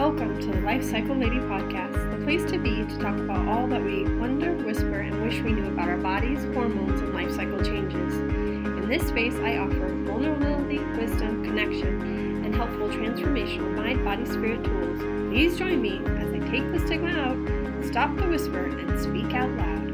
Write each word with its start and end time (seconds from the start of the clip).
Welcome 0.00 0.40
to 0.40 0.46
the 0.46 0.62
Life 0.62 0.82
Cycle 0.82 1.14
Lady 1.14 1.36
podcast, 1.40 2.10
the 2.10 2.24
place 2.24 2.42
to 2.50 2.58
be 2.58 2.70
to 2.70 2.98
talk 2.98 3.18
about 3.18 3.46
all 3.46 3.66
that 3.66 3.84
we 3.84 4.04
wonder, 4.14 4.54
whisper, 4.64 5.00
and 5.00 5.22
wish 5.22 5.42
we 5.42 5.52
knew 5.52 5.66
about 5.66 5.90
our 5.90 5.98
bodies, 5.98 6.42
hormones, 6.54 7.02
and 7.02 7.12
life 7.12 7.30
cycle 7.30 7.62
changes. 7.62 8.14
In 8.14 8.88
this 8.88 9.06
space, 9.06 9.34
I 9.34 9.58
offer 9.58 9.94
vulnerability, 10.06 10.78
wisdom, 10.98 11.44
connection, 11.44 12.00
and 12.42 12.54
helpful 12.54 12.88
transformational 12.88 13.76
mind, 13.76 14.02
body, 14.02 14.24
spirit 14.24 14.64
tools. 14.64 15.00
Please 15.30 15.58
join 15.58 15.82
me 15.82 15.98
as 16.18 16.32
I 16.32 16.38
take 16.50 16.72
the 16.72 16.78
stigma 16.86 17.10
out, 17.10 17.84
stop 17.84 18.16
the 18.16 18.26
whisper, 18.26 18.64
and 18.64 18.98
speak 18.98 19.34
out 19.34 19.50
loud. 19.50 19.90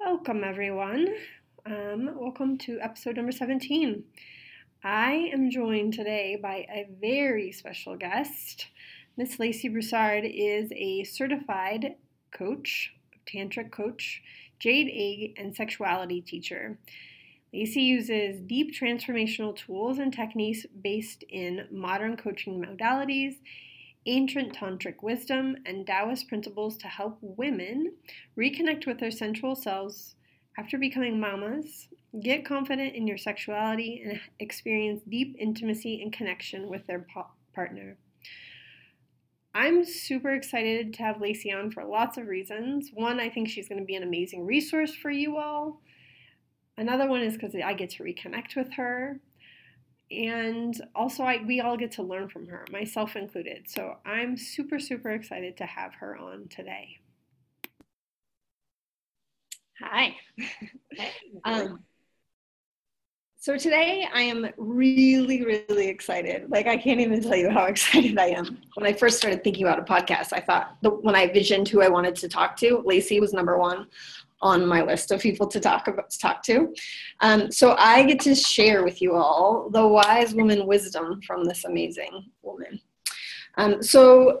Welcome, 0.00 0.42
everyone. 0.42 1.06
Um, 1.64 2.10
welcome 2.16 2.58
to 2.58 2.80
episode 2.80 3.14
number 3.14 3.30
17. 3.30 4.02
I 4.82 5.30
am 5.34 5.50
joined 5.50 5.92
today 5.92 6.38
by 6.40 6.66
a 6.70 6.88
very 7.02 7.52
special 7.52 7.96
guest. 7.98 8.68
Miss 9.14 9.38
Lacey 9.38 9.68
Broussard 9.68 10.24
is 10.24 10.72
a 10.72 11.04
certified 11.04 11.96
coach, 12.32 12.94
tantric 13.26 13.70
coach, 13.70 14.22
jade 14.58 14.90
egg, 14.90 15.34
and 15.36 15.54
sexuality 15.54 16.22
teacher. 16.22 16.78
Lacey 17.52 17.82
uses 17.82 18.40
deep 18.40 18.74
transformational 18.74 19.54
tools 19.54 19.98
and 19.98 20.14
techniques 20.14 20.64
based 20.82 21.24
in 21.28 21.68
modern 21.70 22.16
coaching 22.16 22.64
modalities, 22.64 23.34
ancient 24.06 24.54
tantric 24.54 25.02
wisdom, 25.02 25.56
and 25.66 25.86
Taoist 25.86 26.26
principles 26.26 26.78
to 26.78 26.88
help 26.88 27.18
women 27.20 27.92
reconnect 28.34 28.86
with 28.86 28.98
their 28.98 29.10
sensual 29.10 29.54
selves 29.54 30.14
after 30.56 30.78
becoming 30.78 31.20
mamas 31.20 31.88
Get 32.18 32.44
confident 32.44 32.96
in 32.96 33.06
your 33.06 33.18
sexuality 33.18 34.02
and 34.04 34.20
experience 34.40 35.02
deep 35.08 35.36
intimacy 35.38 36.02
and 36.02 36.12
connection 36.12 36.68
with 36.68 36.86
their 36.86 37.06
partner. 37.54 37.96
I'm 39.54 39.84
super 39.84 40.32
excited 40.32 40.94
to 40.94 41.02
have 41.02 41.20
Lacey 41.20 41.52
on 41.52 41.70
for 41.70 41.84
lots 41.84 42.18
of 42.18 42.26
reasons. 42.26 42.90
One, 42.94 43.20
I 43.20 43.28
think 43.28 43.48
she's 43.48 43.68
going 43.68 43.80
to 43.80 43.84
be 43.84 43.94
an 43.94 44.02
amazing 44.02 44.44
resource 44.46 44.94
for 44.94 45.10
you 45.10 45.38
all. 45.38 45.80
Another 46.76 47.08
one 47.08 47.20
is 47.20 47.34
because 47.34 47.54
I 47.54 47.74
get 47.74 47.90
to 47.90 48.02
reconnect 48.02 48.56
with 48.56 48.72
her. 48.74 49.20
And 50.10 50.80
also, 50.94 51.22
I, 51.22 51.42
we 51.44 51.60
all 51.60 51.76
get 51.76 51.92
to 51.92 52.02
learn 52.02 52.28
from 52.28 52.48
her, 52.48 52.64
myself 52.72 53.14
included. 53.14 53.68
So 53.68 53.98
I'm 54.04 54.36
super, 54.36 54.80
super 54.80 55.10
excited 55.10 55.56
to 55.58 55.66
have 55.66 55.94
her 55.94 56.16
on 56.16 56.48
today. 56.48 56.98
Hi. 59.80 60.16
um, 61.44 61.80
so 63.42 63.56
today 63.56 64.06
I 64.12 64.20
am 64.20 64.50
really, 64.58 65.42
really 65.42 65.88
excited. 65.88 66.50
Like 66.50 66.66
I 66.66 66.76
can't 66.76 67.00
even 67.00 67.22
tell 67.22 67.36
you 67.36 67.48
how 67.48 67.64
excited 67.68 68.18
I 68.18 68.26
am. 68.26 68.60
When 68.74 68.86
I 68.86 68.92
first 68.92 69.16
started 69.16 69.42
thinking 69.42 69.66
about 69.66 69.78
a 69.78 69.82
podcast, 69.82 70.34
I 70.34 70.40
thought 70.40 70.76
the, 70.82 70.90
when 70.90 71.14
I 71.14 71.26
visioned 71.26 71.66
who 71.66 71.80
I 71.80 71.88
wanted 71.88 72.14
to 72.16 72.28
talk 72.28 72.54
to, 72.58 72.82
Lacey 72.84 73.18
was 73.18 73.32
number 73.32 73.56
one 73.56 73.86
on 74.42 74.66
my 74.66 74.82
list 74.82 75.10
of 75.10 75.22
people 75.22 75.46
to 75.46 75.58
talk 75.58 75.88
about 75.88 76.10
to 76.10 76.18
talk 76.18 76.42
to. 76.42 76.74
Um, 77.20 77.50
so 77.50 77.76
I 77.78 78.02
get 78.02 78.20
to 78.20 78.34
share 78.34 78.84
with 78.84 79.00
you 79.00 79.14
all 79.14 79.70
the 79.70 79.86
wise 79.86 80.34
woman 80.34 80.66
wisdom 80.66 81.22
from 81.26 81.44
this 81.44 81.64
amazing 81.64 82.26
woman. 82.42 82.78
Um, 83.56 83.82
so 83.82 84.40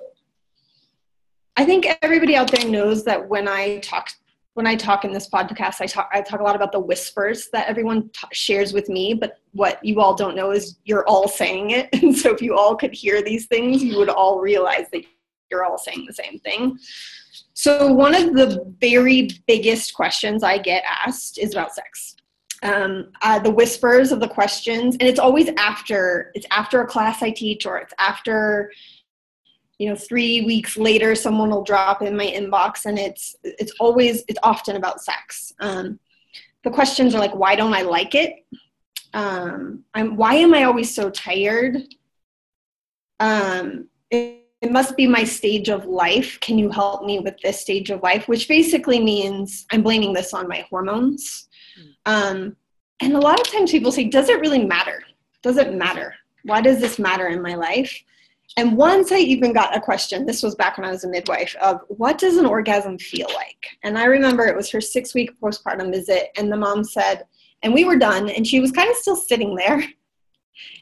I 1.56 1.64
think 1.64 1.86
everybody 2.02 2.36
out 2.36 2.50
there 2.50 2.68
knows 2.68 3.04
that 3.04 3.28
when 3.30 3.48
I 3.48 3.78
talk 3.78 4.10
when 4.54 4.66
I 4.66 4.74
talk 4.74 5.04
in 5.04 5.12
this 5.12 5.28
podcast, 5.28 5.80
I 5.80 5.86
talk 5.86 6.10
I 6.12 6.20
talk 6.20 6.40
a 6.40 6.42
lot 6.42 6.56
about 6.56 6.72
the 6.72 6.80
whispers 6.80 7.48
that 7.52 7.68
everyone 7.68 8.10
t- 8.10 8.26
shares 8.32 8.72
with 8.72 8.88
me, 8.88 9.14
but 9.14 9.38
what 9.52 9.82
you 9.84 10.00
all 10.00 10.14
don't 10.14 10.34
know 10.34 10.50
is 10.50 10.78
you're 10.84 11.06
all 11.06 11.28
saying 11.28 11.70
it. 11.70 11.88
And 12.02 12.16
so 12.16 12.34
if 12.34 12.42
you 12.42 12.56
all 12.56 12.76
could 12.76 12.92
hear 12.92 13.22
these 13.22 13.46
things, 13.46 13.82
you 13.82 13.96
would 13.98 14.08
all 14.08 14.40
realize 14.40 14.86
that 14.92 15.04
you're 15.50 15.64
all 15.64 15.78
saying 15.78 16.04
the 16.06 16.14
same 16.14 16.38
thing. 16.40 16.78
So 17.54 17.92
one 17.92 18.14
of 18.14 18.34
the 18.34 18.74
very 18.80 19.28
biggest 19.46 19.94
questions 19.94 20.42
I 20.42 20.58
get 20.58 20.82
asked 21.06 21.38
is 21.38 21.52
about 21.52 21.74
sex. 21.74 22.16
Um, 22.62 23.12
uh, 23.22 23.38
the 23.38 23.50
whispers 23.50 24.12
of 24.12 24.20
the 24.20 24.28
questions, 24.28 24.96
and 24.98 25.08
it's 25.08 25.20
always 25.20 25.48
after 25.56 26.30
it's 26.34 26.46
after 26.50 26.82
a 26.82 26.86
class 26.86 27.22
I 27.22 27.30
teach, 27.30 27.66
or 27.66 27.78
it's 27.78 27.94
after 27.98 28.70
you 29.80 29.88
know 29.88 29.96
three 29.96 30.42
weeks 30.42 30.76
later 30.76 31.14
someone 31.14 31.48
will 31.48 31.64
drop 31.64 32.02
in 32.02 32.14
my 32.14 32.26
inbox 32.26 32.84
and 32.84 32.98
it's 32.98 33.34
it's 33.42 33.72
always 33.80 34.22
it's 34.28 34.38
often 34.42 34.76
about 34.76 35.00
sex. 35.00 35.54
Um, 35.58 35.98
the 36.64 36.70
questions 36.70 37.14
are 37.14 37.18
like 37.18 37.34
why 37.34 37.56
don't 37.56 37.72
i 37.72 37.80
like 37.80 38.14
it? 38.14 38.44
Um, 39.14 39.82
I'm, 39.94 40.16
why 40.16 40.34
am 40.34 40.52
i 40.52 40.64
always 40.64 40.94
so 40.94 41.08
tired? 41.08 41.78
Um, 43.20 43.88
it, 44.10 44.44
it 44.60 44.70
must 44.70 44.98
be 44.98 45.06
my 45.06 45.24
stage 45.24 45.70
of 45.70 45.86
life. 45.86 46.38
Can 46.40 46.58
you 46.58 46.68
help 46.68 47.06
me 47.06 47.18
with 47.18 47.40
this 47.42 47.62
stage 47.62 47.88
of 47.88 48.02
life? 48.02 48.28
Which 48.28 48.48
basically 48.48 49.00
means 49.02 49.64
i'm 49.72 49.82
blaming 49.82 50.12
this 50.12 50.34
on 50.34 50.46
my 50.46 50.66
hormones. 50.68 51.48
Um, 52.04 52.54
and 53.00 53.14
a 53.14 53.18
lot 53.18 53.40
of 53.40 53.50
times 53.50 53.70
people 53.70 53.92
say 53.92 54.04
does 54.04 54.28
it 54.28 54.40
really 54.40 54.62
matter? 54.62 55.02
Does 55.42 55.56
it 55.56 55.72
matter? 55.72 56.14
Why 56.44 56.60
does 56.60 56.80
this 56.80 56.98
matter 56.98 57.28
in 57.28 57.40
my 57.40 57.54
life 57.54 57.98
and 58.56 58.76
once 58.76 59.12
I 59.12 59.18
even 59.18 59.52
got 59.52 59.76
a 59.76 59.80
question, 59.80 60.26
this 60.26 60.42
was 60.42 60.54
back 60.54 60.76
when 60.76 60.86
I 60.86 60.90
was 60.90 61.04
a 61.04 61.08
midwife, 61.08 61.54
of 61.62 61.80
what 61.88 62.18
does 62.18 62.36
an 62.36 62.46
orgasm 62.46 62.98
feel 62.98 63.28
like? 63.34 63.66
And 63.84 63.96
I 63.96 64.04
remember 64.04 64.44
it 64.44 64.56
was 64.56 64.70
her 64.70 64.80
six 64.80 65.14
week 65.14 65.30
postpartum 65.40 65.92
visit, 65.92 66.30
and 66.36 66.50
the 66.50 66.56
mom 66.56 66.82
said, 66.84 67.26
and 67.62 67.72
we 67.72 67.84
were 67.84 67.96
done, 67.96 68.28
and 68.28 68.46
she 68.46 68.60
was 68.60 68.72
kind 68.72 68.90
of 68.90 68.96
still 68.96 69.16
sitting 69.16 69.54
there. 69.54 69.82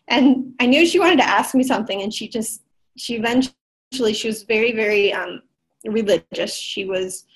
And 0.08 0.54
I 0.58 0.66
knew 0.66 0.86
she 0.86 0.98
wanted 0.98 1.18
to 1.18 1.28
ask 1.28 1.54
me 1.54 1.62
something, 1.62 2.02
and 2.02 2.12
she 2.12 2.26
just, 2.26 2.62
she 2.96 3.14
eventually, 3.14 4.14
she 4.14 4.26
was 4.26 4.42
very, 4.42 4.72
very 4.72 5.12
um, 5.12 5.42
religious. 5.84 6.54
She 6.54 6.86
was 6.86 7.26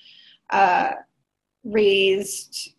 uh, 0.49 0.93
raised 1.63 2.73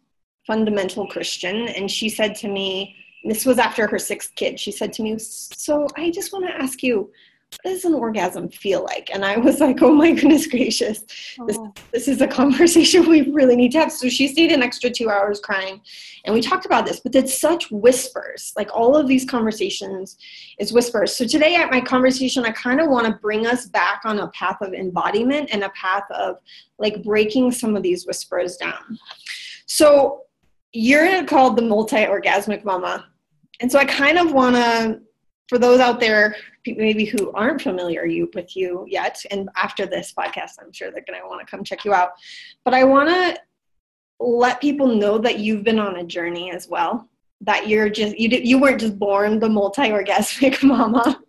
fundamental 0.47 1.07
Christian, 1.07 1.69
and 1.69 1.91
she 1.91 2.09
said 2.09 2.35
to 2.37 2.49
me, 2.49 2.97
this 3.25 3.47
was 3.47 3.59
after 3.59 3.87
her 3.87 3.99
sixth 3.99 4.35
kid, 4.35 4.61
she 4.61 4.71
said 4.71 4.93
to 4.95 5.03
me, 5.03 5.17
So 5.19 5.87
I 5.97 6.11
just 6.11 6.33
want 6.33 6.47
to 6.47 6.63
ask 6.63 6.83
you, 6.83 7.11
what 7.51 7.73
does 7.73 7.85
an 7.85 7.95
orgasm 7.95 8.49
feel 8.49 8.83
like? 8.83 9.11
And 9.13 9.25
I 9.25 9.37
was 9.37 9.61
like, 9.61 9.81
oh 9.83 9.93
my 9.93 10.13
goodness 10.13 10.47
gracious, 10.47 11.01
this, 11.47 11.57
oh. 11.59 11.73
this 11.93 12.09
is 12.09 12.21
a 12.21 12.27
conversation 12.43 13.09
we 13.09 13.31
really 13.31 13.57
need 13.57 13.73
to 13.73 13.81
have. 13.81 13.93
So 13.93 14.09
she 14.09 14.29
stayed 14.29 14.53
an 14.53 14.63
extra 14.63 14.91
two 14.91 15.11
hours 15.11 15.41
crying 15.41 15.81
and 16.25 16.35
we 16.35 16.41
talked 16.41 16.67
about 16.67 16.87
this, 16.87 17.01
but 17.01 17.15
it's 17.15 17.39
such 17.39 17.71
whispers. 17.71 18.53
Like 18.57 18.71
all 18.75 18.97
of 18.97 19.07
these 19.07 19.25
conversations 19.25 20.17
is 20.59 20.73
whispers. 20.73 21.17
So 21.17 21.27
today 21.27 21.57
at 21.57 21.71
my 21.71 21.81
conversation, 21.81 22.45
I 22.45 22.51
kind 22.51 22.81
of 22.81 22.89
want 22.89 23.07
to 23.07 23.13
bring 23.15 23.47
us 23.47 23.67
back 23.67 24.03
on 24.05 24.19
a 24.19 24.29
path 24.29 24.57
of 24.61 24.73
embodiment 24.73 25.51
and 25.53 25.65
a 25.65 25.71
path 25.71 26.05
of 26.11 26.37
like 26.79 27.03
breaking 27.03 27.53
some 27.53 27.77
of 27.77 27.83
these 27.83 28.07
whispers 28.07 28.57
down. 28.57 28.99
So 29.67 30.23
you're 30.73 31.25
called 31.25 31.57
the 31.57 31.63
multi-orgasmic 31.63 32.65
mama. 32.65 33.07
And 33.61 33.71
so 33.71 33.79
I 33.79 33.85
kind 33.85 34.19
of 34.19 34.33
want 34.33 34.57
to 34.57 35.01
for 35.49 35.59
those 35.59 35.81
out 35.81 36.01
there 36.01 36.37
maybe 36.67 37.05
who 37.05 37.31
aren't 37.33 37.61
familiar 37.61 38.07
you, 38.07 38.31
with 38.35 38.57
you 38.57 38.87
yet 38.89 39.23
and 39.31 39.49
after 39.57 39.87
this 39.87 40.15
podcast 40.17 40.53
i'm 40.61 40.73
sure 40.73 40.91
they're 40.91 41.05
going 41.07 41.21
to 41.21 41.27
want 41.27 41.41
to 41.41 41.47
come 41.47 41.65
check 41.65 41.85
you 41.85 41.93
out. 41.93 42.11
But 42.65 42.75
i 42.75 42.85
want 42.85 43.09
to 43.09 43.39
let 44.21 44.61
people 44.61 44.87
know 44.87 45.19
that 45.19 45.39
you've 45.39 45.65
been 45.65 45.79
on 45.79 45.97
a 45.97 46.05
journey 46.05 46.51
as 46.51 46.69
well 46.69 47.09
that 47.41 47.69
you're 47.69 47.91
just 47.91 48.19
you 48.19 48.29
did, 48.29 48.47
you 48.47 48.59
weren't 48.59 48.81
just 48.81 48.99
born 48.99 49.39
the 49.39 49.49
multi-orgasmic 49.49 50.63
mama 50.63 51.21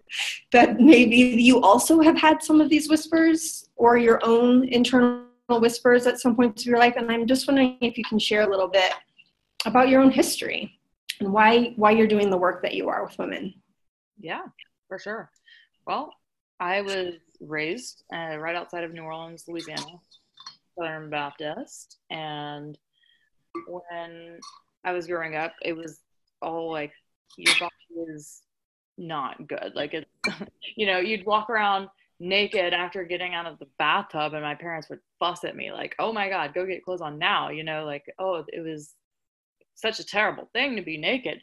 that 0.51 0.79
maybe 0.79 1.17
you 1.17 1.61
also 1.61 1.99
have 1.99 2.17
had 2.17 2.41
some 2.41 2.61
of 2.61 2.69
these 2.69 2.89
whispers 2.89 3.69
or 3.75 3.97
your 3.97 4.19
own 4.23 4.67
internal 4.69 5.25
whispers 5.49 6.07
at 6.07 6.19
some 6.19 6.35
point 6.35 6.57
of 6.59 6.65
your 6.65 6.77
life 6.77 6.93
and 6.95 7.11
i'm 7.11 7.27
just 7.27 7.47
wondering 7.47 7.77
if 7.81 7.97
you 7.97 8.03
can 8.03 8.19
share 8.19 8.43
a 8.43 8.49
little 8.49 8.67
bit 8.67 8.93
about 9.65 9.89
your 9.89 10.01
own 10.01 10.11
history 10.11 10.79
and 11.19 11.31
why 11.31 11.73
why 11.75 11.91
you're 11.91 12.07
doing 12.07 12.29
the 12.29 12.37
work 12.37 12.61
that 12.61 12.75
you 12.75 12.87
are 12.87 13.03
with 13.03 13.17
women 13.17 13.53
yeah, 14.19 14.43
for 14.87 14.99
sure. 14.99 15.29
Well, 15.85 16.13
I 16.59 16.81
was 16.81 17.15
raised 17.39 18.03
uh, 18.13 18.37
right 18.37 18.55
outside 18.55 18.83
of 18.83 18.93
New 18.93 19.03
Orleans, 19.03 19.45
Louisiana, 19.47 19.99
Southern 20.77 21.09
Baptist, 21.09 21.97
and 22.09 22.77
when 23.67 24.39
I 24.83 24.91
was 24.91 25.07
growing 25.07 25.35
up, 25.35 25.53
it 25.61 25.73
was 25.73 25.99
all 26.41 26.71
like 26.71 26.93
your 27.37 27.53
body 27.59 28.11
is 28.11 28.41
not 28.97 29.47
good. 29.47 29.73
Like 29.75 29.93
it's, 29.93 30.09
you 30.75 30.85
know, 30.85 30.99
you'd 30.99 31.25
walk 31.25 31.49
around 31.49 31.89
naked 32.19 32.73
after 32.73 33.03
getting 33.03 33.33
out 33.33 33.45
of 33.45 33.59
the 33.59 33.67
bathtub, 33.77 34.33
and 34.33 34.43
my 34.43 34.55
parents 34.55 34.89
would 34.89 34.99
fuss 35.19 35.43
at 35.43 35.55
me 35.55 35.71
like, 35.71 35.95
"Oh 35.99 36.13
my 36.13 36.29
God, 36.29 36.53
go 36.53 36.65
get 36.65 36.83
clothes 36.83 37.01
on 37.01 37.17
now!" 37.19 37.49
You 37.49 37.63
know, 37.63 37.85
like, 37.85 38.05
oh, 38.19 38.43
it 38.47 38.61
was 38.61 38.93
such 39.75 39.99
a 39.99 40.05
terrible 40.05 40.49
thing 40.53 40.77
to 40.77 40.81
be 40.81 40.97
naked 40.97 41.41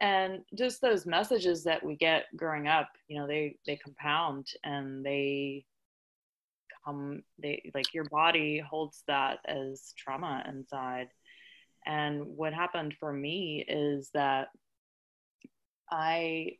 and 0.00 0.42
just 0.54 0.80
those 0.80 1.06
messages 1.06 1.64
that 1.64 1.84
we 1.84 1.96
get 1.96 2.24
growing 2.36 2.68
up 2.68 2.88
you 3.08 3.18
know 3.18 3.26
they 3.26 3.56
they 3.66 3.76
compound 3.76 4.46
and 4.64 5.04
they 5.04 5.64
come 6.84 7.22
they 7.38 7.70
like 7.74 7.92
your 7.92 8.04
body 8.04 8.58
holds 8.58 9.02
that 9.08 9.38
as 9.44 9.92
trauma 9.96 10.44
inside 10.48 11.08
and 11.86 12.24
what 12.24 12.52
happened 12.52 12.94
for 12.98 13.12
me 13.12 13.64
is 13.68 14.10
that 14.14 14.48
i 15.90 16.52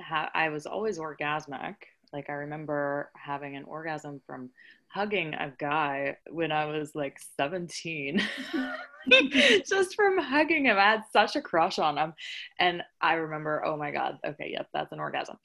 ha- 0.00 0.30
I 0.34 0.48
was 0.50 0.66
always 0.66 0.98
orgasmic. 0.98 1.76
Like 2.12 2.30
I 2.30 2.34
remember 2.34 3.10
having 3.14 3.56
an 3.56 3.64
orgasm 3.64 4.20
from 4.26 4.50
hugging 4.88 5.34
a 5.34 5.52
guy 5.58 6.16
when 6.30 6.52
I 6.52 6.66
was 6.66 6.94
like 6.94 7.18
17. 7.36 8.22
Just 9.68 9.94
from 9.94 10.18
hugging 10.18 10.66
him, 10.66 10.76
I 10.76 10.82
had 10.82 11.02
such 11.12 11.36
a 11.36 11.40
crush 11.40 11.78
on 11.78 11.96
him. 11.96 12.12
And 12.58 12.82
I 13.00 13.14
remember, 13.14 13.64
oh 13.64 13.76
my 13.76 13.90
God, 13.90 14.18
okay, 14.26 14.50
yep, 14.52 14.68
that's 14.72 14.92
an 14.92 15.00
orgasm. 15.00 15.36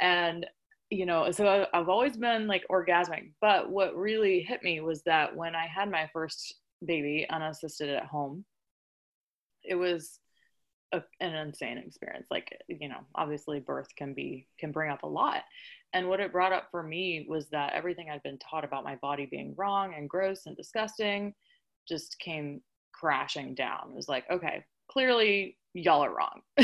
And 0.00 0.46
you 0.90 1.06
know, 1.06 1.30
so 1.30 1.66
I've 1.72 1.88
always 1.88 2.16
been 2.16 2.46
like 2.46 2.64
orgasmic. 2.70 3.32
But 3.40 3.70
what 3.70 3.96
really 3.96 4.40
hit 4.40 4.62
me 4.62 4.80
was 4.80 5.02
that 5.04 5.34
when 5.34 5.54
I 5.54 5.66
had 5.66 5.90
my 5.90 6.08
first 6.12 6.54
baby 6.84 7.26
unassisted 7.28 7.88
at 7.88 8.04
home, 8.04 8.44
it 9.64 9.74
was 9.74 10.20
a, 10.94 11.02
an 11.20 11.34
insane 11.34 11.78
experience. 11.78 12.26
Like, 12.30 12.56
you 12.68 12.88
know, 12.88 13.00
obviously 13.14 13.60
birth 13.60 13.88
can 13.96 14.14
be, 14.14 14.46
can 14.58 14.72
bring 14.72 14.90
up 14.90 15.02
a 15.02 15.08
lot. 15.08 15.42
And 15.92 16.08
what 16.08 16.20
it 16.20 16.32
brought 16.32 16.52
up 16.52 16.68
for 16.70 16.82
me 16.82 17.26
was 17.28 17.48
that 17.50 17.72
everything 17.72 18.10
I'd 18.10 18.22
been 18.22 18.38
taught 18.38 18.64
about 18.64 18.84
my 18.84 18.96
body 18.96 19.26
being 19.30 19.54
wrong 19.56 19.94
and 19.96 20.08
gross 20.08 20.46
and 20.46 20.56
disgusting 20.56 21.34
just 21.88 22.18
came 22.18 22.60
crashing 22.92 23.54
down. 23.54 23.90
It 23.90 23.96
was 23.96 24.08
like, 24.08 24.24
okay, 24.30 24.64
clearly 24.90 25.56
y'all 25.74 26.04
are 26.04 26.14
wrong. 26.14 26.40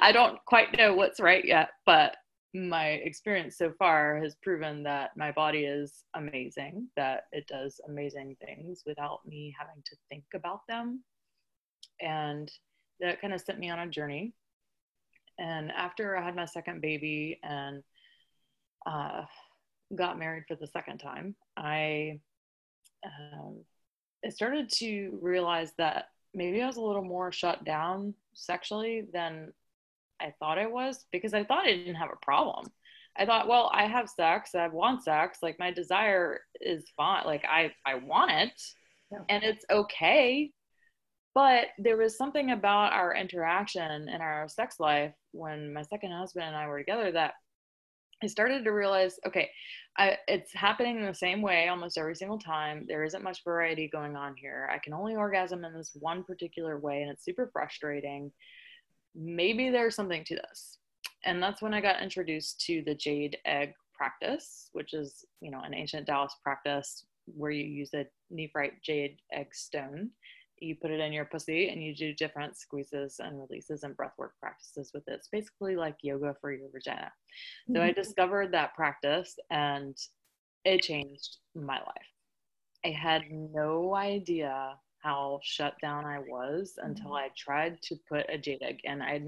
I 0.00 0.12
don't 0.12 0.38
quite 0.46 0.76
know 0.76 0.94
what's 0.94 1.20
right 1.20 1.44
yet, 1.44 1.70
but 1.86 2.16
my 2.54 2.86
experience 2.86 3.58
so 3.58 3.72
far 3.78 4.18
has 4.22 4.34
proven 4.42 4.82
that 4.82 5.10
my 5.16 5.32
body 5.32 5.64
is 5.64 6.04
amazing, 6.14 6.88
that 6.96 7.24
it 7.32 7.46
does 7.46 7.80
amazing 7.86 8.36
things 8.44 8.82
without 8.86 9.20
me 9.26 9.54
having 9.58 9.82
to 9.84 9.96
think 10.08 10.24
about 10.34 10.60
them. 10.68 11.02
And 12.00 12.50
that 13.00 13.20
kind 13.20 13.32
of 13.32 13.40
sent 13.40 13.58
me 13.58 13.70
on 13.70 13.78
a 13.78 13.86
journey. 13.86 14.32
And 15.38 15.70
after 15.70 16.16
I 16.16 16.24
had 16.24 16.34
my 16.34 16.46
second 16.46 16.80
baby 16.80 17.38
and 17.42 17.82
uh, 18.86 19.22
got 19.94 20.18
married 20.18 20.44
for 20.48 20.56
the 20.56 20.66
second 20.66 20.98
time, 20.98 21.36
I, 21.56 22.20
um, 23.04 23.60
I 24.24 24.30
started 24.30 24.68
to 24.78 25.18
realize 25.22 25.72
that 25.78 26.06
maybe 26.34 26.60
I 26.60 26.66
was 26.66 26.76
a 26.76 26.82
little 26.82 27.04
more 27.04 27.30
shut 27.30 27.64
down 27.64 28.14
sexually 28.34 29.04
than 29.12 29.52
I 30.20 30.34
thought 30.38 30.58
I 30.58 30.66
was 30.66 31.06
because 31.12 31.34
I 31.34 31.44
thought 31.44 31.66
I 31.66 31.76
didn't 31.76 31.94
have 31.94 32.10
a 32.10 32.24
problem. 32.24 32.66
I 33.16 33.26
thought, 33.26 33.48
well, 33.48 33.70
I 33.72 33.86
have 33.86 34.08
sex, 34.08 34.54
I 34.54 34.68
want 34.68 35.02
sex, 35.02 35.38
like 35.42 35.58
my 35.58 35.72
desire 35.72 36.40
is 36.60 36.84
fine, 36.96 37.24
like 37.24 37.44
I 37.44 37.72
I 37.84 37.96
want 37.96 38.30
it, 38.30 38.62
yeah. 39.10 39.18
and 39.28 39.42
it's 39.42 39.64
okay. 39.70 40.52
But 41.38 41.66
there 41.78 41.96
was 41.96 42.16
something 42.16 42.50
about 42.50 42.92
our 42.92 43.14
interaction 43.14 44.08
and 44.08 44.20
our 44.20 44.48
sex 44.48 44.80
life 44.80 45.14
when 45.30 45.72
my 45.72 45.82
second 45.82 46.10
husband 46.10 46.46
and 46.46 46.56
I 46.56 46.66
were 46.66 46.78
together 46.78 47.12
that 47.12 47.34
I 48.20 48.26
started 48.26 48.64
to 48.64 48.72
realize, 48.72 49.20
okay, 49.24 49.48
I, 49.96 50.16
it's 50.26 50.52
happening 50.52 50.98
in 50.98 51.06
the 51.06 51.14
same 51.14 51.40
way 51.40 51.68
almost 51.68 51.96
every 51.96 52.16
single 52.16 52.40
time. 52.40 52.86
There 52.88 53.04
isn't 53.04 53.22
much 53.22 53.44
variety 53.44 53.88
going 53.88 54.16
on 54.16 54.34
here. 54.36 54.68
I 54.74 54.78
can 54.78 54.92
only 54.92 55.14
orgasm 55.14 55.64
in 55.64 55.72
this 55.72 55.92
one 55.94 56.24
particular 56.24 56.80
way, 56.80 57.02
and 57.02 57.10
it's 57.12 57.24
super 57.24 57.48
frustrating 57.52 58.32
maybe 59.14 59.70
there's 59.70 59.94
something 59.94 60.24
to 60.24 60.36
this. 60.36 60.78
And 61.24 61.42
that's 61.42 61.62
when 61.62 61.74
I 61.74 61.80
got 61.80 62.02
introduced 62.02 62.60
to 62.66 62.82
the 62.84 62.94
jade 62.94 63.36
egg 63.44 63.74
practice, 63.94 64.70
which 64.72 64.94
is, 64.94 65.24
you 65.40 65.50
know, 65.50 65.60
an 65.64 65.74
ancient 65.74 66.06
Taoist 66.06 66.36
practice 66.42 67.04
where 67.26 67.50
you 67.50 67.64
use 67.64 67.90
a 67.94 68.06
nephrite 68.32 68.80
jade 68.82 69.18
egg 69.32 69.54
stone. 69.54 70.10
You 70.60 70.76
put 70.76 70.90
it 70.90 71.00
in 71.00 71.12
your 71.12 71.24
pussy 71.24 71.68
and 71.68 71.82
you 71.82 71.94
do 71.94 72.12
different 72.14 72.56
squeezes 72.56 73.20
and 73.20 73.38
releases 73.38 73.82
and 73.82 73.96
breathwork 73.96 74.30
practices 74.40 74.90
with 74.94 75.06
it. 75.08 75.14
It's 75.14 75.28
basically 75.28 75.76
like 75.76 75.96
yoga 76.02 76.36
for 76.40 76.52
your 76.52 76.68
vagina. 76.72 77.12
Mm-hmm. 77.68 77.74
So 77.76 77.82
I 77.82 77.90
mm-hmm. 77.90 78.00
discovered 78.00 78.52
that 78.52 78.74
practice 78.74 79.36
and 79.50 79.96
it 80.64 80.82
changed 80.82 81.38
my 81.54 81.78
life. 81.78 82.08
I 82.84 82.90
had 82.90 83.22
no 83.30 83.94
idea 83.94 84.76
how 85.00 85.40
shut 85.42 85.74
down 85.80 86.04
I 86.04 86.18
was 86.18 86.74
until 86.82 87.06
mm-hmm. 87.06 87.14
I 87.14 87.30
tried 87.36 87.80
to 87.82 87.96
put 88.08 88.26
a 88.28 88.34
egg 88.34 88.80
in. 88.84 89.02
I 89.02 89.20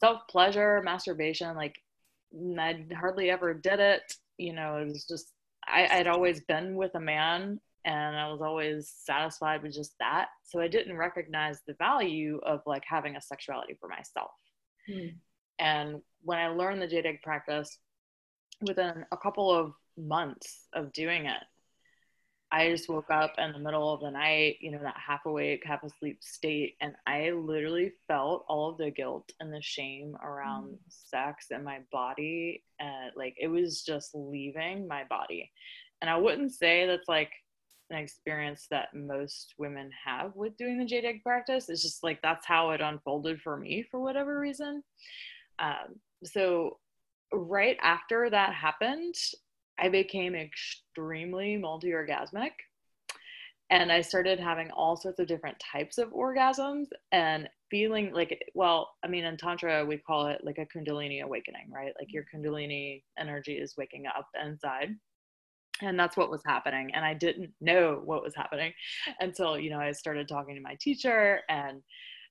self 0.00 0.22
pleasure, 0.28 0.82
masturbation, 0.84 1.56
like 1.56 1.76
I 2.58 2.84
hardly 2.94 3.30
ever 3.30 3.54
did 3.54 3.80
it. 3.80 4.02
You 4.38 4.52
know, 4.52 4.78
it 4.78 4.88
was 4.88 5.04
just 5.04 5.32
I, 5.66 5.88
I'd 5.90 6.06
always 6.06 6.42
been 6.42 6.76
with 6.76 6.94
a 6.94 7.00
man 7.00 7.60
and 7.86 8.16
I 8.16 8.28
was 8.28 8.42
always 8.42 8.92
satisfied 9.04 9.62
with 9.62 9.72
just 9.72 9.94
that. 10.00 10.26
So 10.42 10.60
I 10.60 10.66
didn't 10.66 10.96
recognize 10.96 11.60
the 11.66 11.74
value 11.74 12.40
of 12.44 12.60
like 12.66 12.82
having 12.86 13.14
a 13.14 13.20
sexuality 13.20 13.76
for 13.80 13.88
myself. 13.88 14.32
Mm. 14.90 15.14
And 15.60 16.02
when 16.22 16.38
I 16.38 16.48
learned 16.48 16.82
the 16.82 16.88
jade 16.88 17.06
egg 17.06 17.22
practice, 17.22 17.78
within 18.60 19.06
a 19.12 19.16
couple 19.16 19.54
of 19.54 19.72
months 19.96 20.66
of 20.72 20.92
doing 20.92 21.26
it, 21.26 21.42
I 22.50 22.70
just 22.70 22.88
woke 22.88 23.10
up 23.10 23.34
in 23.38 23.52
the 23.52 23.58
middle 23.58 23.92
of 23.92 24.00
the 24.00 24.10
night, 24.10 24.56
you 24.60 24.72
know, 24.72 24.80
that 24.82 24.96
half 24.96 25.24
awake, 25.24 25.62
half 25.64 25.84
asleep 25.84 26.18
state. 26.22 26.74
And 26.80 26.94
I 27.06 27.30
literally 27.30 27.92
felt 28.08 28.44
all 28.48 28.70
of 28.70 28.78
the 28.78 28.90
guilt 28.90 29.30
and 29.38 29.52
the 29.52 29.62
shame 29.62 30.16
around 30.20 30.70
mm. 30.70 30.78
sex 30.88 31.46
and 31.52 31.64
my 31.64 31.80
body. 31.92 32.64
And 32.80 33.12
like 33.16 33.36
it 33.40 33.48
was 33.48 33.82
just 33.82 34.10
leaving 34.12 34.88
my 34.88 35.04
body. 35.04 35.52
And 36.00 36.10
I 36.10 36.16
wouldn't 36.16 36.52
say 36.52 36.86
that's 36.86 37.08
like 37.08 37.30
an 37.90 37.98
experience 37.98 38.66
that 38.70 38.94
most 38.94 39.54
women 39.58 39.90
have 40.04 40.34
with 40.34 40.56
doing 40.56 40.78
the 40.78 40.84
jade 40.84 41.04
egg 41.04 41.22
practice. 41.22 41.68
It's 41.68 41.82
just 41.82 42.02
like 42.02 42.20
that's 42.22 42.46
how 42.46 42.70
it 42.70 42.80
unfolded 42.80 43.40
for 43.40 43.56
me 43.56 43.84
for 43.90 44.00
whatever 44.00 44.38
reason. 44.38 44.82
Um, 45.58 46.00
so, 46.24 46.78
right 47.32 47.76
after 47.82 48.30
that 48.30 48.54
happened, 48.54 49.14
I 49.78 49.88
became 49.88 50.34
extremely 50.34 51.56
multi 51.56 51.90
orgasmic. 51.90 52.52
And 53.70 53.90
I 53.90 54.00
started 54.00 54.38
having 54.38 54.70
all 54.70 54.96
sorts 54.96 55.18
of 55.18 55.26
different 55.26 55.56
types 55.58 55.98
of 55.98 56.12
orgasms 56.12 56.86
and 57.10 57.48
feeling 57.68 58.12
like, 58.12 58.40
well, 58.54 58.90
I 59.04 59.08
mean, 59.08 59.24
in 59.24 59.36
Tantra, 59.36 59.84
we 59.84 59.96
call 59.98 60.28
it 60.28 60.42
like 60.44 60.58
a 60.58 60.66
Kundalini 60.66 61.22
awakening, 61.22 61.68
right? 61.72 61.92
Like 61.98 62.12
your 62.12 62.24
Kundalini 62.32 63.02
energy 63.18 63.54
is 63.54 63.76
waking 63.76 64.04
up 64.06 64.28
inside. 64.40 64.94
And 65.82 65.98
that's 65.98 66.16
what 66.16 66.30
was 66.30 66.42
happening. 66.44 66.90
And 66.94 67.04
I 67.04 67.14
didn't 67.14 67.52
know 67.60 68.00
what 68.04 68.22
was 68.22 68.34
happening 68.34 68.72
until, 69.20 69.58
you 69.58 69.70
know, 69.70 69.80
I 69.80 69.92
started 69.92 70.28
talking 70.28 70.54
to 70.54 70.60
my 70.60 70.76
teacher 70.80 71.40
and 71.48 71.82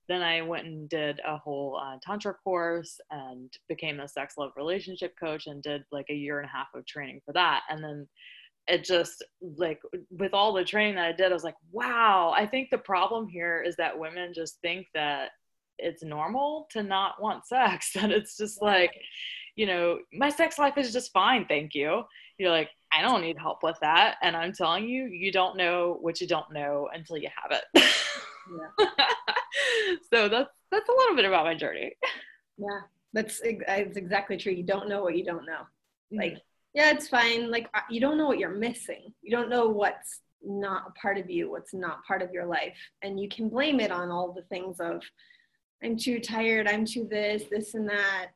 then 0.08 0.22
I 0.22 0.42
went 0.42 0.66
and 0.66 0.88
did 0.88 1.20
a 1.26 1.36
whole 1.36 1.80
uh, 1.82 1.98
tantra 2.02 2.34
course 2.34 3.00
and 3.10 3.52
became 3.68 4.00
a 4.00 4.08
sex 4.08 4.34
love 4.38 4.52
relationship 4.56 5.14
coach 5.18 5.46
and 5.46 5.62
did 5.62 5.82
like 5.90 6.06
a 6.10 6.14
year 6.14 6.38
and 6.38 6.48
a 6.48 6.52
half 6.52 6.68
of 6.74 6.86
training 6.86 7.20
for 7.24 7.32
that. 7.32 7.62
And 7.68 7.82
then 7.82 8.06
it 8.68 8.84
just 8.84 9.24
like 9.40 9.80
with 10.10 10.34
all 10.34 10.52
the 10.52 10.64
training 10.64 10.96
that 10.96 11.06
I 11.06 11.12
did, 11.12 11.30
I 11.30 11.34
was 11.34 11.44
like, 11.44 11.56
wow, 11.72 12.32
I 12.36 12.46
think 12.46 12.70
the 12.70 12.78
problem 12.78 13.28
here 13.28 13.62
is 13.66 13.76
that 13.76 13.98
women 13.98 14.32
just 14.34 14.60
think 14.60 14.86
that 14.94 15.30
it's 15.78 16.02
normal 16.02 16.66
to 16.70 16.82
not 16.82 17.20
want 17.20 17.46
sex. 17.46 17.92
That 17.94 18.10
it's 18.10 18.36
just 18.36 18.62
like, 18.62 18.92
you 19.56 19.66
know, 19.66 19.98
my 20.12 20.30
sex 20.30 20.58
life 20.58 20.78
is 20.78 20.92
just 20.92 21.12
fine, 21.12 21.46
thank 21.46 21.74
you. 21.74 22.02
You're 22.38 22.50
like, 22.50 22.70
I 22.96 23.02
don't 23.02 23.20
need 23.20 23.38
help 23.38 23.62
with 23.62 23.76
that. 23.80 24.16
And 24.22 24.36
I'm 24.36 24.52
telling 24.52 24.88
you, 24.88 25.06
you 25.06 25.30
don't 25.30 25.56
know 25.56 25.98
what 26.00 26.20
you 26.20 26.26
don't 26.26 26.50
know 26.52 26.88
until 26.94 27.18
you 27.18 27.28
have 27.42 27.58
it. 27.58 27.84
Yeah. 28.48 28.86
so 30.12 30.28
that's 30.28 30.50
that's 30.70 30.88
a 30.88 30.92
little 30.92 31.16
bit 31.16 31.24
about 31.24 31.44
my 31.44 31.54
journey. 31.54 31.92
Yeah, 32.58 32.80
that's 33.12 33.40
that's 33.66 33.96
exactly 33.96 34.36
true. 34.36 34.52
You 34.52 34.62
don't 34.62 34.88
know 34.88 35.02
what 35.02 35.16
you 35.16 35.24
don't 35.24 35.46
know. 35.46 35.62
Mm-hmm. 36.12 36.18
Like, 36.18 36.38
yeah, 36.74 36.90
it's 36.90 37.08
fine. 37.08 37.50
Like, 37.50 37.68
uh, 37.74 37.80
you 37.90 38.00
don't 38.00 38.18
know 38.18 38.26
what 38.26 38.38
you're 38.38 38.50
missing. 38.50 39.12
You 39.22 39.30
don't 39.30 39.48
know 39.48 39.68
what's 39.68 40.20
not 40.44 40.84
a 40.88 41.00
part 41.00 41.18
of 41.18 41.30
you, 41.30 41.50
what's 41.50 41.74
not 41.74 42.04
part 42.04 42.22
of 42.22 42.32
your 42.32 42.46
life, 42.46 42.76
and 43.02 43.18
you 43.18 43.28
can 43.28 43.48
blame 43.48 43.80
it 43.80 43.90
on 43.90 44.10
all 44.10 44.32
the 44.32 44.42
things 44.42 44.78
of, 44.80 45.02
I'm 45.82 45.96
too 45.96 46.20
tired. 46.20 46.68
I'm 46.68 46.84
too 46.84 47.06
this, 47.10 47.44
this, 47.50 47.74
and 47.74 47.88
that, 47.88 48.28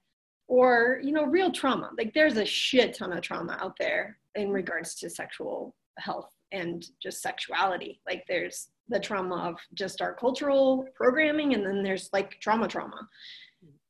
or 0.51 1.01
you 1.01 1.13
know, 1.13 1.25
real 1.25 1.53
trauma. 1.53 1.91
Like, 1.97 2.13
there's 2.13 2.37
a 2.37 2.45
shit 2.45 2.95
ton 2.95 3.13
of 3.13 3.23
trauma 3.23 3.57
out 3.61 3.77
there 3.79 4.19
in 4.35 4.51
regards 4.51 4.97
to 4.97 5.09
sexual 5.09 5.77
health 5.97 6.29
and 6.51 6.85
just 7.01 7.23
sexuality. 7.23 8.01
Like, 8.05 8.25
there's 8.27 8.69
the 8.89 8.99
trauma 8.99 9.37
of 9.37 9.55
just 9.75 10.03
our 10.03 10.13
cultural 10.13 10.89
programming 10.97 11.55
and 11.55 11.65
then 11.65 11.85
there's 11.85 12.11
like 12.13 12.41
trauma 12.41 12.67
trauma. 12.67 13.09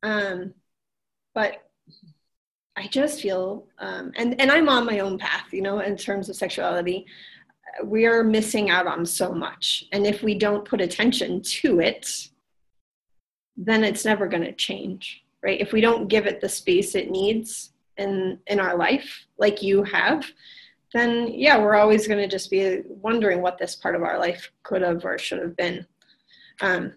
Um, 0.02 0.54
but 1.34 1.62
i 2.76 2.86
just 2.86 3.20
feel 3.20 3.66
um, 3.78 4.12
and 4.16 4.40
and 4.40 4.50
i'm 4.50 4.68
on 4.68 4.86
my 4.86 5.00
own 5.00 5.18
path 5.18 5.52
you 5.52 5.60
know 5.60 5.80
in 5.80 5.96
terms 5.96 6.28
of 6.28 6.36
sexuality. 6.36 7.06
We 7.84 8.06
are 8.06 8.24
missing 8.24 8.68
out 8.68 8.86
on 8.86 9.06
so 9.06 9.32
much. 9.32 9.84
And 9.92 10.04
if 10.04 10.22
we 10.22 10.34
don't 10.34 10.64
put 10.64 10.80
attention 10.80 11.40
to 11.42 11.80
it 11.80 12.06
then 13.56 13.84
it's 13.84 14.04
never 14.04 14.26
going 14.28 14.44
to 14.44 14.52
change 14.52 15.22
right 15.42 15.60
if 15.60 15.72
we 15.72 15.80
don't 15.80 16.08
give 16.08 16.26
it 16.26 16.40
the 16.40 16.48
space 16.48 16.94
it 16.94 17.10
needs 17.10 17.72
in 17.96 18.38
in 18.46 18.60
our 18.60 18.76
life 18.76 19.26
like 19.38 19.62
you 19.62 19.82
have 19.82 20.24
then 20.92 21.28
yeah, 21.28 21.58
we're 21.58 21.76
always 21.76 22.06
going 22.08 22.18
to 22.18 22.28
just 22.28 22.50
be 22.50 22.82
wondering 22.86 23.42
what 23.42 23.58
this 23.58 23.76
part 23.76 23.94
of 23.94 24.02
our 24.02 24.18
life 24.18 24.50
could 24.62 24.82
have 24.82 25.04
or 25.04 25.18
should 25.18 25.40
have 25.40 25.56
been. 25.56 25.86
Um, 26.60 26.94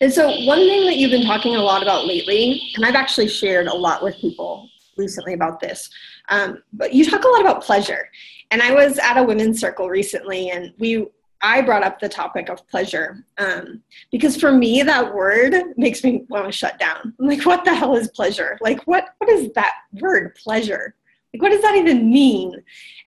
And 0.00 0.12
so, 0.12 0.28
one 0.44 0.58
thing 0.58 0.84
that 0.86 0.96
you've 0.96 1.10
been 1.10 1.26
talking 1.26 1.56
a 1.56 1.62
lot 1.62 1.82
about 1.82 2.06
lately, 2.06 2.60
and 2.74 2.84
I've 2.84 2.94
actually 2.94 3.28
shared 3.28 3.66
a 3.66 3.74
lot 3.74 4.02
with 4.02 4.16
people 4.16 4.68
recently 4.98 5.34
about 5.34 5.60
this, 5.60 5.88
um, 6.28 6.62
but 6.72 6.92
you 6.92 7.04
talk 7.08 7.24
a 7.24 7.28
lot 7.28 7.40
about 7.40 7.62
pleasure. 7.62 8.08
And 8.50 8.62
I 8.62 8.74
was 8.74 8.98
at 8.98 9.16
a 9.16 9.22
women's 9.22 9.60
circle 9.60 9.88
recently, 9.88 10.50
and 10.50 10.74
we 10.78 11.06
I 11.42 11.60
brought 11.60 11.82
up 11.82 12.00
the 12.00 12.08
topic 12.08 12.48
of 12.48 12.66
pleasure 12.68 13.24
um, 13.38 13.82
because 14.10 14.36
for 14.36 14.52
me 14.52 14.82
that 14.82 15.14
word 15.14 15.54
makes 15.76 16.02
me 16.02 16.24
want 16.28 16.46
to 16.46 16.52
shut 16.52 16.78
down. 16.78 17.14
I'm 17.20 17.26
like, 17.26 17.44
what 17.44 17.64
the 17.64 17.74
hell 17.74 17.96
is 17.96 18.08
pleasure? 18.08 18.58
Like, 18.60 18.82
what 18.86 19.08
what 19.18 19.30
is 19.30 19.52
that 19.54 19.74
word, 20.00 20.34
pleasure? 20.36 20.94
Like, 21.34 21.42
what 21.42 21.50
does 21.50 21.62
that 21.62 21.76
even 21.76 22.10
mean? 22.10 22.54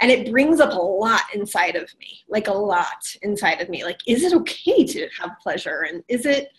And 0.01 0.11
it 0.11 0.29
brings 0.31 0.59
up 0.59 0.73
a 0.73 0.75
lot 0.75 1.21
inside 1.33 1.75
of 1.75 1.91
me, 1.99 2.23
like 2.27 2.47
a 2.47 2.53
lot 2.53 3.03
inside 3.23 3.61
of 3.61 3.69
me. 3.69 3.83
Like, 3.83 3.99
is 4.05 4.23
it 4.23 4.33
okay 4.33 4.85
to 4.85 5.07
have 5.19 5.31
pleasure? 5.41 5.87
And 5.89 6.03
is 6.07 6.25
it 6.25 6.49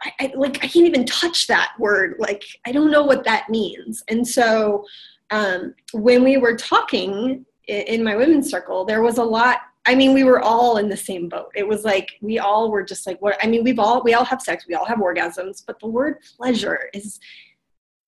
I, 0.00 0.12
I, 0.20 0.32
like 0.34 0.56
I 0.64 0.68
can't 0.68 0.86
even 0.86 1.04
touch 1.04 1.46
that 1.48 1.72
word. 1.78 2.16
Like 2.18 2.44
I 2.66 2.72
don't 2.72 2.90
know 2.90 3.04
what 3.04 3.24
that 3.24 3.48
means. 3.50 4.02
And 4.08 4.26
so 4.26 4.86
um, 5.30 5.74
when 5.92 6.24
we 6.24 6.36
were 6.38 6.56
talking 6.56 7.44
in, 7.66 7.80
in 7.82 8.04
my 8.04 8.16
women's 8.16 8.50
circle, 8.50 8.84
there 8.84 9.02
was 9.02 9.18
a 9.18 9.24
lot. 9.24 9.58
I 9.88 9.94
mean, 9.94 10.12
we 10.12 10.22
were 10.22 10.42
all 10.42 10.76
in 10.76 10.90
the 10.90 10.96
same 10.98 11.30
boat. 11.30 11.50
It 11.54 11.66
was 11.66 11.82
like 11.82 12.10
we 12.20 12.38
all 12.38 12.70
were 12.70 12.82
just 12.82 13.06
like, 13.06 13.22
what? 13.22 13.42
I 13.42 13.46
mean, 13.46 13.64
we've 13.64 13.78
all 13.78 14.02
we 14.02 14.12
all 14.12 14.24
have 14.24 14.42
sex, 14.42 14.66
we 14.68 14.74
all 14.74 14.84
have 14.84 14.98
orgasms, 14.98 15.64
but 15.66 15.80
the 15.80 15.86
word 15.86 16.18
pleasure 16.36 16.90
is 16.92 17.18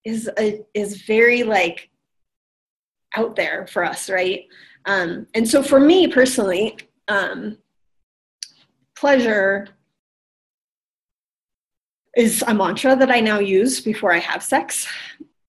is 0.05 0.29
a, 0.39 0.61
is 0.75 1.01
very 1.03 1.43
like 1.43 1.89
out 3.17 3.35
there 3.35 3.67
for 3.67 3.83
us, 3.83 4.11
right? 4.11 4.45
Um, 4.85 5.27
and 5.35 5.49
so 5.49 5.63
for 5.63 5.81
me 5.81 6.07
personally, 6.07 6.77
um, 7.09 7.57
pleasure 8.95 9.69
is 12.15 12.45
a 12.47 12.53
mantra 12.53 12.95
that 12.95 13.11
I 13.11 13.21
now 13.21 13.39
use 13.39 13.81
before 13.81 14.13
I 14.13 14.19
have 14.19 14.43
sex. 14.43 14.87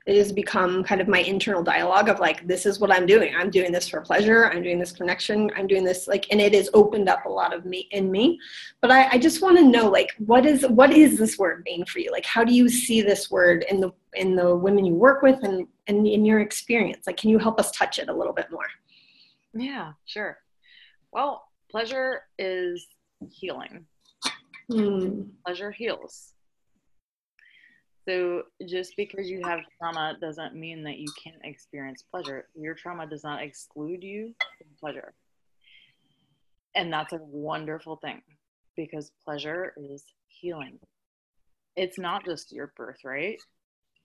It 0.08 0.18
has 0.18 0.32
become 0.32 0.84
kind 0.84 1.00
of 1.00 1.08
my 1.08 1.20
internal 1.20 1.62
dialogue 1.62 2.10
of 2.10 2.20
like, 2.20 2.48
this 2.48 2.66
is 2.66 2.80
what 2.80 2.92
I'm 2.92 3.06
doing. 3.06 3.36
I'm 3.36 3.52
doing 3.52 3.72
this 3.72 3.88
for 3.88 4.02
pleasure. 4.02 4.48
I'm 4.48 4.64
doing 4.64 4.80
this 4.80 4.92
connection. 4.92 5.52
I'm 5.56 5.68
doing 5.68 5.84
this 5.84 6.08
like, 6.08 6.26
and 6.32 6.42
it 6.42 6.56
has 6.56 6.70
opened 6.74 7.08
up 7.08 7.26
a 7.26 7.30
lot 7.30 7.54
of 7.54 7.66
me 7.66 7.88
in 7.92 8.10
me. 8.10 8.40
But 8.82 8.90
I, 8.90 9.10
I 9.12 9.18
just 9.20 9.44
want 9.44 9.58
to 9.58 9.64
know, 9.64 9.90
like, 9.90 10.10
what 10.18 10.46
is 10.46 10.66
what 10.68 10.92
is 10.92 11.20
this 11.20 11.38
word 11.38 11.62
mean 11.66 11.86
for 11.86 12.00
you? 12.00 12.12
Like, 12.12 12.26
how 12.26 12.44
do 12.44 12.54
you 12.54 12.68
see 12.68 13.02
this 13.02 13.30
word 13.30 13.64
in 13.70 13.80
the 13.80 13.92
in 14.14 14.36
the 14.36 14.56
women 14.56 14.86
you 14.86 14.96
work 14.96 15.22
with 15.22 15.44
and 15.44 15.68
and 15.86 16.08
in 16.08 16.26
your 16.26 16.40
experience? 16.40 17.06
Like, 17.06 17.18
can 17.18 17.30
you 17.30 17.38
help 17.38 17.60
us 17.60 17.72
touch 17.72 18.00
it 18.00 18.10
a 18.10 18.14
little 18.14 18.34
bit 18.34 18.52
more? 18.52 18.68
Yeah, 19.54 19.94
sure. 20.06 20.40
Well, 21.12 21.48
pleasure 21.70 22.24
is 22.40 22.88
healing. 23.30 23.86
Hmm. 24.68 25.24
Pleasure 25.46 25.70
heals 25.70 26.34
so 28.08 28.44
just 28.68 28.94
because 28.98 29.30
you 29.30 29.42
have 29.44 29.60
trauma 29.78 30.18
doesn't 30.20 30.56
mean 30.56 30.84
that 30.84 30.98
you 30.98 31.08
can't 31.24 31.44
experience 31.44 32.04
pleasure. 32.10 32.48
Your 32.56 32.74
trauma 32.74 33.08
does 33.08 33.24
not 33.24 33.44
exclude 33.44 34.04
you 34.04 34.34
from 34.58 34.68
pleasure. 34.80 35.14
And 36.76 36.92
that's 36.92 37.14
a 37.14 37.20
wonderful 37.22 37.98
thing 37.98 38.22
because 38.76 39.12
pleasure 39.24 39.74
is 39.78 40.04
healing. 40.28 40.80
It's 41.76 42.00
not 42.00 42.26
just 42.26 42.52
your 42.52 42.74
birthright 42.76 43.40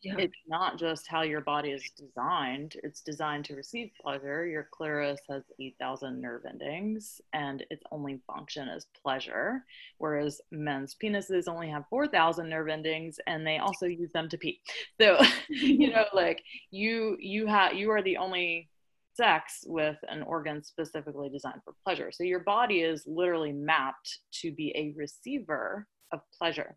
yeah. 0.02 0.14
it's 0.18 0.38
not 0.46 0.78
just 0.78 1.06
how 1.06 1.22
your 1.22 1.40
body 1.40 1.70
is 1.70 1.90
designed 1.96 2.76
it's 2.82 3.00
designed 3.00 3.44
to 3.46 3.54
receive 3.54 3.90
pleasure. 4.00 4.46
Your 4.46 4.68
clitoris 4.70 5.20
has 5.28 5.42
8000 5.60 6.20
nerve 6.20 6.42
endings 6.48 7.20
and 7.32 7.64
its 7.70 7.82
only 7.90 8.20
function 8.26 8.68
is 8.68 8.86
pleasure 9.02 9.64
whereas 9.98 10.40
men's 10.50 10.96
penises 11.02 11.48
only 11.48 11.68
have 11.68 11.84
4000 11.90 12.48
nerve 12.48 12.68
endings 12.68 13.18
and 13.26 13.46
they 13.46 13.58
also 13.58 13.86
use 13.86 14.12
them 14.12 14.28
to 14.28 14.38
pee. 14.38 14.60
So 15.00 15.18
you 15.48 15.90
know 15.90 16.04
like 16.12 16.42
you 16.70 17.16
you 17.20 17.46
have 17.46 17.74
you 17.74 17.90
are 17.90 18.02
the 18.02 18.16
only 18.16 18.68
sex 19.14 19.64
with 19.66 19.96
an 20.08 20.22
organ 20.22 20.62
specifically 20.62 21.30
designed 21.30 21.62
for 21.64 21.74
pleasure. 21.84 22.12
So 22.12 22.22
your 22.22 22.40
body 22.40 22.80
is 22.80 23.04
literally 23.06 23.52
mapped 23.52 24.18
to 24.42 24.52
be 24.52 24.72
a 24.76 24.94
receiver 24.96 25.86
of 26.12 26.20
pleasure 26.36 26.76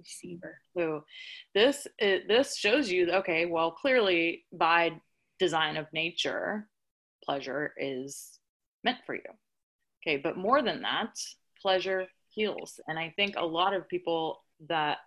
receiver. 0.00 0.58
This 1.54 1.86
it, 1.98 2.28
this 2.28 2.56
shows 2.56 2.90
you 2.90 3.10
okay, 3.12 3.46
well 3.46 3.70
clearly 3.70 4.44
by 4.52 4.92
design 5.38 5.76
of 5.76 5.86
nature, 5.92 6.68
pleasure 7.24 7.72
is 7.78 8.38
meant 8.84 8.98
for 9.06 9.14
you. 9.14 9.22
Okay, 10.02 10.16
but 10.16 10.36
more 10.36 10.62
than 10.62 10.82
that, 10.82 11.14
pleasure 11.60 12.06
heals. 12.28 12.80
And 12.88 12.98
I 12.98 13.12
think 13.16 13.34
a 13.36 13.44
lot 13.44 13.74
of 13.74 13.88
people 13.88 14.42
that 14.68 14.98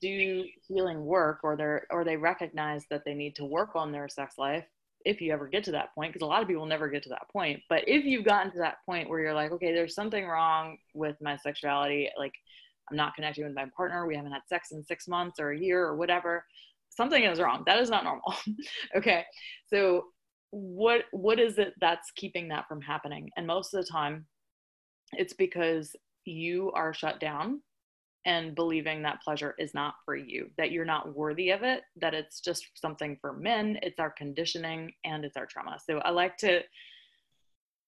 do 0.00 0.44
healing 0.66 1.04
work 1.04 1.40
or 1.42 1.56
they're 1.56 1.86
or 1.90 2.04
they 2.04 2.16
recognize 2.16 2.84
that 2.90 3.04
they 3.04 3.14
need 3.14 3.36
to 3.36 3.44
work 3.44 3.70
on 3.74 3.92
their 3.92 4.08
sex 4.08 4.38
life 4.38 4.64
if 5.04 5.20
you 5.20 5.32
ever 5.32 5.48
get 5.48 5.64
to 5.64 5.72
that 5.72 5.94
point 5.94 6.12
because 6.12 6.24
a 6.24 6.28
lot 6.28 6.40
of 6.40 6.48
people 6.48 6.64
never 6.64 6.88
get 6.88 7.02
to 7.02 7.10
that 7.10 7.28
point 7.30 7.60
but 7.68 7.86
if 7.86 8.04
you've 8.04 8.24
gotten 8.24 8.50
to 8.50 8.58
that 8.58 8.76
point 8.86 9.08
where 9.08 9.20
you're 9.20 9.34
like 9.34 9.52
okay 9.52 9.72
there's 9.72 9.94
something 9.94 10.26
wrong 10.26 10.78
with 10.94 11.16
my 11.20 11.36
sexuality 11.36 12.08
like 12.16 12.32
I'm 12.90 12.96
not 12.96 13.14
connecting 13.14 13.44
with 13.44 13.54
my 13.54 13.66
partner. 13.76 14.06
We 14.06 14.16
haven't 14.16 14.32
had 14.32 14.42
sex 14.48 14.72
in 14.72 14.84
six 14.84 15.08
months 15.08 15.38
or 15.40 15.50
a 15.50 15.58
year 15.58 15.84
or 15.84 15.96
whatever. 15.96 16.44
Something 16.90 17.24
is 17.24 17.40
wrong. 17.40 17.62
That 17.66 17.80
is 17.80 17.90
not 17.90 18.04
normal. 18.04 18.34
okay. 18.96 19.24
So 19.66 20.06
what 20.50 21.04
what 21.12 21.40
is 21.40 21.58
it 21.58 21.72
that's 21.80 22.10
keeping 22.16 22.48
that 22.48 22.68
from 22.68 22.80
happening? 22.80 23.30
And 23.36 23.46
most 23.46 23.72
of 23.72 23.84
the 23.84 23.90
time 23.90 24.26
it's 25.12 25.32
because 25.32 25.94
you 26.24 26.70
are 26.72 26.94
shut 26.94 27.20
down 27.20 27.60
and 28.24 28.54
believing 28.54 29.02
that 29.02 29.20
pleasure 29.22 29.54
is 29.58 29.74
not 29.74 29.94
for 30.04 30.14
you, 30.14 30.48
that 30.56 30.70
you're 30.70 30.84
not 30.84 31.16
worthy 31.16 31.50
of 31.50 31.62
it, 31.62 31.82
that 31.96 32.14
it's 32.14 32.40
just 32.40 32.64
something 32.76 33.16
for 33.20 33.32
men, 33.32 33.78
it's 33.82 33.98
our 33.98 34.10
conditioning 34.10 34.92
and 35.04 35.24
it's 35.24 35.36
our 35.36 35.46
trauma. 35.46 35.78
So 35.84 35.98
I 35.98 36.10
like 36.10 36.36
to 36.38 36.60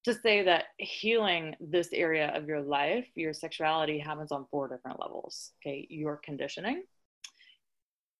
to 0.04 0.14
say 0.14 0.42
that 0.42 0.66
healing 0.78 1.56
this 1.60 1.88
area 1.92 2.30
of 2.36 2.46
your 2.46 2.60
life, 2.60 3.06
your 3.14 3.32
sexuality 3.32 3.98
happens 3.98 4.32
on 4.32 4.46
four 4.50 4.68
different 4.68 5.00
levels. 5.00 5.52
Okay, 5.62 5.86
your 5.88 6.20
conditioning, 6.22 6.84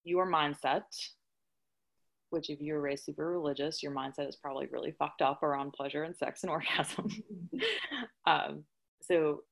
your 0.02 0.26
mindset, 0.26 0.82
which 2.30 2.48
if 2.48 2.60
you're 2.60 2.80
raised 2.80 3.04
super 3.04 3.30
religious, 3.30 3.82
your 3.82 3.92
mindset 3.92 4.28
is 4.28 4.36
probably 4.36 4.66
really 4.72 4.92
fucked 4.98 5.20
up 5.20 5.42
around 5.42 5.72
pleasure 5.72 6.04
and 6.04 6.16
sex 6.16 6.42
and 6.42 6.50
orgasm. 6.50 7.08
um, 8.26 8.64
so, 9.02 9.42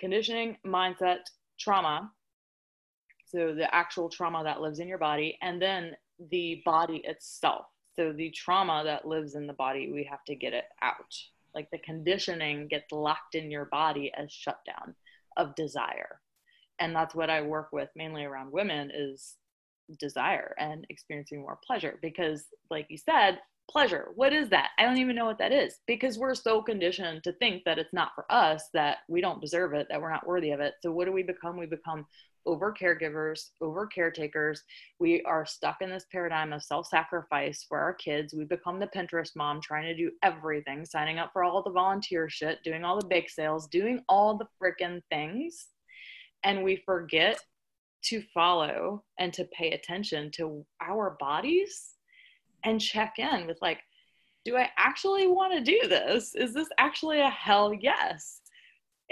conditioning, 0.00 0.56
mindset, 0.66 1.20
trauma. 1.60 2.10
So, 3.26 3.54
the 3.54 3.72
actual 3.74 4.08
trauma 4.08 4.42
that 4.44 4.62
lives 4.62 4.78
in 4.78 4.88
your 4.88 4.98
body, 4.98 5.36
and 5.42 5.60
then 5.60 5.92
the 6.30 6.62
body 6.64 7.02
itself. 7.04 7.66
So, 7.96 8.14
the 8.14 8.30
trauma 8.30 8.82
that 8.84 9.06
lives 9.06 9.34
in 9.34 9.46
the 9.46 9.52
body, 9.52 9.92
we 9.92 10.04
have 10.04 10.24
to 10.24 10.34
get 10.34 10.54
it 10.54 10.64
out 10.80 11.14
like 11.54 11.68
the 11.70 11.78
conditioning 11.78 12.68
gets 12.68 12.90
locked 12.92 13.34
in 13.34 13.50
your 13.50 13.66
body 13.66 14.12
as 14.16 14.32
shutdown 14.32 14.94
of 15.36 15.54
desire. 15.54 16.20
And 16.78 16.94
that's 16.94 17.14
what 17.14 17.30
i 17.30 17.42
work 17.42 17.68
with 17.72 17.88
mainly 17.94 18.24
around 18.24 18.52
women 18.52 18.90
is 18.94 19.36
desire 19.98 20.54
and 20.58 20.86
experiencing 20.88 21.40
more 21.40 21.58
pleasure 21.66 21.98
because 22.00 22.46
like 22.70 22.86
you 22.88 22.96
said 22.96 23.38
pleasure 23.70 24.08
what 24.14 24.32
is 24.32 24.48
that? 24.50 24.70
I 24.78 24.82
don't 24.82 24.98
even 24.98 25.16
know 25.16 25.24
what 25.24 25.38
that 25.38 25.52
is 25.52 25.78
because 25.86 26.18
we're 26.18 26.34
so 26.34 26.62
conditioned 26.62 27.24
to 27.24 27.32
think 27.32 27.64
that 27.64 27.78
it's 27.78 27.92
not 27.92 28.10
for 28.14 28.30
us 28.30 28.68
that 28.74 28.98
we 29.08 29.20
don't 29.20 29.40
deserve 29.40 29.72
it 29.74 29.86
that 29.88 30.00
we're 30.00 30.12
not 30.12 30.26
worthy 30.26 30.50
of 30.50 30.60
it. 30.60 30.74
So 30.82 30.92
what 30.92 31.06
do 31.06 31.12
we 31.12 31.22
become? 31.22 31.56
We 31.56 31.66
become 31.66 32.06
over 32.46 32.72
caregivers, 32.72 33.50
over 33.60 33.86
caretakers. 33.86 34.62
We 34.98 35.22
are 35.22 35.46
stuck 35.46 35.78
in 35.80 35.90
this 35.90 36.06
paradigm 36.10 36.52
of 36.52 36.62
self 36.62 36.86
sacrifice 36.86 37.64
for 37.68 37.78
our 37.78 37.94
kids. 37.94 38.34
We 38.34 38.44
become 38.44 38.78
the 38.78 38.88
Pinterest 38.88 39.36
mom 39.36 39.60
trying 39.60 39.84
to 39.84 39.96
do 39.96 40.10
everything, 40.22 40.84
signing 40.84 41.18
up 41.18 41.30
for 41.32 41.44
all 41.44 41.62
the 41.62 41.70
volunteer 41.70 42.28
shit, 42.28 42.62
doing 42.62 42.84
all 42.84 42.98
the 42.98 43.06
bake 43.06 43.30
sales, 43.30 43.66
doing 43.68 44.02
all 44.08 44.36
the 44.36 44.48
freaking 44.60 45.00
things. 45.10 45.68
And 46.44 46.64
we 46.64 46.82
forget 46.84 47.38
to 48.04 48.22
follow 48.34 49.04
and 49.18 49.32
to 49.34 49.44
pay 49.44 49.70
attention 49.70 50.30
to 50.32 50.64
our 50.80 51.16
bodies 51.20 51.94
and 52.64 52.80
check 52.80 53.14
in 53.18 53.46
with 53.46 53.58
like, 53.62 53.78
do 54.44 54.56
I 54.56 54.68
actually 54.76 55.28
want 55.28 55.52
to 55.52 55.60
do 55.60 55.88
this? 55.88 56.34
Is 56.34 56.52
this 56.52 56.68
actually 56.78 57.20
a 57.20 57.30
hell 57.30 57.72
yes? 57.72 58.41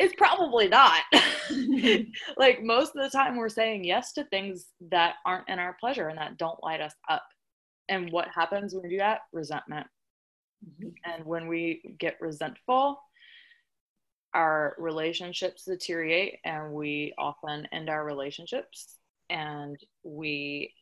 It's 0.01 0.15
probably 0.17 0.67
not. 0.67 1.03
like 2.37 2.63
most 2.63 2.97
of 2.97 3.03
the 3.03 3.11
time, 3.11 3.37
we're 3.37 3.49
saying 3.51 3.85
yes 3.85 4.13
to 4.15 4.25
things 4.25 4.67
that 4.91 5.17
aren't 5.27 5.49
in 5.49 5.59
our 5.59 5.77
pleasure 5.79 6.09
and 6.09 6.19
that 6.19 6.39
don't 6.39 6.63
light 6.63 6.81
us 6.81 6.95
up. 7.09 7.23
And 7.89 8.11
what 8.11 8.29
happens 8.35 8.73
when 8.73 8.85
we 8.85 8.89
do 8.89 8.99
that? 8.99 9.21
Resentment. 9.33 9.87
Mm-hmm. 10.67 10.89
And 11.05 11.25
when 11.25 11.49
we 11.49 11.97
get 11.99 12.21
resentful, 12.21 12.99
our 14.33 14.75
relationships 14.79 15.65
deteriorate 15.65 16.39
and 16.45 16.73
we 16.73 17.13
often 17.19 17.67
end 17.73 17.91
our 17.91 18.05
relationships 18.05 18.97
and 19.29 19.77
we 20.03 20.73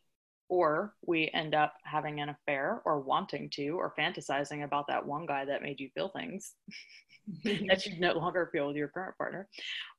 or 0.50 0.94
we 1.06 1.30
end 1.34 1.54
up 1.54 1.74
having 1.84 2.20
an 2.20 2.30
affair 2.30 2.80
or 2.84 3.00
wanting 3.00 3.50
to 3.50 3.70
or 3.70 3.94
fantasizing 3.98 4.64
about 4.64 4.86
that 4.88 5.04
one 5.04 5.26
guy 5.26 5.44
that 5.44 5.62
made 5.62 5.80
you 5.80 5.90
feel 5.94 6.08
things 6.08 6.54
that 7.44 7.86
you 7.86 7.98
no 7.98 8.12
longer 8.14 8.48
feel 8.52 8.68
with 8.68 8.76
your 8.76 8.88
current 8.88 9.16
partner, 9.16 9.48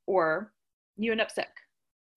or 0.08 0.52
you 0.98 1.12
end 1.12 1.22
up 1.22 1.32
sick. 1.32 1.50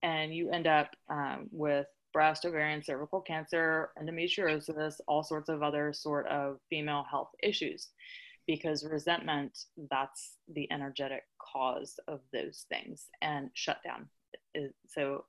and 0.03 0.35
you 0.35 0.51
end 0.51 0.67
up 0.67 0.91
um, 1.11 1.49
with 1.53 1.87
breast, 2.13 2.45
ovarian, 2.45 2.83
cervical 2.83 3.21
cancer, 3.21 3.91
endometriosis, 4.01 4.95
all 5.09 5.23
sorts 5.23 5.49
of 5.49 5.63
other 5.63 5.93
sort 5.93 6.27
of 6.29 6.59
female 6.69 7.05
health 7.11 7.31
issues. 7.43 7.89
Because 8.47 8.85
resentment, 8.85 9.57
that's 9.91 10.37
the 10.53 10.71
energetic 10.73 11.23
cause 11.41 11.95
of 12.09 12.21
those 12.33 12.67
things, 12.69 13.07
and 13.23 13.51
shutdown. 13.55 14.09
So, 14.87 15.25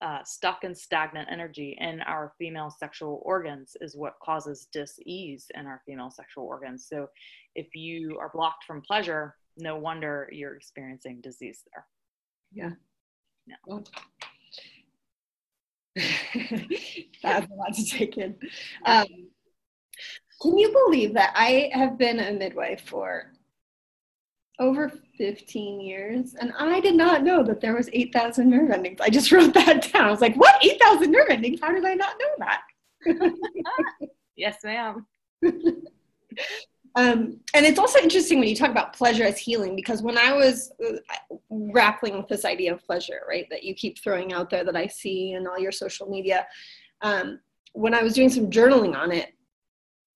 uh, 0.00 0.22
stuck 0.24 0.64
and 0.64 0.76
stagnant 0.76 1.28
energy 1.30 1.76
in 1.80 2.00
our 2.02 2.32
female 2.38 2.70
sexual 2.70 3.20
organs 3.24 3.76
is 3.80 3.96
what 3.96 4.14
causes 4.22 4.68
dis-ease 4.72 5.46
in 5.54 5.66
our 5.66 5.82
female 5.86 6.10
sexual 6.10 6.44
organs. 6.44 6.86
So, 6.88 7.08
if 7.54 7.74
you 7.74 8.16
are 8.20 8.30
blocked 8.32 8.64
from 8.64 8.82
pleasure, 8.82 9.36
no 9.56 9.76
wonder 9.76 10.28
you're 10.32 10.56
experiencing 10.56 11.20
disease 11.20 11.62
there. 11.72 11.86
Yeah. 12.52 12.70
Yeah. 13.46 13.78
That's 17.22 17.46
a 17.50 17.54
lot 17.54 17.74
to 17.74 17.84
take 17.84 18.16
in. 18.18 18.36
Um, 18.84 19.06
can 20.40 20.58
you 20.58 20.72
believe 20.72 21.14
that 21.14 21.32
I 21.34 21.70
have 21.72 21.96
been 21.98 22.18
a 22.18 22.32
midwife 22.32 22.82
for 22.86 23.32
over 24.60 24.92
15 25.18 25.80
years 25.80 26.34
and 26.34 26.52
I 26.58 26.80
did 26.80 26.94
not 26.94 27.24
know 27.24 27.42
that 27.42 27.60
there 27.60 27.74
was 27.74 27.90
8,000 27.92 28.48
nerve 28.48 28.70
endings. 28.70 29.00
I 29.00 29.10
just 29.10 29.32
wrote 29.32 29.54
that 29.54 29.92
down. 29.92 30.04
I 30.04 30.10
was 30.10 30.20
like, 30.20 30.36
what? 30.36 30.64
8,000 30.64 31.10
nerve 31.10 31.28
endings? 31.30 31.60
How 31.60 31.72
did 31.72 31.84
I 31.84 31.94
not 31.94 32.14
know 32.18 32.46
that? 32.46 32.62
yes, 34.36 34.58
ma'am. 34.64 35.06
Um, 36.96 37.40
and 37.54 37.66
it's 37.66 37.78
also 37.78 37.98
interesting 37.98 38.38
when 38.38 38.48
you 38.48 38.54
talk 38.54 38.70
about 38.70 38.92
pleasure 38.92 39.24
as 39.24 39.36
healing 39.36 39.74
because 39.74 40.00
when 40.00 40.16
I 40.16 40.32
was 40.32 40.72
uh, 40.84 41.36
grappling 41.72 42.16
with 42.16 42.28
this 42.28 42.44
idea 42.44 42.72
of 42.72 42.84
pleasure, 42.84 43.22
right, 43.28 43.48
that 43.50 43.64
you 43.64 43.74
keep 43.74 43.98
throwing 43.98 44.32
out 44.32 44.48
there 44.48 44.64
that 44.64 44.76
I 44.76 44.86
see 44.86 45.32
in 45.32 45.46
all 45.46 45.58
your 45.58 45.72
social 45.72 46.08
media, 46.08 46.46
um, 47.02 47.40
when 47.72 47.94
I 47.94 48.02
was 48.02 48.14
doing 48.14 48.30
some 48.30 48.48
journaling 48.48 48.96
on 48.96 49.10
it, 49.10 49.33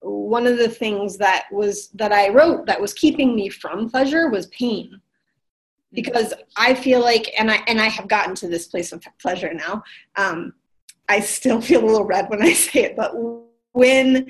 one 0.01 0.47
of 0.47 0.59
the 0.59 0.69
things 0.69 1.17
that 1.19 1.47
was 1.51 1.89
that 1.89 2.13
I 2.13 2.29
wrote 2.29 2.67
that 2.67 2.81
was 2.81 2.95
keeping 2.95 3.35
me 3.35 3.49
from 3.49 3.91
pleasure 3.91 4.29
was 4.29 4.47
pain 4.47 5.01
because 5.93 6.35
I 6.57 6.75
feel 6.75 7.01
like 7.01 7.33
and 7.39 7.51
I 7.51 7.63
and 7.67 7.81
I 7.81 7.89
have 7.89 8.09
gotten 8.09 8.35
to 8.37 8.49
this 8.49 8.69
place 8.69 8.93
of 8.93 9.03
pleasure 9.21 9.53
now. 9.53 9.83
Um, 10.17 10.55
I 11.09 11.21
still 11.21 11.61
feel 11.69 11.85
a 11.85 11.87
little 11.87 12.05
red 12.05 12.29
when 12.29 12.43
I 12.43 12.53
say 12.53 12.85
it, 12.85 12.97
but 12.97 13.13
when 13.73 14.27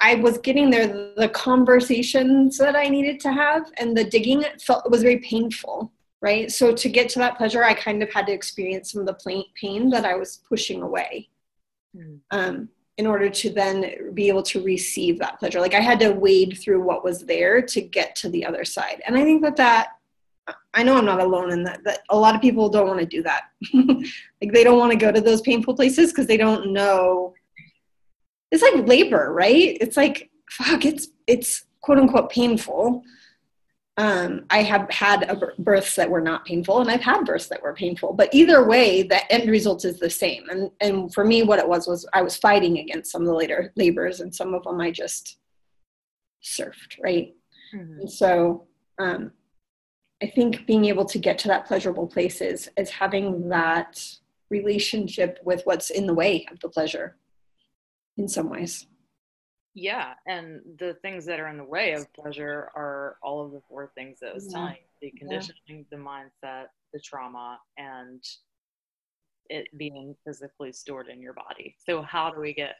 I 0.00 0.14
was 0.14 0.38
getting 0.38 0.70
there, 0.70 0.86
the 0.86 1.30
conversations 1.32 2.56
that 2.58 2.76
I 2.76 2.88
needed 2.88 3.18
to 3.20 3.32
have 3.32 3.70
and 3.78 3.96
the 3.96 4.04
digging 4.04 4.44
felt 4.60 4.88
was 4.90 5.02
very 5.02 5.18
painful, 5.18 5.92
right? 6.20 6.50
So 6.50 6.72
to 6.72 6.88
get 6.88 7.08
to 7.10 7.18
that 7.18 7.36
pleasure, 7.36 7.64
I 7.64 7.74
kind 7.74 8.02
of 8.02 8.12
had 8.12 8.26
to 8.26 8.32
experience 8.32 8.92
some 8.92 9.00
of 9.00 9.06
the 9.06 9.44
pain 9.60 9.90
that 9.90 10.04
I 10.04 10.14
was 10.14 10.40
pushing 10.48 10.82
away, 10.82 11.28
mm. 11.96 12.20
um, 12.30 12.68
in 12.98 13.06
order 13.06 13.30
to 13.30 13.50
then 13.50 14.12
be 14.12 14.28
able 14.28 14.42
to 14.42 14.62
receive 14.62 15.18
that 15.18 15.38
pleasure. 15.38 15.60
Like 15.60 15.74
I 15.74 15.80
had 15.80 16.00
to 16.00 16.10
wade 16.10 16.58
through 16.60 16.82
what 16.82 17.04
was 17.04 17.24
there 17.24 17.62
to 17.62 17.80
get 17.80 18.14
to 18.16 18.28
the 18.28 18.44
other 18.44 18.64
side, 18.64 19.02
and 19.06 19.16
I 19.16 19.24
think 19.24 19.42
that 19.42 19.56
that 19.56 19.88
I 20.74 20.82
know 20.82 20.96
I'm 20.96 21.04
not 21.04 21.20
alone 21.20 21.50
in 21.50 21.64
that. 21.64 21.82
That 21.84 22.00
a 22.10 22.18
lot 22.18 22.34
of 22.34 22.40
people 22.40 22.68
don't 22.68 22.88
want 22.88 23.00
to 23.00 23.06
do 23.06 23.22
that. 23.22 23.44
like 23.74 24.52
they 24.52 24.64
don't 24.64 24.78
want 24.78 24.92
to 24.92 24.98
go 24.98 25.10
to 25.10 25.20
those 25.20 25.40
painful 25.40 25.74
places 25.74 26.12
because 26.12 26.26
they 26.26 26.36
don't 26.36 26.72
know 26.72 27.34
it's 28.50 28.62
like 28.62 28.86
labor, 28.86 29.32
right? 29.32 29.76
It's 29.80 29.96
like 29.96 30.30
fuck, 30.50 30.84
it's 30.84 31.08
it's 31.26 31.64
quote 31.80 31.98
unquote 31.98 32.30
painful. 32.30 33.02
Um, 33.98 34.46
I 34.48 34.62
have 34.62 34.88
had 34.90 35.42
births 35.58 35.96
that 35.96 36.08
were 36.08 36.20
not 36.20 36.46
painful, 36.46 36.80
and 36.80 36.88
I've 36.88 37.02
had 37.02 37.24
births 37.24 37.48
that 37.48 37.62
were 37.62 37.74
painful. 37.74 38.14
But 38.14 38.32
either 38.32 38.66
way, 38.66 39.02
the 39.02 39.30
end 39.30 39.50
result 39.50 39.84
is 39.84 39.98
the 39.98 40.08
same. 40.08 40.48
And 40.48 40.70
and 40.80 41.12
for 41.12 41.24
me, 41.24 41.42
what 41.42 41.58
it 41.58 41.68
was 41.68 41.86
was 41.86 42.06
I 42.12 42.22
was 42.22 42.36
fighting 42.36 42.78
against 42.78 43.10
some 43.10 43.22
of 43.22 43.28
the 43.28 43.34
later 43.34 43.72
labors, 43.76 44.20
and 44.20 44.34
some 44.34 44.54
of 44.54 44.62
them 44.62 44.80
I 44.80 44.92
just 44.92 45.38
surfed, 46.42 46.98
right? 47.02 47.34
Mm-hmm. 47.74 48.00
And 48.00 48.10
so 48.10 48.68
um, 48.98 49.32
I 50.22 50.26
think 50.26 50.66
being 50.66 50.86
able 50.86 51.04
to 51.06 51.18
get 51.18 51.38
to 51.38 51.48
that 51.48 51.66
pleasurable 51.66 52.06
place 52.06 52.40
is, 52.40 52.70
is 52.76 52.90
having 52.90 53.48
that 53.48 54.02
relationship 54.50 55.38
with 55.44 55.62
what's 55.64 55.90
in 55.90 56.06
the 56.06 56.14
way 56.14 56.46
of 56.50 56.58
the 56.60 56.68
pleasure 56.68 57.16
in 58.16 58.28
some 58.28 58.48
ways. 58.48 58.86
Yeah, 59.80 60.14
and 60.26 60.60
the 60.78 60.94
things 61.02 61.24
that 61.26 61.38
are 61.38 61.46
in 61.46 61.56
the 61.56 61.64
way 61.64 61.92
of 61.92 62.12
pleasure 62.12 62.70
are 62.74 63.16
all 63.22 63.44
of 63.44 63.52
the 63.52 63.60
four 63.68 63.92
things 63.94 64.18
that 64.20 64.30
I 64.30 64.34
was 64.34 64.48
mm-hmm. 64.48 64.56
yeah. 64.56 64.62
telling 64.62 64.76
the 65.00 65.10
conditioning, 65.12 65.56
yeah. 65.68 65.82
the 65.90 65.96
mindset, 65.96 66.64
the 66.92 67.00
trauma, 67.00 67.60
and 67.76 68.22
it 69.48 69.68
being 69.76 70.16
physically 70.26 70.72
stored 70.72 71.08
in 71.08 71.22
your 71.22 71.32
body. 71.32 71.76
So, 71.86 72.02
how 72.02 72.30
do 72.30 72.40
we 72.40 72.52
get 72.52 72.74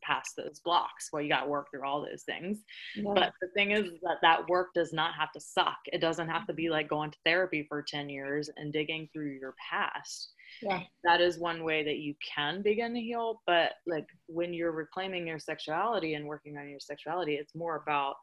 past 0.00 0.36
those 0.36 0.60
blocks? 0.60 1.08
Well, 1.12 1.22
you 1.22 1.28
got 1.28 1.42
to 1.42 1.48
work 1.48 1.70
through 1.70 1.84
all 1.84 2.02
those 2.02 2.22
things. 2.22 2.58
Yeah. 2.94 3.12
But 3.14 3.32
the 3.40 3.48
thing 3.48 3.72
is 3.72 3.90
that 4.02 4.18
that 4.22 4.48
work 4.48 4.68
does 4.74 4.92
not 4.92 5.14
have 5.14 5.32
to 5.32 5.40
suck. 5.40 5.78
It 5.86 6.00
doesn't 6.00 6.28
have 6.28 6.46
to 6.46 6.52
be 6.52 6.64
mm-hmm. 6.64 6.72
like 6.72 6.88
going 6.88 7.10
to 7.10 7.18
therapy 7.24 7.66
for 7.68 7.82
10 7.82 8.08
years 8.08 8.48
and 8.56 8.72
digging 8.72 9.08
through 9.12 9.38
your 9.40 9.54
past 9.70 10.33
yeah. 10.62 10.80
that 11.04 11.20
is 11.20 11.38
one 11.38 11.64
way 11.64 11.84
that 11.84 11.96
you 11.96 12.14
can 12.34 12.62
begin 12.62 12.94
to 12.94 13.00
heal 13.00 13.42
but 13.46 13.72
like 13.86 14.06
when 14.26 14.52
you're 14.52 14.72
reclaiming 14.72 15.26
your 15.26 15.38
sexuality 15.38 16.14
and 16.14 16.26
working 16.26 16.56
on 16.56 16.68
your 16.68 16.80
sexuality 16.80 17.34
it's 17.34 17.54
more 17.54 17.82
about 17.86 18.14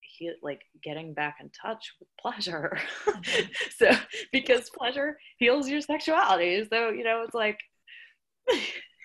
he, 0.00 0.32
like 0.42 0.62
getting 0.82 1.12
back 1.12 1.36
in 1.40 1.50
touch 1.50 1.92
with 2.00 2.08
pleasure 2.20 2.78
mm-hmm. 3.06 3.46
so 3.76 3.90
because 4.32 4.70
pleasure 4.70 5.16
heals 5.38 5.68
your 5.68 5.80
sexuality 5.80 6.66
so 6.70 6.90
you 6.90 7.04
know 7.04 7.22
it's 7.22 7.34
like 7.34 7.58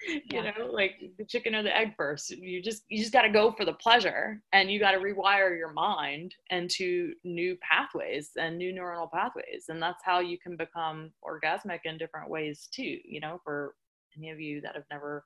you 0.32 0.44
know 0.44 0.72
like 0.72 1.00
the 1.18 1.26
chicken 1.26 1.56
or 1.56 1.64
the 1.64 1.76
egg 1.76 1.94
first. 1.96 2.32
You 2.32 2.62
just 2.62 2.84
you 2.90 3.00
just 3.00 3.14
got 3.14 3.24
to 3.24 3.30
go 3.30 3.52
for 3.52 3.66
the 3.66 3.74
pleasure 3.74 4.42
and 4.54 4.72
you 4.72 4.80
got 4.80 4.92
to 4.92 5.00
rewire 5.00 5.58
your 5.58 5.72
mind 5.72 6.36
into 6.50 7.14
new 7.24 7.58
pathways 7.58 8.32
and 8.38 8.58
new 8.58 8.74
neuronal 8.74 9.12
pathways 9.12 9.66
and 9.70 9.82
that's 9.82 10.04
how 10.04 10.20
you 10.20 10.38
can 10.38 10.56
become 10.56 11.12
orgasmic 11.24 11.80
in 11.86 11.98
different 11.98 12.30
ways 12.30 12.68
too 12.72 12.98
you 13.06 13.20
know 13.20 13.40
for 13.44 13.76
any 14.18 14.30
of 14.30 14.40
you 14.40 14.62
that 14.62 14.76
have 14.76 14.86
never 14.92 15.24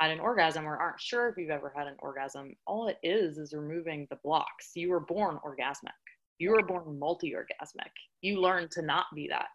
had 0.00 0.10
an 0.10 0.20
orgasm 0.20 0.66
or 0.66 0.76
aren't 0.76 1.00
sure 1.00 1.28
if 1.28 1.36
you've 1.36 1.50
ever 1.50 1.72
had 1.76 1.86
an 1.86 1.96
orgasm 1.98 2.54
all 2.66 2.88
it 2.88 2.98
is 3.02 3.38
is 3.38 3.52
removing 3.52 4.06
the 4.10 4.18
blocks. 4.24 4.70
You 4.74 4.90
were 4.90 5.00
born 5.00 5.38
orgasmic. 5.44 5.90
You 6.38 6.52
were 6.52 6.62
born 6.62 6.98
multi-orgasmic. 6.98 7.92
You 8.22 8.40
learn 8.40 8.68
to 8.72 8.82
not 8.82 9.06
be 9.14 9.28
that 9.28 9.50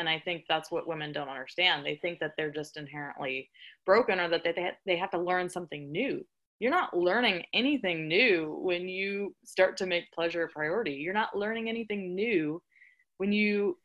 and 0.00 0.08
i 0.08 0.18
think 0.18 0.44
that's 0.48 0.70
what 0.70 0.88
women 0.88 1.12
don't 1.12 1.28
understand. 1.28 1.84
They 1.84 1.96
think 1.96 2.18
that 2.18 2.32
they're 2.36 2.50
just 2.50 2.76
inherently 2.76 3.48
broken 3.86 4.18
or 4.18 4.28
that 4.28 4.42
they, 4.42 4.72
they 4.86 4.96
have 4.96 5.10
to 5.10 5.18
learn 5.18 5.48
something 5.48 5.92
new. 5.92 6.24
You're 6.58 6.70
not 6.70 6.96
learning 6.96 7.44
anything 7.54 8.08
new 8.08 8.58
when 8.60 8.88
you 8.88 9.34
start 9.44 9.76
to 9.78 9.86
make 9.86 10.12
pleasure 10.12 10.42
a 10.44 10.48
priority. 10.48 10.92
You're 10.92 11.14
not 11.14 11.36
learning 11.36 11.68
anything 11.68 12.14
new 12.14 12.60
when 13.18 13.32
you 13.32 13.78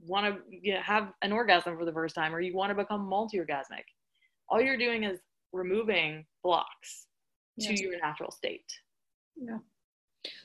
want 0.00 0.26
to 0.26 0.42
you 0.50 0.74
know, 0.74 0.80
have 0.80 1.12
an 1.22 1.32
orgasm 1.32 1.76
for 1.78 1.84
the 1.84 1.92
first 1.92 2.14
time 2.14 2.34
or 2.34 2.40
you 2.40 2.54
want 2.54 2.70
to 2.70 2.74
become 2.74 3.06
multi-orgasmic. 3.06 3.84
All 4.48 4.60
you're 4.60 4.76
doing 4.76 5.04
is 5.04 5.20
removing 5.52 6.26
blocks 6.42 7.06
yes. 7.56 7.78
to 7.78 7.82
your 7.82 7.98
natural 8.00 8.30
state. 8.30 8.66
Yeah 9.36 9.58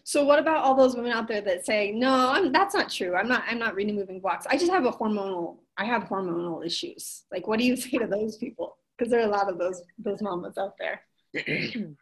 so 0.03 0.23
what 0.23 0.39
about 0.39 0.63
all 0.63 0.75
those 0.75 0.95
women 0.95 1.11
out 1.11 1.27
there 1.27 1.41
that 1.41 1.65
say, 1.65 1.91
no, 1.91 2.29
I'm, 2.31 2.51
that's 2.51 2.73
not 2.73 2.89
true. 2.89 3.15
I'm 3.15 3.27
not, 3.27 3.43
I'm 3.47 3.59
not 3.59 3.75
removing 3.75 4.19
blocks. 4.19 4.45
I 4.49 4.57
just 4.57 4.71
have 4.71 4.85
a 4.85 4.91
hormonal, 4.91 5.57
I 5.77 5.85
have 5.85 6.03
hormonal 6.03 6.65
issues. 6.65 7.23
Like, 7.31 7.47
what 7.47 7.59
do 7.59 7.65
you 7.65 7.75
say 7.75 7.97
to 7.97 8.07
those 8.07 8.37
people? 8.37 8.77
Because 8.97 9.11
there 9.11 9.19
are 9.19 9.27
a 9.27 9.31
lot 9.31 9.49
of 9.49 9.57
those, 9.57 9.81
those 9.99 10.21
mamas 10.21 10.57
out 10.57 10.75
there. 10.79 11.01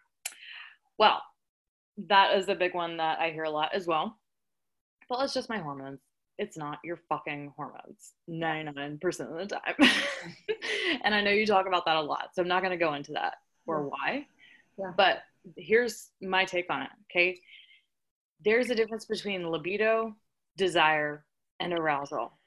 well, 0.98 1.22
that 2.08 2.38
is 2.38 2.48
a 2.48 2.56
big 2.56 2.74
one 2.74 2.98
that 2.98 3.20
I 3.20 3.32
hear 3.32 3.44
a 3.44 3.50
lot 3.50 3.74
as 3.74 3.88
well. 3.88 4.18
Well, 5.10 5.22
it's 5.22 5.34
just 5.34 5.50
my 5.50 5.58
hormones. 5.58 6.00
It's 6.38 6.58
not 6.58 6.80
your 6.84 7.00
fucking 7.10 7.54
hormones 7.56 8.14
99% 8.30 9.04
of 9.04 9.50
the 9.50 9.56
time. 9.56 9.76
and 11.04 11.16
I 11.16 11.22
know 11.22 11.32
you 11.32 11.46
talk 11.46 11.66
about 11.66 11.86
that 11.86 11.96
a 11.96 12.02
lot. 12.02 12.30
So 12.34 12.42
I'm 12.42 12.48
not 12.48 12.62
going 12.62 12.78
to 12.78 12.84
go 12.84 12.94
into 12.94 13.14
that 13.14 13.36
or 13.66 13.84
why. 13.84 14.28
Yeah. 14.78 14.92
But 14.98 15.20
here's 15.56 16.10
my 16.22 16.44
take 16.44 16.70
on 16.70 16.82
it. 16.84 16.90
Okay 17.10 17.40
there's 18.44 18.70
a 18.70 18.76
difference 18.76 19.06
between 19.06 19.50
libido, 19.50 20.16
desire, 20.58 21.26
and 21.60 21.74
arousal. 21.74 22.38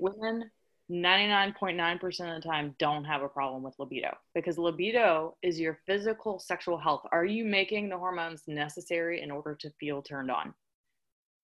Women 0.00 0.50
99.9% 0.90 2.36
of 2.36 2.42
the 2.42 2.48
time 2.48 2.74
don't 2.78 3.04
have 3.04 3.22
a 3.22 3.28
problem 3.28 3.62
with 3.62 3.74
libido 3.78 4.16
because 4.34 4.56
libido 4.56 5.36
is 5.42 5.60
your 5.60 5.78
physical 5.86 6.38
sexual 6.38 6.78
health. 6.78 7.02
Are 7.12 7.26
you 7.26 7.44
making 7.44 7.88
the 7.88 7.98
hormones 7.98 8.44
necessary 8.46 9.20
in 9.20 9.30
order 9.30 9.54
to 9.56 9.70
feel 9.78 10.00
turned 10.00 10.30
on? 10.30 10.54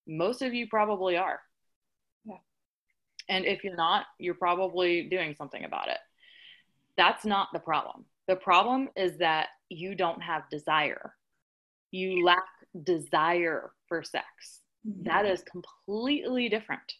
Most 0.07 0.41
of 0.41 0.53
you 0.53 0.67
probably 0.67 1.15
are. 1.17 1.39
Yeah. 2.25 2.37
And 3.29 3.45
if 3.45 3.63
you're 3.63 3.75
not, 3.75 4.05
you're 4.17 4.33
probably 4.33 5.03
doing 5.09 5.35
something 5.35 5.63
about 5.63 5.89
it. 5.89 5.97
That's 6.97 7.25
not 7.25 7.49
the 7.53 7.59
problem. 7.59 8.05
The 8.27 8.37
problem 8.37 8.89
is 8.95 9.17
that 9.17 9.49
you 9.69 9.93
don't 9.93 10.21
have 10.21 10.49
desire. 10.49 11.13
You 11.91 12.25
lack 12.25 12.45
desire 12.83 13.71
for 13.87 14.03
sex. 14.03 14.61
Mm-hmm. 14.87 15.03
That 15.03 15.25
is 15.25 15.43
completely 15.43 16.49
different. 16.49 16.93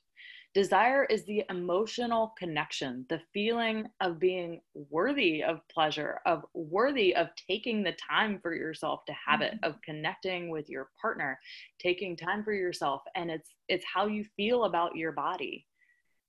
Desire 0.54 1.04
is 1.04 1.26
the 1.26 1.44
emotional 1.50 2.34
connection, 2.40 3.06
the 3.10 3.20
feeling 3.34 3.88
of 4.00 4.20
being 4.20 4.62
worthy 4.90 5.44
of 5.44 5.60
pleasure, 5.70 6.22
of 6.26 6.46
worthy 6.54 7.14
of 7.14 7.28
taking 7.50 7.84
the 7.84 7.92
time 8.10 8.40
for 8.42 8.56
yourself 8.56 9.04
to 9.06 9.14
have 9.28 9.42
it, 9.42 9.54
Mm-hmm. 9.56 9.70
of 9.70 9.82
connecting 9.82 10.50
with 10.50 10.70
your 10.70 10.90
partner, 11.02 11.38
taking 11.78 12.16
time 12.16 12.44
for 12.44 12.54
yourself. 12.54 13.02
And 13.16 13.30
it's 13.30 13.50
it's 13.68 13.84
how 13.94 14.08
you 14.08 14.24
feel 14.38 14.64
about 14.64 14.96
your 14.96 15.12
body. 15.12 15.66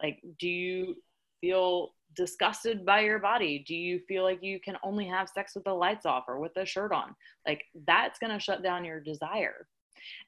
Like, 0.03 0.21
do 0.41 0.49
you 0.49 0.97
feel 1.41 1.95
disgusted 2.17 2.85
by 2.85 3.01
your 3.01 3.19
body? 3.19 3.65
Do 3.67 3.75
you 3.75 4.01
feel 4.09 4.23
like 4.25 4.43
you 4.43 4.59
can 4.59 4.77
only 4.83 5.07
have 5.07 5.29
sex 5.29 5.55
with 5.55 5.65
the 5.65 5.75
lights 5.75 6.07
off 6.07 6.25
or 6.29 6.41
with 6.41 6.55
the 6.55 6.67
shirt 6.67 6.93
on? 6.93 7.15
Like, 7.47 7.65
that's 7.87 8.19
going 8.19 8.33
to 8.33 8.41
shut 8.41 8.63
down 8.63 8.85
your 8.85 9.01
desire. 9.01 9.67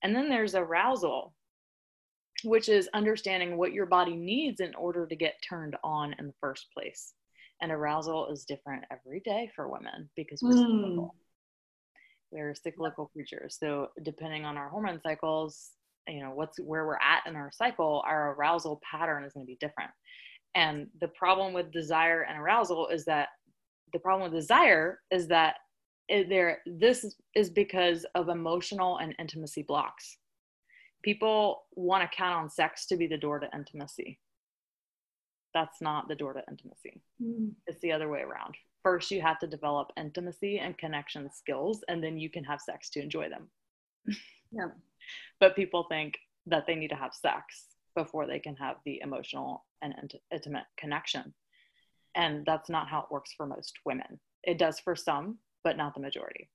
And 0.02 0.14
then 0.14 0.28
there's 0.28 0.54
arousal, 0.54 1.34
which 2.44 2.68
is 2.68 2.88
understanding 2.94 3.56
what 3.56 3.72
your 3.72 3.86
body 3.86 4.16
needs 4.16 4.60
in 4.60 4.74
order 4.74 5.06
to 5.06 5.16
get 5.16 5.42
turned 5.48 5.76
on 5.82 6.14
in 6.18 6.26
the 6.26 6.34
first 6.40 6.66
place. 6.72 7.14
And 7.60 7.72
arousal 7.72 8.28
is 8.28 8.44
different 8.44 8.84
every 8.90 9.20
day 9.20 9.50
for 9.56 9.68
women 9.68 10.08
because 10.14 10.40
we're 10.42 10.52
Mm. 10.52 10.80
cyclical. 10.80 11.16
We're 12.30 12.54
cyclical 12.54 13.06
creatures. 13.08 13.56
So 13.58 13.90
depending 14.02 14.44
on 14.44 14.56
our 14.56 14.68
hormone 14.68 15.00
cycles, 15.00 15.72
you 16.06 16.22
know, 16.22 16.30
what's 16.30 16.58
where 16.60 16.86
we're 16.86 17.00
at 17.00 17.26
in 17.26 17.36
our 17.36 17.50
cycle, 17.50 18.02
our 18.06 18.32
arousal 18.34 18.80
pattern 18.88 19.24
is 19.24 19.32
going 19.32 19.44
to 19.44 19.50
be 19.50 19.56
different. 19.56 19.90
And 20.54 20.88
the 21.00 21.08
problem 21.08 21.52
with 21.52 21.70
desire 21.72 22.22
and 22.22 22.38
arousal 22.38 22.88
is 22.88 23.04
that 23.04 23.28
the 23.92 23.98
problem 23.98 24.30
with 24.30 24.40
desire 24.40 25.00
is 25.10 25.28
that 25.28 25.56
there 26.08 26.62
this 26.66 27.04
is- 27.04 27.16
is 27.34 27.50
because 27.50 28.04
of 28.14 28.28
emotional 28.28 28.98
and 28.98 29.14
intimacy 29.18 29.62
blocks 29.62 30.18
people 31.02 31.62
want 31.76 32.02
to 32.02 32.16
count 32.16 32.34
on 32.34 32.50
sex 32.50 32.86
to 32.86 32.96
be 32.96 33.06
the 33.06 33.16
door 33.16 33.38
to 33.38 33.48
intimacy. 33.54 34.18
That's 35.54 35.80
not 35.80 36.08
the 36.08 36.14
door 36.14 36.32
to 36.34 36.42
intimacy. 36.50 37.00
Mm. 37.22 37.52
It's 37.66 37.80
the 37.80 37.92
other 37.92 38.08
way 38.08 38.20
around. 38.20 38.56
First, 38.82 39.10
you 39.10 39.20
have 39.22 39.38
to 39.40 39.46
develop 39.46 39.92
intimacy 39.96 40.58
and 40.58 40.76
connection 40.76 41.30
skills, 41.32 41.84
and 41.88 42.02
then 42.02 42.18
you 42.18 42.30
can 42.30 42.44
have 42.44 42.60
sex 42.60 42.90
to 42.90 43.00
enjoy 43.00 43.28
them. 43.28 43.50
Yeah. 44.50 44.68
But 45.40 45.54
people 45.56 45.84
think 45.90 46.18
that 46.46 46.66
they 46.66 46.74
need 46.74 46.88
to 46.88 46.96
have 46.96 47.12
sex 47.12 47.66
before 47.94 48.26
they 48.26 48.38
can 48.38 48.56
have 48.56 48.76
the 48.86 48.98
emotional 49.02 49.66
and 49.82 49.94
int- 50.02 50.22
intimate 50.32 50.64
connection. 50.76 51.34
And 52.14 52.44
that's 52.46 52.68
not 52.68 52.88
how 52.88 53.00
it 53.00 53.10
works 53.10 53.32
for 53.36 53.46
most 53.46 53.78
women. 53.84 54.18
It 54.42 54.58
does 54.58 54.80
for 54.80 54.96
some, 54.96 55.38
but 55.64 55.76
not 55.76 55.94
the 55.94 56.00
majority. 56.00 56.48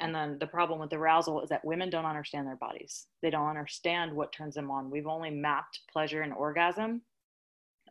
And 0.00 0.14
then 0.14 0.38
the 0.38 0.46
problem 0.46 0.80
with 0.80 0.92
arousal 0.92 1.42
is 1.42 1.48
that 1.48 1.64
women 1.64 1.90
don't 1.90 2.04
understand 2.04 2.46
their 2.46 2.56
bodies. 2.56 3.06
They 3.22 3.30
don't 3.30 3.48
understand 3.48 4.12
what 4.12 4.32
turns 4.32 4.54
them 4.54 4.70
on. 4.70 4.90
We've 4.90 5.06
only 5.06 5.30
mapped 5.30 5.80
pleasure 5.92 6.22
and 6.22 6.32
orgasm 6.32 7.02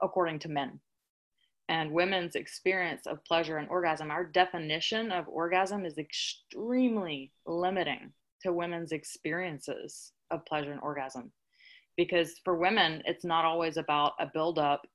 according 0.02 0.40
to 0.40 0.50
men. 0.50 0.80
And 1.70 1.92
women's 1.92 2.36
experience 2.36 3.08
of 3.08 3.24
pleasure 3.24 3.58
and 3.58 3.70
orgasm, 3.70 4.12
our 4.12 4.26
definition 4.26 5.12
of 5.12 5.28
orgasm 5.28 5.86
is 5.86 5.98
extremely 5.98 7.32
limiting 7.46 8.12
to 8.42 8.52
women's 8.52 8.92
experiences 8.92 10.12
of 10.30 10.46
pleasure 10.46 10.72
and 10.72 10.82
orgasm. 10.82 11.32
Because 11.96 12.40
for 12.44 12.56
women, 12.56 13.04
it's 13.06 13.26
not 13.26 13.46
always 13.46 13.78
about 13.78 14.14
a 14.20 14.26
buildup 14.26 14.88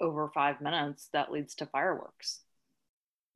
over 0.00 0.30
five 0.34 0.60
minutes 0.60 1.08
that 1.12 1.32
leads 1.32 1.54
to 1.56 1.66
fireworks. 1.66 2.40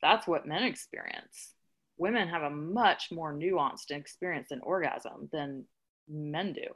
That's 0.03 0.27
what 0.27 0.47
men 0.47 0.63
experience 0.63 1.55
women 1.97 2.29
have 2.29 2.43
a 2.43 2.51
much 2.51 3.09
more 3.11 3.33
nuanced 3.33 3.91
experience 3.91 4.51
in 4.51 4.61
orgasm 4.61 5.29
than 5.33 5.65
men 6.09 6.53
do. 6.53 6.67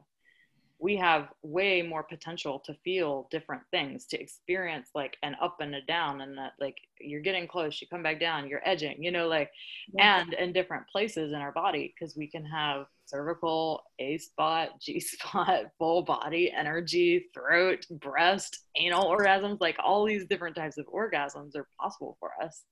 We 0.83 0.97
have 0.97 1.29
way 1.43 1.83
more 1.83 2.03
potential 2.03 2.59
to 2.65 2.75
feel 2.85 3.29
different 3.31 3.63
things, 3.71 4.07
to 4.07 4.21
experience 4.21 4.89
like 4.95 5.17
an 5.23 5.37
up 5.43 5.57
and 5.61 5.75
a 5.75 5.83
down, 5.83 6.23
and 6.23 6.39
that 6.39 6.53
like 6.59 6.77
you're 6.99 7.21
getting 7.21 7.47
close, 7.47 7.81
you 7.81 7.87
come 7.89 8.03
back 8.03 8.19
down, 8.19 8.49
you're 8.49 8.67
edging, 8.67 9.03
you 9.03 9.11
know, 9.11 9.29
like, 9.29 9.51
Yeah. 9.93 10.21
and 10.23 10.33
in 10.33 10.53
different 10.55 10.89
places 10.89 11.33
in 11.33 11.39
our 11.39 11.53
body, 11.53 11.93
because 11.95 12.17
we 12.17 12.29
can 12.29 12.47
have 12.47 12.87
cervical, 13.05 13.83
A 13.99 14.17
spot, 14.19 14.81
G 14.81 15.01
spot, 15.01 15.67
full 15.79 16.03
body 16.03 16.51
energy, 16.51 17.27
throat, 17.35 17.85
breast, 17.91 18.59
anal 18.77 19.05
orgasms, 19.05 19.61
like 19.61 19.77
all 19.85 20.05
these 20.07 20.27
different 20.27 20.57
types 20.57 20.79
of 20.79 20.87
orgasms 20.87 21.57
are 21.57 21.69
possible 21.79 22.17
for 22.21 22.31
us. 22.43 22.63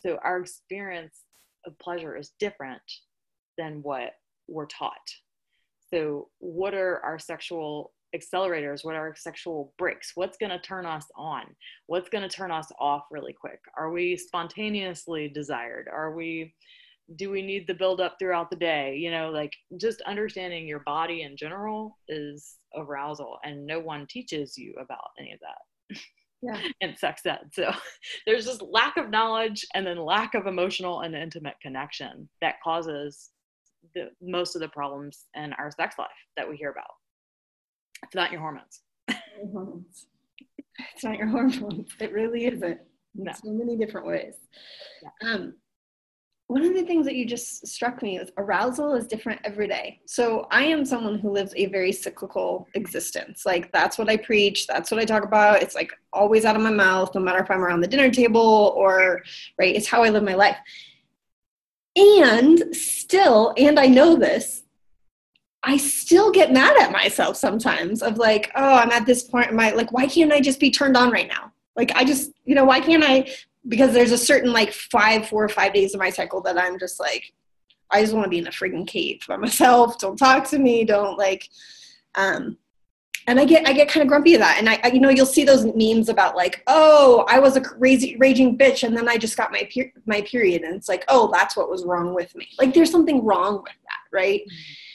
So 0.00 0.18
our 0.24 0.38
experience 0.40 1.20
of 1.66 1.78
pleasure 1.78 2.16
is 2.16 2.32
different 2.40 2.82
than 3.58 3.82
what 3.82 4.12
we're 4.48 4.66
taught. 4.66 4.96
So, 5.92 6.28
what 6.38 6.74
are 6.74 7.00
our 7.04 7.18
sexual 7.18 7.92
accelerators? 8.16 8.84
What 8.84 8.94
are 8.94 9.08
our 9.08 9.16
sexual 9.16 9.74
brakes? 9.78 10.12
What's 10.14 10.38
going 10.38 10.50
to 10.50 10.60
turn 10.60 10.86
us 10.86 11.06
on? 11.16 11.44
What's 11.86 12.08
going 12.08 12.28
to 12.28 12.34
turn 12.34 12.50
us 12.50 12.70
off 12.78 13.04
really 13.10 13.32
quick? 13.32 13.60
Are 13.76 13.90
we 13.90 14.16
spontaneously 14.16 15.28
desired? 15.28 15.88
Are 15.92 16.14
we, 16.14 16.54
do 17.16 17.30
we 17.30 17.42
need 17.42 17.66
the 17.66 17.74
build 17.74 18.00
up 18.00 18.16
throughout 18.18 18.50
the 18.50 18.56
day? 18.56 18.96
You 18.96 19.10
know, 19.10 19.30
like 19.30 19.52
just 19.78 20.00
understanding 20.02 20.66
your 20.66 20.80
body 20.80 21.22
in 21.22 21.36
general 21.36 21.98
is 22.08 22.56
arousal, 22.76 23.38
and 23.44 23.66
no 23.66 23.80
one 23.80 24.06
teaches 24.06 24.56
you 24.56 24.74
about 24.80 25.10
any 25.18 25.32
of 25.32 25.40
that 25.40 25.98
Yeah. 26.42 26.60
in 26.80 26.96
sex 26.96 27.24
ed. 27.26 27.50
So 27.52 27.70
there's 28.26 28.46
just 28.46 28.62
lack 28.62 28.96
of 28.96 29.10
knowledge 29.10 29.66
and 29.74 29.86
then 29.86 29.98
lack 29.98 30.34
of 30.34 30.46
emotional 30.46 31.00
and 31.00 31.14
intimate 31.14 31.56
connection 31.62 32.28
that 32.40 32.62
causes 32.62 33.30
the 33.94 34.10
most 34.20 34.54
of 34.54 34.60
the 34.60 34.68
problems 34.68 35.26
in 35.34 35.52
our 35.54 35.70
sex 35.70 35.96
life 35.98 36.08
that 36.36 36.48
we 36.48 36.56
hear 36.56 36.70
about. 36.70 36.90
It's 38.04 38.14
not 38.14 38.32
your 38.32 38.40
hormones. 38.40 38.80
It's 40.94 41.04
not 41.04 41.18
your 41.18 41.28
hormones. 41.28 41.90
It 42.00 42.12
really 42.12 42.46
isn't. 42.46 42.80
No. 43.14 43.32
so 43.32 43.50
many 43.50 43.76
different 43.76 44.06
ways. 44.06 44.34
Yeah. 45.02 45.34
Um, 45.34 45.54
one 46.46 46.64
of 46.64 46.74
the 46.74 46.82
things 46.82 47.06
that 47.06 47.14
you 47.14 47.24
just 47.24 47.66
struck 47.66 48.02
me 48.02 48.18
is 48.18 48.30
arousal 48.36 48.94
is 48.94 49.06
different 49.06 49.40
every 49.44 49.66
day. 49.66 50.00
So 50.06 50.46
I 50.50 50.64
am 50.64 50.84
someone 50.84 51.18
who 51.18 51.30
lives 51.30 51.54
a 51.56 51.66
very 51.66 51.92
cyclical 51.92 52.68
existence. 52.74 53.46
Like 53.46 53.72
that's 53.72 53.96
what 53.96 54.10
I 54.10 54.18
preach. 54.18 54.66
That's 54.66 54.90
what 54.90 55.00
I 55.00 55.04
talk 55.04 55.24
about. 55.24 55.62
It's 55.62 55.74
like 55.74 55.92
always 56.12 56.44
out 56.44 56.56
of 56.56 56.62
my 56.62 56.70
mouth, 56.70 57.14
no 57.14 57.22
matter 57.22 57.42
if 57.42 57.50
I'm 57.50 57.62
around 57.62 57.80
the 57.80 57.86
dinner 57.86 58.10
table 58.10 58.74
or 58.76 59.22
right. 59.58 59.74
It's 59.74 59.86
how 59.86 60.02
I 60.02 60.10
live 60.10 60.24
my 60.24 60.34
life. 60.34 60.56
And 61.96 62.74
still, 62.74 63.52
and 63.56 63.78
I 63.78 63.86
know 63.86 64.16
this, 64.16 64.62
I 65.62 65.76
still 65.76 66.30
get 66.30 66.52
mad 66.52 66.76
at 66.80 66.90
myself 66.90 67.36
sometimes 67.36 68.02
of 68.02 68.18
like, 68.18 68.50
oh, 68.56 68.74
I'm 68.74 68.90
at 68.90 69.06
this 69.06 69.22
point 69.22 69.50
in 69.50 69.56
my 69.56 69.70
like, 69.70 69.92
why 69.92 70.06
can't 70.06 70.32
I 70.32 70.40
just 70.40 70.58
be 70.58 70.70
turned 70.70 70.96
on 70.96 71.10
right 71.10 71.28
now? 71.28 71.52
Like 71.76 71.92
I 71.94 72.04
just, 72.04 72.32
you 72.44 72.54
know, 72.54 72.64
why 72.64 72.80
can't 72.80 73.04
I 73.04 73.32
because 73.68 73.92
there's 73.92 74.12
a 74.12 74.18
certain 74.18 74.52
like 74.52 74.72
five, 74.72 75.28
four 75.28 75.44
or 75.44 75.48
five 75.48 75.72
days 75.72 75.94
of 75.94 76.00
my 76.00 76.10
cycle 76.10 76.40
that 76.42 76.58
I'm 76.58 76.78
just 76.78 76.98
like, 76.98 77.32
I 77.90 78.00
just 78.00 78.12
want 78.12 78.24
to 78.24 78.30
be 78.30 78.38
in 78.38 78.46
a 78.46 78.50
freaking 78.50 78.86
cave 78.86 79.20
by 79.28 79.36
myself. 79.38 79.98
Don't 79.98 80.16
talk 80.16 80.48
to 80.50 80.58
me. 80.58 80.84
Don't 80.84 81.18
like, 81.18 81.48
um, 82.14 82.58
and 83.26 83.38
I 83.38 83.44
get 83.44 83.66
I 83.68 83.72
get 83.72 83.88
kind 83.88 84.02
of 84.02 84.08
grumpy 84.08 84.34
at 84.34 84.40
that. 84.40 84.56
And 84.58 84.68
I, 84.68 84.80
I 84.84 84.88
you 84.88 85.00
know 85.00 85.08
you'll 85.10 85.26
see 85.26 85.44
those 85.44 85.64
memes 85.76 86.08
about 86.08 86.36
like 86.36 86.62
oh 86.66 87.24
I 87.28 87.38
was 87.38 87.56
a 87.56 87.60
crazy 87.60 88.16
raging 88.16 88.56
bitch 88.58 88.82
and 88.82 88.96
then 88.96 89.08
I 89.08 89.16
just 89.16 89.36
got 89.36 89.52
my 89.52 89.68
per- 89.74 89.92
my 90.06 90.22
period 90.22 90.62
and 90.62 90.74
it's 90.74 90.88
like 90.88 91.04
oh 91.08 91.30
that's 91.32 91.56
what 91.56 91.70
was 91.70 91.84
wrong 91.84 92.14
with 92.14 92.34
me. 92.34 92.48
Like 92.58 92.74
there's 92.74 92.90
something 92.90 93.24
wrong 93.24 93.54
with 93.62 93.72
that, 93.84 94.16
right? 94.16 94.42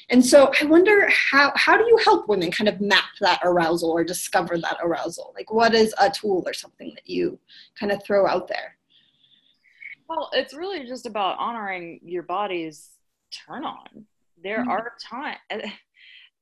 And 0.09 0.25
so 0.25 0.51
I 0.61 0.65
wonder 0.65 1.09
how 1.09 1.51
how 1.55 1.77
do 1.77 1.83
you 1.85 1.97
help 2.03 2.27
women 2.29 2.51
kind 2.51 2.67
of 2.69 2.79
map 2.79 3.03
that 3.21 3.39
arousal 3.43 3.89
or 3.91 4.03
discover 4.03 4.57
that 4.57 4.77
arousal? 4.81 5.33
Like 5.35 5.51
what 5.51 5.73
is 5.73 5.93
a 5.99 6.09
tool 6.09 6.43
or 6.45 6.53
something 6.53 6.91
that 6.95 7.09
you 7.09 7.39
kind 7.79 7.91
of 7.91 8.03
throw 8.03 8.25
out 8.27 8.47
there? 8.47 8.77
Well, 10.09 10.29
it's 10.33 10.53
really 10.53 10.85
just 10.87 11.05
about 11.05 11.37
honoring 11.37 11.99
your 12.03 12.23
body's 12.23 12.89
turn 13.31 13.65
on. 13.65 14.05
There 14.41 14.63
Mhm. 14.63 14.67
are 14.69 14.93
times. 15.03 15.37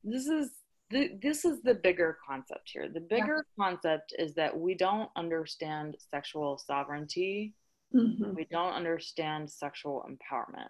This 0.03 0.27
is 0.27 0.51
the, 0.91 1.11
this 1.21 1.45
is 1.45 1.61
the 1.61 1.73
bigger 1.73 2.17
concept 2.27 2.69
here. 2.71 2.87
The 2.87 2.99
bigger 2.99 3.45
concept 3.59 4.13
is 4.19 4.35
that 4.35 4.57
we 4.57 4.75
don't 4.75 5.09
understand 5.15 5.95
sexual 6.11 6.57
sovereignty 6.57 7.55
Mm-hmm. 7.93 8.35
we 8.35 8.45
don't 8.51 8.73
understand 8.73 9.49
sexual 9.49 10.05
empowerment. 10.09 10.67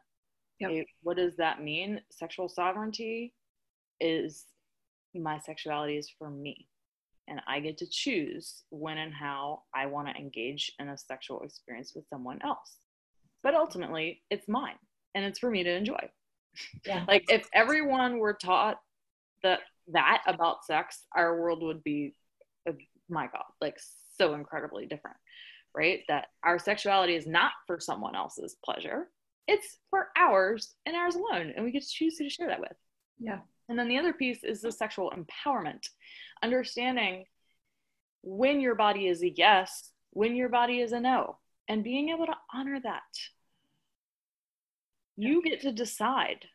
Yep. 0.59 0.85
What 1.01 1.17
does 1.17 1.35
that 1.37 1.61
mean? 1.61 2.01
Sexual 2.11 2.49
sovereignty 2.49 3.33
is 3.99 4.45
my 5.13 5.39
sexuality 5.39 5.97
is 5.97 6.09
for 6.19 6.29
me, 6.29 6.67
and 7.27 7.41
I 7.47 7.61
get 7.61 7.77
to 7.79 7.87
choose 7.89 8.63
when 8.69 8.97
and 8.97 9.13
how 9.13 9.63
I 9.73 9.87
want 9.87 10.07
to 10.07 10.15
engage 10.15 10.71
in 10.79 10.89
a 10.89 10.97
sexual 10.97 11.41
experience 11.41 11.93
with 11.95 12.05
someone 12.09 12.39
else. 12.43 12.77
But 13.43 13.55
ultimately, 13.55 14.21
it's 14.29 14.47
mine, 14.47 14.75
and 15.15 15.25
it's 15.25 15.39
for 15.39 15.49
me 15.49 15.63
to 15.63 15.71
enjoy. 15.71 16.09
Yeah. 16.85 17.05
Like 17.07 17.25
if 17.29 17.47
everyone 17.53 18.19
were 18.19 18.33
taught 18.33 18.77
that 19.43 19.61
that 19.89 20.23
about 20.27 20.65
sex, 20.65 21.05
our 21.15 21.39
world 21.39 21.63
would 21.63 21.83
be, 21.83 22.15
uh, 22.67 22.73
my 23.09 23.27
God, 23.27 23.43
like 23.61 23.77
so 24.17 24.33
incredibly 24.33 24.85
different 24.85 25.17
right? 25.75 26.01
That 26.07 26.27
our 26.43 26.57
sexuality 26.57 27.15
is 27.15 27.27
not 27.27 27.51
for 27.67 27.79
someone 27.79 28.15
else's 28.15 28.55
pleasure, 28.63 29.09
it's 29.47 29.77
for 29.89 30.07
ours 30.17 30.73
and 30.85 30.95
ours 30.95 31.15
alone. 31.15 31.53
And 31.55 31.63
we 31.63 31.71
get 31.71 31.83
to 31.83 31.89
choose 31.89 32.17
who 32.17 32.23
to 32.23 32.29
share 32.29 32.47
that 32.47 32.59
with. 32.59 32.73
Yeah. 33.19 33.39
And 33.69 33.77
then 33.77 33.87
the 33.87 33.97
other 33.97 34.13
piece 34.13 34.43
is 34.43 34.61
the 34.61 34.71
sexual 34.71 35.11
empowerment, 35.11 35.87
understanding 36.41 37.25
when 38.23 38.59
your 38.59 38.75
body 38.75 39.07
is 39.07 39.21
a 39.21 39.29
yes, 39.29 39.91
when 40.11 40.35
your 40.35 40.49
body 40.49 40.79
is 40.79 40.93
a 40.93 40.99
no, 40.99 41.37
and 41.67 41.83
being 41.83 42.09
able 42.09 42.25
to 42.25 42.35
honor 42.53 42.79
that. 42.81 43.01
You 45.17 45.41
get 45.43 45.61
to 45.61 45.71
decide 45.71 46.45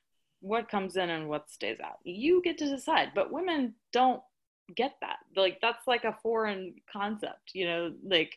what 0.41 0.69
comes 0.69 0.97
in 0.97 1.11
and 1.11 1.29
what 1.29 1.51
stays 1.51 1.79
out. 1.81 1.99
You 2.05 2.41
get 2.43 2.59
to 2.59 2.69
decide, 2.69 3.13
but 3.15 3.33
women 3.33 3.75
don't 3.93 4.23
get 4.75 4.95
that. 5.01 5.19
Like 5.37 5.59
that's 5.61 5.87
like 5.87 6.05
a 6.05 6.17
foreign 6.23 6.75
concept, 6.91 7.51
you 7.55 7.67
know, 7.67 7.93
like 8.05 8.37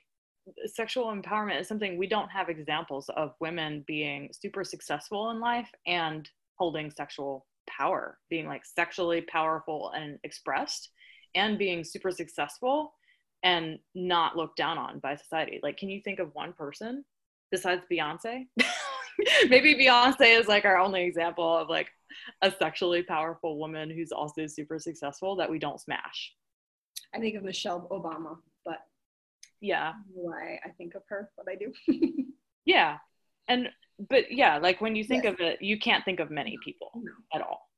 sexual 0.66 1.06
empowerment 1.06 1.62
is 1.62 1.68
something 1.68 1.98
we 1.98 2.08
don't 2.08 2.30
have 2.30 2.50
examples 2.50 3.10
of 3.16 3.34
women 3.40 3.84
being 3.88 4.30
super 4.34 4.64
successful 4.64 5.30
in 5.32 5.40
life 5.40 5.70
and 5.88 6.30
holding 6.56 6.92
sexual 6.92 7.46
power, 7.68 8.18
being 8.30 8.48
like 8.48 8.66
sexually 8.66 9.22
powerful 9.22 9.92
and 9.96 10.20
expressed 10.24 10.90
and 11.36 11.58
being 11.58 11.84
super 11.84 12.12
successful 12.12 12.94
and 13.44 13.80
not 13.96 14.38
looked 14.38 14.58
down 14.58 14.78
on 14.78 15.00
by 15.00 15.16
society. 15.16 15.60
Like, 15.64 15.78
can 15.78 15.90
you 15.90 16.02
think 16.02 16.20
of 16.20 16.34
one 16.34 16.54
person 16.54 17.04
besides 17.52 17.84
Beyonce? 17.92 18.48
Maybe 19.50 19.76
Beyonce 19.76 20.40
is 20.40 20.48
like 20.48 20.66
our 20.66 20.78
only 20.78 21.04
example 21.04 21.58
of 21.58 21.70
like 21.70 21.90
a 22.42 22.52
sexually 22.52 23.04
powerful 23.04 23.58
woman 23.58 23.90
who's 23.90 24.12
also 24.12 24.48
super 24.48 24.80
successful 24.80 25.36
that 25.38 25.50
we 25.50 25.60
don't 25.60 25.80
smash. 25.80 26.34
I 27.14 27.20
think 27.20 27.36
of 27.36 27.44
Michelle 27.44 27.88
Obama, 27.92 28.38
but 28.66 28.80
yeah, 29.62 29.94
why 30.12 30.60
I 30.64 30.70
think 30.70 30.96
of 30.96 31.04
her, 31.10 31.30
what 31.36 31.48
I 31.50 31.56
do. 31.56 31.74
yeah, 32.66 32.98
and 33.48 33.70
but 34.10 34.32
yeah, 34.32 34.58
like 34.58 34.82
when 34.82 34.96
you 34.96 35.04
think 35.04 35.24
yes. 35.26 35.34
of 35.34 35.40
it, 35.40 35.62
you 35.62 35.80
can't 35.80 36.04
think 36.06 36.20
of 36.20 36.32
many 36.32 36.58
people 36.64 36.92
no. 36.96 37.12
at 37.34 37.42
all, 37.42 37.70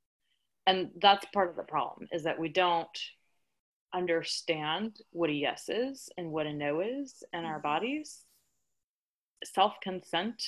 and 0.66 0.90
that's 1.00 1.26
part 1.34 1.50
of 1.50 1.56
the 1.56 1.62
problem 1.62 2.08
is 2.12 2.24
that 2.24 2.38
we 2.38 2.48
don't 2.48 2.98
understand 3.94 4.98
what 5.10 5.30
a 5.30 5.34
yes 5.34 5.68
is 5.68 6.08
and 6.18 6.30
what 6.30 6.46
a 6.46 6.52
no 6.52 6.80
is 6.80 7.22
in 7.32 7.44
our 7.44 7.54
mm-hmm. 7.54 7.62
bodies. 7.62 8.22
Self 9.44 9.74
consent 9.82 10.42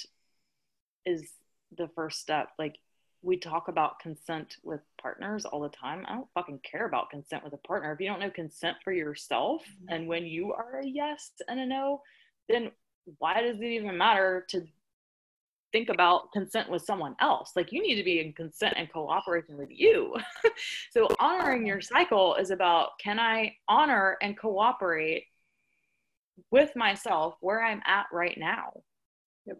is 1.08 1.32
the 1.76 1.88
first 1.94 2.20
step. 2.20 2.48
Like 2.58 2.76
we 3.22 3.36
talk 3.36 3.68
about 3.68 3.98
consent 4.00 4.56
with 4.62 4.80
partners 5.00 5.44
all 5.44 5.60
the 5.60 5.68
time. 5.68 6.04
I 6.06 6.14
don't 6.14 6.28
fucking 6.34 6.60
care 6.70 6.86
about 6.86 7.10
consent 7.10 7.44
with 7.44 7.52
a 7.52 7.58
partner. 7.58 7.92
If 7.92 8.00
you 8.00 8.06
don't 8.06 8.20
know 8.20 8.30
consent 8.30 8.76
for 8.84 8.92
yourself 8.92 9.62
mm-hmm. 9.62 9.94
and 9.94 10.08
when 10.08 10.24
you 10.24 10.52
are 10.52 10.80
a 10.80 10.86
yes 10.86 11.32
and 11.48 11.58
a 11.58 11.66
no, 11.66 12.02
then 12.48 12.70
why 13.18 13.42
does 13.42 13.56
it 13.56 13.64
even 13.64 13.96
matter 13.96 14.46
to 14.50 14.62
think 15.72 15.88
about 15.88 16.32
consent 16.32 16.70
with 16.70 16.82
someone 16.82 17.16
else? 17.20 17.52
Like 17.56 17.72
you 17.72 17.82
need 17.82 17.96
to 17.96 18.04
be 18.04 18.20
in 18.20 18.32
consent 18.32 18.74
and 18.76 18.90
cooperation 18.90 19.58
with 19.58 19.70
you. 19.70 20.14
so 20.92 21.08
honoring 21.18 21.66
your 21.66 21.80
cycle 21.80 22.36
is 22.36 22.50
about 22.50 22.90
can 23.02 23.18
I 23.18 23.56
honor 23.68 24.16
and 24.22 24.38
cooperate 24.38 25.24
with 26.50 26.74
myself 26.76 27.34
where 27.40 27.62
I'm 27.62 27.82
at 27.84 28.06
right 28.12 28.38
now? 28.38 28.72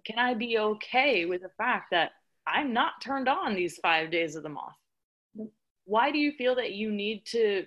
Can 0.05 0.19
I 0.19 0.35
be 0.35 0.59
okay 0.59 1.25
with 1.25 1.43
the 1.43 1.51
fact 1.57 1.91
that 1.91 2.13
I'm 2.47 2.73
not 2.73 3.01
turned 3.03 3.29
on 3.29 3.55
these 3.55 3.79
five 3.79 4.11
days 4.11 4.35
of 4.35 4.43
the 4.43 4.49
month? 4.49 4.75
Why 5.85 6.11
do 6.11 6.19
you 6.19 6.33
feel 6.33 6.55
that 6.57 6.73
you 6.73 6.91
need 6.91 7.25
to? 7.27 7.65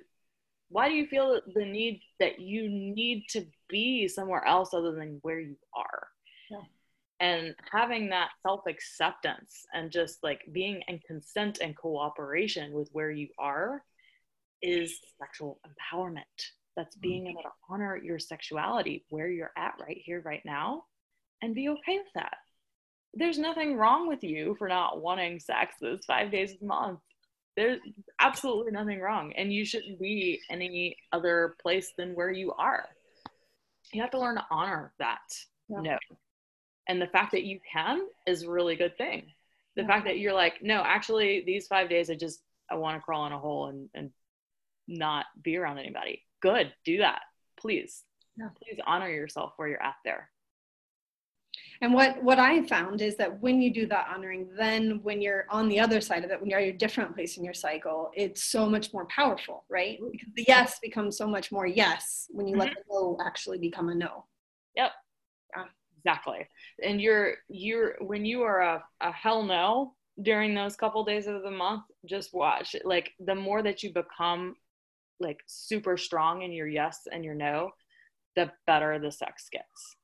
Why 0.69 0.89
do 0.89 0.95
you 0.95 1.07
feel 1.07 1.41
the 1.53 1.65
need 1.65 2.01
that 2.19 2.39
you 2.39 2.69
need 2.69 3.25
to 3.31 3.45
be 3.67 4.07
somewhere 4.07 4.45
else 4.45 4.73
other 4.73 4.91
than 4.91 5.19
where 5.21 5.39
you 5.39 5.57
are? 5.75 6.07
Yeah. 6.49 6.57
And 7.19 7.55
having 7.71 8.09
that 8.09 8.29
self 8.43 8.61
acceptance 8.67 9.65
and 9.73 9.91
just 9.91 10.23
like 10.23 10.41
being 10.51 10.81
in 10.87 10.99
consent 10.99 11.59
and 11.61 11.75
cooperation 11.75 12.73
with 12.73 12.89
where 12.91 13.11
you 13.11 13.27
are 13.39 13.83
is 14.61 14.99
sexual 15.19 15.59
empowerment. 15.67 16.21
That's 16.77 16.95
mm-hmm. 16.95 17.01
being 17.01 17.27
able 17.27 17.41
to 17.43 17.49
honor 17.69 17.97
your 17.97 18.19
sexuality 18.19 19.05
where 19.09 19.29
you're 19.29 19.51
at 19.57 19.75
right 19.79 19.97
here, 20.03 20.21
right 20.23 20.41
now, 20.45 20.83
and 21.41 21.55
be 21.55 21.69
okay 21.69 21.97
with 21.97 22.13
that. 22.15 22.37
There's 23.13 23.37
nothing 23.37 23.75
wrong 23.75 24.07
with 24.07 24.23
you 24.23 24.55
for 24.57 24.67
not 24.67 25.01
wanting 25.01 25.39
sex 25.39 25.75
those 25.81 26.05
five 26.05 26.31
days 26.31 26.55
a 26.61 26.65
month. 26.65 26.99
There's 27.57 27.79
absolutely 28.19 28.71
nothing 28.71 29.01
wrong. 29.01 29.33
And 29.33 29.53
you 29.53 29.65
shouldn't 29.65 29.99
be 29.99 30.39
any 30.49 30.95
other 31.11 31.55
place 31.61 31.91
than 31.97 32.15
where 32.15 32.31
you 32.31 32.53
are. 32.53 32.87
You 33.91 34.01
have 34.01 34.11
to 34.11 34.19
learn 34.19 34.35
to 34.35 34.45
honor 34.49 34.93
that. 34.99 35.19
Yeah. 35.67 35.81
No. 35.81 35.97
And 36.87 37.01
the 37.01 37.07
fact 37.07 37.33
that 37.33 37.43
you 37.43 37.59
can 37.71 38.07
is 38.25 38.43
a 38.43 38.49
really 38.49 38.75
good 38.75 38.97
thing. 38.97 39.33
The 39.75 39.81
yeah. 39.81 39.87
fact 39.87 40.05
that 40.05 40.19
you're 40.19 40.33
like, 40.33 40.61
no, 40.61 40.81
actually, 40.85 41.43
these 41.45 41.67
five 41.67 41.89
days, 41.89 42.09
I 42.09 42.15
just, 42.15 42.41
I 42.69 42.75
want 42.75 42.97
to 42.97 43.01
crawl 43.01 43.25
in 43.25 43.33
a 43.33 43.39
hole 43.39 43.67
and, 43.67 43.89
and 43.93 44.11
not 44.87 45.25
be 45.41 45.57
around 45.57 45.79
anybody. 45.79 46.23
Good. 46.41 46.73
Do 46.85 46.99
that. 46.99 47.21
Please. 47.59 48.03
Yeah. 48.37 48.49
Please 48.63 48.79
honor 48.87 49.09
yourself 49.09 49.53
where 49.57 49.67
you're 49.67 49.83
at 49.83 49.95
there. 50.05 50.29
And 51.81 51.95
what 51.95 52.21
what 52.23 52.37
I 52.37 52.61
found 52.67 53.01
is 53.01 53.17
that 53.17 53.41
when 53.41 53.59
you 53.59 53.73
do 53.73 53.87
that 53.87 54.07
honoring, 54.13 54.49
then 54.55 54.99
when 55.01 55.19
you're 55.19 55.45
on 55.49 55.67
the 55.67 55.79
other 55.79 55.99
side 55.99 56.23
of 56.23 56.29
it, 56.29 56.39
when 56.39 56.49
you're 56.49 56.59
at 56.59 56.67
a 56.67 56.73
different 56.73 57.15
place 57.15 57.37
in 57.37 57.43
your 57.43 57.55
cycle, 57.55 58.11
it's 58.15 58.43
so 58.43 58.69
much 58.69 58.93
more 58.93 59.05
powerful, 59.07 59.65
right? 59.67 59.97
Because 60.11 60.29
the 60.35 60.45
yes 60.47 60.77
becomes 60.79 61.17
so 61.17 61.27
much 61.27 61.51
more 61.51 61.65
yes 61.65 62.27
when 62.29 62.47
you 62.47 62.53
mm-hmm. 62.53 62.61
let 62.61 62.75
the 62.75 62.83
no 62.91 63.17
actually 63.25 63.57
become 63.57 63.89
a 63.89 63.95
no. 63.95 64.25
Yep. 64.75 64.91
Yeah. 65.57 65.63
Exactly. 65.97 66.47
And 66.83 67.01
you're 67.01 67.35
you're 67.49 67.95
when 67.99 68.25
you 68.25 68.43
are 68.43 68.61
a, 68.61 68.83
a 69.01 69.11
hell 69.11 69.43
no 69.43 69.95
during 70.21 70.53
those 70.53 70.75
couple 70.75 71.03
days 71.03 71.25
of 71.25 71.41
the 71.41 71.49
month, 71.49 71.83
just 72.05 72.31
watch. 72.31 72.75
Like 72.83 73.11
the 73.19 73.33
more 73.35 73.63
that 73.63 73.81
you 73.81 73.91
become 73.91 74.55
like 75.19 75.39
super 75.47 75.97
strong 75.97 76.43
in 76.43 76.51
your 76.51 76.67
yes 76.67 77.07
and 77.11 77.25
your 77.25 77.35
no, 77.35 77.71
the 78.35 78.51
better 78.67 78.99
the 78.99 79.11
sex 79.11 79.47
gets 79.51 79.95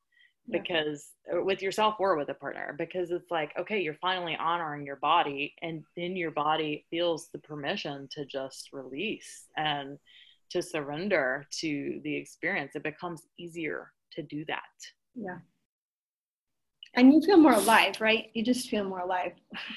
because 0.50 1.10
uh, 1.32 1.42
with 1.42 1.60
yourself 1.60 1.96
or 1.98 2.16
with 2.16 2.28
a 2.30 2.34
partner 2.34 2.74
because 2.78 3.10
it's 3.10 3.30
like 3.30 3.52
okay 3.58 3.80
you're 3.80 3.94
finally 3.94 4.36
honoring 4.36 4.86
your 4.86 4.96
body 4.96 5.54
and 5.62 5.84
then 5.96 6.16
your 6.16 6.30
body 6.30 6.86
feels 6.90 7.28
the 7.32 7.38
permission 7.38 8.08
to 8.10 8.24
just 8.24 8.70
release 8.72 9.46
and 9.56 9.98
to 10.50 10.62
surrender 10.62 11.46
to 11.60 12.00
the 12.04 12.16
experience. 12.16 12.72
It 12.74 12.82
becomes 12.82 13.22
easier 13.38 13.92
to 14.12 14.22
do 14.22 14.44
that. 14.46 14.62
Yeah. 15.14 15.38
And 16.94 17.12
you 17.12 17.20
feel 17.20 17.36
more 17.36 17.52
alive 17.52 18.00
right? 18.00 18.30
You 18.34 18.42
just 18.42 18.70
feel 18.70 18.84
more 18.84 19.00
alive 19.00 19.32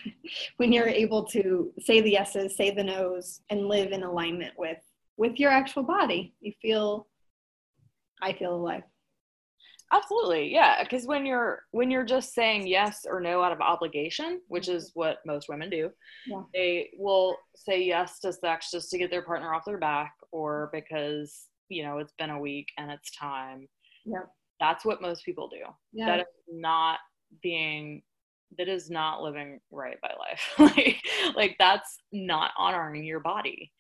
when 0.57 0.71
you're 0.71 0.88
able 0.88 1.25
to 1.25 1.71
say 1.79 2.01
the 2.01 2.12
yeses 2.12 2.55
say 2.55 2.71
the 2.71 2.84
nos 2.84 3.41
and 3.49 3.67
live 3.67 3.91
in 3.91 4.03
alignment 4.03 4.53
with 4.57 4.79
with 5.17 5.39
your 5.39 5.51
actual 5.51 5.84
body. 5.84 6.34
You 6.39 6.53
feel 6.62 7.07
i 8.23 8.31
feel 8.31 8.53
alive 8.55 8.84
Absolutely. 9.93 10.54
Yeah, 10.54 10.84
because 10.84 11.06
when 11.06 11.25
you're 11.25 11.63
when 11.71 11.91
you're 11.91 12.06
just 12.06 12.34
saying 12.34 12.65
yes 12.65 13.06
or 13.08 13.19
no 13.19 13.43
out 13.43 13.51
of 13.51 13.60
obligation, 13.60 14.41
which 14.47 14.67
mm-hmm. 14.67 14.77
is 14.77 14.91
what 14.93 15.17
most 15.25 15.49
women 15.49 15.69
do, 15.69 15.89
yeah. 16.27 16.43
they 16.54 16.89
will 16.97 17.36
say 17.56 17.84
yes 17.84 18.19
to 18.19 18.32
sex 18.32 18.71
just 18.71 18.89
to 18.91 18.97
get 18.97 19.12
their 19.12 19.21
partner 19.21 19.54
off 19.54 19.65
their 19.65 19.77
back 19.77 20.13
or 20.32 20.69
because, 20.71 21.47
you 21.67 21.84
know, 21.84 21.97
it's 21.97 22.13
been 22.17 22.30
a 22.30 22.39
week 22.39 22.67
and 22.77 22.89
it's 22.89 23.12
time. 23.12 23.67
Yeah. 24.06 24.23
That's 24.62 24.86
what 24.86 25.01
most 25.01 25.25
people 25.25 25.49
do. 25.49 25.65
Yeah. 25.91 26.06
That 26.06 26.19
is 26.21 26.25
not 26.49 26.99
being 27.43 28.01
that 28.58 28.67
is 28.67 28.89
not 28.89 29.21
living 29.21 29.60
right 29.71 29.97
by 30.01 30.12
life. 30.17 30.54
like 30.77 31.01
like 31.36 31.56
that's 31.60 31.97
not 32.13 32.51
honoring 32.58 33.04
your 33.04 33.19
body. 33.19 33.73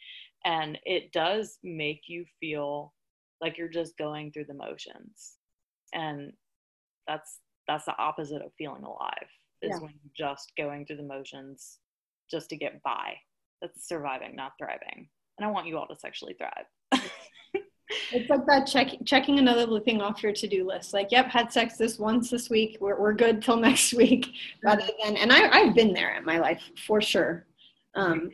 And 0.43 0.77
it 0.83 1.13
does 1.13 1.57
make 1.63 2.01
you 2.07 2.25
feel 2.41 2.93
like 3.39 3.57
you're 3.57 3.69
just 3.69 3.97
going 3.97 4.31
through 4.31 4.45
the 4.45 4.53
motions 4.53 5.37
and 5.93 6.33
that's 7.07 7.39
that's 7.67 7.85
the 7.85 7.97
opposite 7.97 8.41
of 8.41 8.51
feeling 8.57 8.83
alive 8.83 9.27
is 9.61 9.69
yeah. 9.71 9.79
when 9.79 9.91
you're 9.91 10.29
just 10.29 10.51
going 10.57 10.85
through 10.85 10.97
the 10.97 11.03
motions 11.03 11.77
just 12.29 12.49
to 12.49 12.55
get 12.55 12.81
by. 12.83 13.13
That's 13.61 13.87
surviving 13.87 14.35
not 14.35 14.53
thriving. 14.57 15.07
And 15.37 15.47
i 15.47 15.51
want 15.51 15.67
you 15.67 15.77
all 15.77 15.87
to 15.87 15.95
sexually 15.95 16.35
thrive. 16.35 17.01
It's 18.13 18.29
like 18.29 18.45
that 18.45 18.67
check, 18.67 18.89
checking 19.05 19.39
another 19.39 19.79
thing 19.81 20.01
off 20.01 20.23
your 20.23 20.33
to-do 20.33 20.65
list. 20.65 20.93
Like 20.93 21.11
yep 21.11 21.27
had 21.27 21.51
sex 21.51 21.77
this 21.77 21.99
once 21.99 22.29
this 22.29 22.49
week. 22.49 22.77
We're, 22.79 22.99
we're 22.99 23.13
good 23.13 23.41
till 23.41 23.57
next 23.59 23.93
week. 23.93 24.27
Rather 24.63 24.87
than 25.03 25.17
and 25.17 25.31
I, 25.31 25.49
i've 25.49 25.75
been 25.75 25.93
there 25.93 26.15
in 26.15 26.25
my 26.25 26.39
life 26.39 26.61
for 26.85 27.01
sure. 27.01 27.45
Um, 27.95 28.31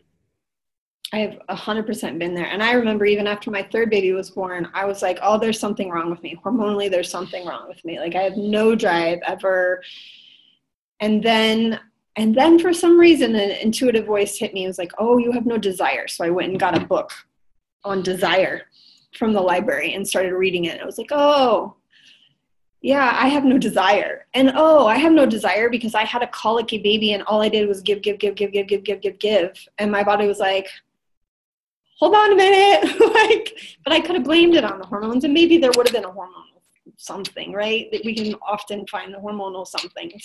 I 1.13 1.19
have 1.19 1.37
hundred 1.57 1.87
percent 1.87 2.19
been 2.19 2.33
there. 2.33 2.47
And 2.47 2.61
I 2.61 2.73
remember 2.73 3.05
even 3.05 3.27
after 3.27 3.49
my 3.49 3.63
third 3.63 3.89
baby 3.89 4.11
was 4.11 4.29
born, 4.29 4.69
I 4.73 4.85
was 4.85 5.01
like, 5.01 5.19
oh, 5.21 5.39
there's 5.39 5.59
something 5.59 5.89
wrong 5.89 6.09
with 6.09 6.21
me. 6.21 6.37
Hormonally, 6.43 6.91
there's 6.91 7.09
something 7.09 7.45
wrong 7.45 7.67
with 7.67 7.83
me. 7.85 7.99
Like 7.99 8.15
I 8.15 8.23
have 8.23 8.35
no 8.35 8.75
drive 8.75 9.19
ever. 9.25 9.81
And 10.99 11.23
then, 11.23 11.79
and 12.17 12.35
then 12.35 12.59
for 12.59 12.73
some 12.73 12.99
reason, 12.99 13.35
an 13.35 13.51
intuitive 13.51 14.05
voice 14.05 14.37
hit 14.37 14.53
me. 14.53 14.65
It 14.65 14.67
was 14.67 14.79
like, 14.79 14.91
oh, 14.97 15.17
you 15.17 15.31
have 15.31 15.45
no 15.45 15.57
desire. 15.57 16.07
So 16.07 16.25
I 16.25 16.29
went 16.29 16.49
and 16.49 16.59
got 16.59 16.77
a 16.77 16.85
book 16.85 17.11
on 17.85 18.03
desire 18.03 18.63
from 19.17 19.31
the 19.31 19.41
library 19.41 19.93
and 19.93 20.05
started 20.05 20.33
reading 20.33 20.65
it. 20.65 20.81
I 20.81 20.85
was 20.85 20.97
like, 20.97 21.11
oh, 21.11 21.75
yeah, 22.81 23.17
I 23.19 23.27
have 23.27 23.45
no 23.45 23.57
desire. 23.57 24.25
And 24.33 24.51
oh, 24.55 24.87
I 24.87 24.97
have 24.97 25.13
no 25.13 25.25
desire 25.25 25.69
because 25.69 25.95
I 25.95 26.03
had 26.03 26.21
a 26.21 26.27
colicky 26.27 26.79
baby 26.79 27.13
and 27.13 27.23
all 27.23 27.41
I 27.41 27.49
did 27.49 27.67
was 27.67 27.81
give, 27.81 28.01
give, 28.01 28.19
give, 28.19 28.35
give, 28.35 28.51
give, 28.51 28.67
give, 28.67 28.83
give, 28.83 29.01
give, 29.01 29.19
give. 29.19 29.67
And 29.77 29.91
my 29.91 30.03
body 30.03 30.27
was 30.27 30.39
like, 30.39 30.67
hold 31.99 32.15
on 32.15 32.33
a 32.33 32.35
minute. 32.35 32.99
like, 33.13 33.59
but 33.83 33.93
I 33.93 33.99
could 33.99 34.15
have 34.15 34.23
blamed 34.23 34.55
it 34.55 34.63
on 34.63 34.79
the 34.79 34.85
hormones, 34.85 35.23
and 35.23 35.33
maybe 35.33 35.57
there 35.57 35.71
would 35.75 35.87
have 35.87 35.93
been 35.93 36.05
a 36.05 36.13
hormonal 36.13 36.57
something, 36.97 37.53
right? 37.53 37.87
That 37.91 38.05
we 38.05 38.15
can 38.15 38.35
often 38.47 38.85
find 38.87 39.13
the 39.13 39.19
hormonal 39.19 39.67
somethings. 39.67 40.23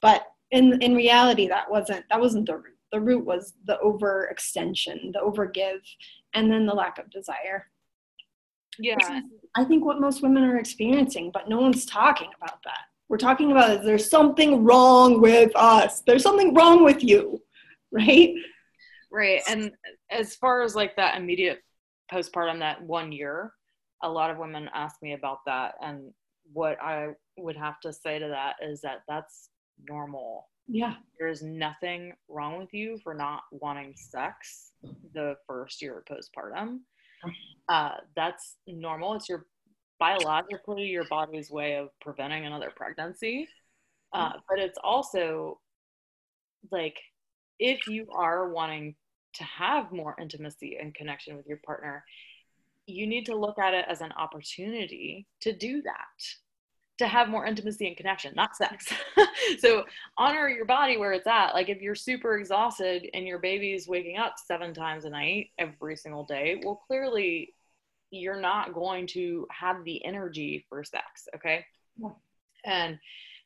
But 0.00 0.26
in 0.50 0.80
in 0.82 0.94
reality 0.94 1.48
that 1.48 1.70
wasn't 1.70 2.04
that 2.10 2.20
wasn't 2.20 2.46
the 2.46 2.56
root. 2.56 2.76
The 2.92 3.00
root 3.00 3.24
was 3.24 3.54
the 3.64 3.78
overextension, 3.84 5.12
the 5.12 5.18
overgive, 5.18 5.80
and 6.34 6.50
then 6.50 6.66
the 6.66 6.74
lack 6.74 6.98
of 6.98 7.10
desire. 7.10 7.66
Yeah. 8.78 9.20
I 9.56 9.64
think 9.64 9.84
what 9.84 10.00
most 10.00 10.22
women 10.22 10.44
are 10.44 10.58
experiencing, 10.58 11.30
but 11.32 11.48
no 11.48 11.60
one's 11.60 11.84
talking 11.84 12.30
about 12.36 12.62
that. 12.64 12.78
We're 13.08 13.16
talking 13.16 13.50
about 13.50 13.70
is 13.70 13.84
there's 13.84 14.08
something 14.08 14.64
wrong 14.64 15.20
with 15.20 15.50
us. 15.56 16.02
There's 16.06 16.22
something 16.22 16.54
wrong 16.54 16.84
with 16.84 17.02
you, 17.02 17.42
right? 17.90 18.34
Right. 19.16 19.40
And 19.48 19.72
as 20.10 20.36
far 20.36 20.60
as 20.60 20.74
like 20.74 20.94
that 20.96 21.16
immediate 21.16 21.60
postpartum, 22.12 22.58
that 22.58 22.82
one 22.82 23.12
year, 23.12 23.50
a 24.02 24.10
lot 24.10 24.30
of 24.30 24.36
women 24.36 24.68
ask 24.74 24.96
me 25.00 25.14
about 25.14 25.38
that. 25.46 25.72
And 25.80 26.12
what 26.52 26.78
I 26.82 27.08
would 27.38 27.56
have 27.56 27.80
to 27.80 27.94
say 27.94 28.18
to 28.18 28.28
that 28.28 28.56
is 28.60 28.82
that 28.82 29.04
that's 29.08 29.48
normal. 29.88 30.50
Yeah. 30.68 30.96
There 31.18 31.28
is 31.28 31.42
nothing 31.42 32.12
wrong 32.28 32.58
with 32.58 32.74
you 32.74 32.98
for 33.02 33.14
not 33.14 33.44
wanting 33.50 33.94
sex 33.96 34.72
the 35.14 35.36
first 35.46 35.80
year 35.80 35.98
of 36.00 36.04
postpartum. 36.04 36.80
Uh, 37.70 37.92
that's 38.14 38.56
normal. 38.66 39.14
It's 39.14 39.30
your 39.30 39.46
biologically 39.98 40.82
your 40.82 41.06
body's 41.08 41.50
way 41.50 41.76
of 41.76 41.88
preventing 42.02 42.44
another 42.44 42.70
pregnancy. 42.76 43.48
Uh, 44.12 44.32
but 44.46 44.58
it's 44.58 44.78
also 44.84 45.58
like 46.70 46.98
if 47.58 47.86
you 47.86 48.06
are 48.14 48.50
wanting 48.50 48.94
to 49.36 49.44
have 49.44 49.92
more 49.92 50.16
intimacy 50.20 50.78
and 50.80 50.94
connection 50.94 51.36
with 51.36 51.46
your 51.46 51.60
partner, 51.64 52.04
you 52.86 53.06
need 53.06 53.26
to 53.26 53.34
look 53.34 53.58
at 53.58 53.74
it 53.74 53.84
as 53.88 54.00
an 54.00 54.12
opportunity 54.12 55.26
to 55.40 55.52
do 55.52 55.82
that 55.82 56.24
to 56.98 57.06
have 57.06 57.28
more 57.28 57.44
intimacy 57.44 57.86
and 57.86 57.96
connection, 57.96 58.32
not 58.34 58.56
sex. 58.56 58.90
so 59.58 59.84
honor 60.16 60.48
your 60.48 60.64
body 60.64 60.96
where 60.96 61.12
it's 61.12 61.26
at. 61.26 61.52
Like 61.52 61.68
if 61.68 61.82
you're 61.82 61.94
super 61.94 62.38
exhausted 62.38 63.08
and 63.12 63.26
your 63.26 63.38
baby's 63.38 63.86
waking 63.86 64.16
up 64.16 64.34
seven 64.44 64.72
times 64.72 65.04
a 65.04 65.10
night 65.10 65.50
every 65.58 65.96
single 65.96 66.24
day, 66.24 66.60
well, 66.64 66.80
clearly 66.86 67.52
you're 68.10 68.40
not 68.40 68.72
going 68.72 69.06
to 69.08 69.46
have 69.50 69.84
the 69.84 70.02
energy 70.06 70.64
for 70.68 70.82
sex. 70.84 71.28
Okay. 71.34 71.66
Yeah. 71.98 72.10
And 72.64 72.98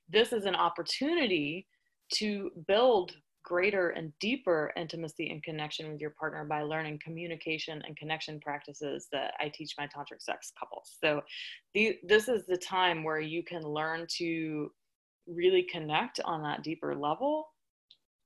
this 0.08 0.32
is 0.32 0.44
an 0.44 0.54
opportunity 0.54 1.66
to 2.14 2.50
build 2.68 3.16
greater 3.42 3.90
and 3.90 4.12
deeper 4.20 4.72
intimacy 4.76 5.30
and 5.30 5.42
connection 5.42 5.90
with 5.90 6.00
your 6.00 6.10
partner 6.10 6.44
by 6.44 6.62
learning 6.62 7.00
communication 7.02 7.82
and 7.86 7.96
connection 7.96 8.40
practices 8.40 9.08
that 9.12 9.34
I 9.40 9.48
teach 9.48 9.74
my 9.78 9.86
tantric 9.86 10.20
sex 10.20 10.52
couples. 10.58 10.96
So 11.02 11.22
the, 11.74 11.98
this 12.02 12.28
is 12.28 12.46
the 12.46 12.56
time 12.56 13.02
where 13.02 13.20
you 13.20 13.42
can 13.42 13.62
learn 13.62 14.06
to 14.18 14.70
really 15.26 15.62
connect 15.62 16.20
on 16.20 16.42
that 16.42 16.62
deeper 16.62 16.94
level 16.94 17.48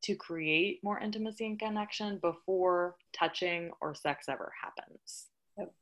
to 0.05 0.15
create 0.15 0.81
more 0.83 1.01
intimacy 1.01 1.47
and 1.47 1.59
connection 1.59 2.19
before 2.19 2.97
touching 3.19 3.71
or 3.81 3.95
sex 3.95 4.27
ever 4.29 4.53
happens. 4.63 5.27
Yep. 5.59 5.73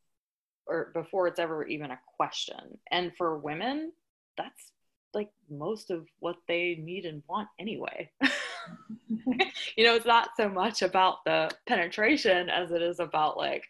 Or 0.66 0.90
before 0.95 1.27
it's 1.27 1.40
ever 1.40 1.66
even 1.66 1.90
a 1.90 1.99
question. 2.16 2.79
And 2.90 3.12
for 3.16 3.38
women, 3.38 3.92
that's 4.37 4.73
like 5.12 5.31
most 5.51 5.90
of 5.90 6.07
what 6.21 6.37
they 6.47 6.79
need 6.81 7.05
and 7.05 7.23
want 7.29 7.49
anyway. 7.59 8.11
you 9.77 9.85
know, 9.85 9.94
it's 9.94 10.07
not 10.07 10.31
so 10.37 10.48
much 10.48 10.83
about 10.83 11.25
the 11.25 11.51
penetration 11.66 12.48
as 12.48 12.70
it 12.70 12.83
is 12.83 13.01
about 13.01 13.37
like 13.37 13.64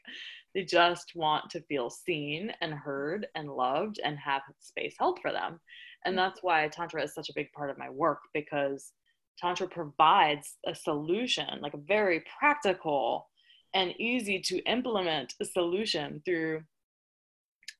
they 0.55 0.65
just 0.65 1.13
want 1.15 1.51
to 1.51 1.63
feel 1.63 1.89
seen 1.89 2.53
and 2.61 2.75
heard 2.75 3.27
and 3.35 3.51
loved 3.51 4.01
and 4.05 4.19
have 4.19 4.43
space 4.61 4.95
held 4.99 5.19
for 5.21 5.33
them. 5.33 5.61
And 6.05 6.17
that's 6.17 6.43
why 6.43 6.69
Tantra 6.69 7.03
is 7.03 7.15
such 7.15 7.31
a 7.31 7.35
big 7.35 7.51
part 7.53 7.71
of 7.71 7.79
my 7.79 7.89
work 7.89 8.21
because 8.35 8.93
Tantra 9.39 9.69
provides 9.69 10.57
a 10.67 10.75
solution, 10.75 11.61
like 11.61 11.75
a 11.75 11.79
very 11.79 12.23
practical 12.39 13.29
and 13.75 13.95
easy 13.99 14.41
to 14.41 14.59
implement 14.65 15.35
solution 15.45 16.21
through 16.25 16.63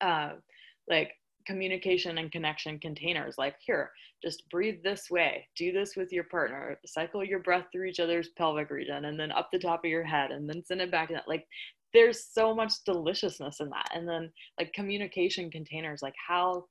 uh, 0.01 0.31
like 0.89 1.11
communication 1.45 2.17
and 2.17 2.31
connection 2.31 2.79
containers 2.79 3.35
like 3.37 3.55
here 3.59 3.91
just 4.23 4.49
breathe 4.49 4.81
this 4.83 5.11
way. 5.11 5.47
Do 5.57 5.73
this 5.73 5.95
with 5.97 6.13
your 6.13 6.23
partner. 6.23 6.79
Cycle 6.85 7.23
your 7.25 7.39
breath 7.39 7.65
through 7.71 7.87
each 7.87 7.99
other's 7.99 8.29
pelvic 8.29 8.69
region 8.69 9.05
and 9.05 9.19
then 9.19 9.33
up 9.33 9.49
the 9.51 9.59
top 9.59 9.83
of 9.83 9.91
your 9.91 10.03
head 10.03 10.31
and 10.31 10.49
then 10.49 10.63
send 10.63 10.81
it 10.81 10.89
back 10.89 11.11
in. 11.11 11.19
Like 11.27 11.45
there's 11.93 12.23
so 12.23 12.55
much 12.55 12.83
deliciousness 12.85 13.59
in 13.59 13.69
that. 13.69 13.89
And 13.93 14.07
then 14.07 14.31
like 14.57 14.71
communication 14.71 15.51
containers 15.51 16.01
like 16.01 16.15
how 16.25 16.65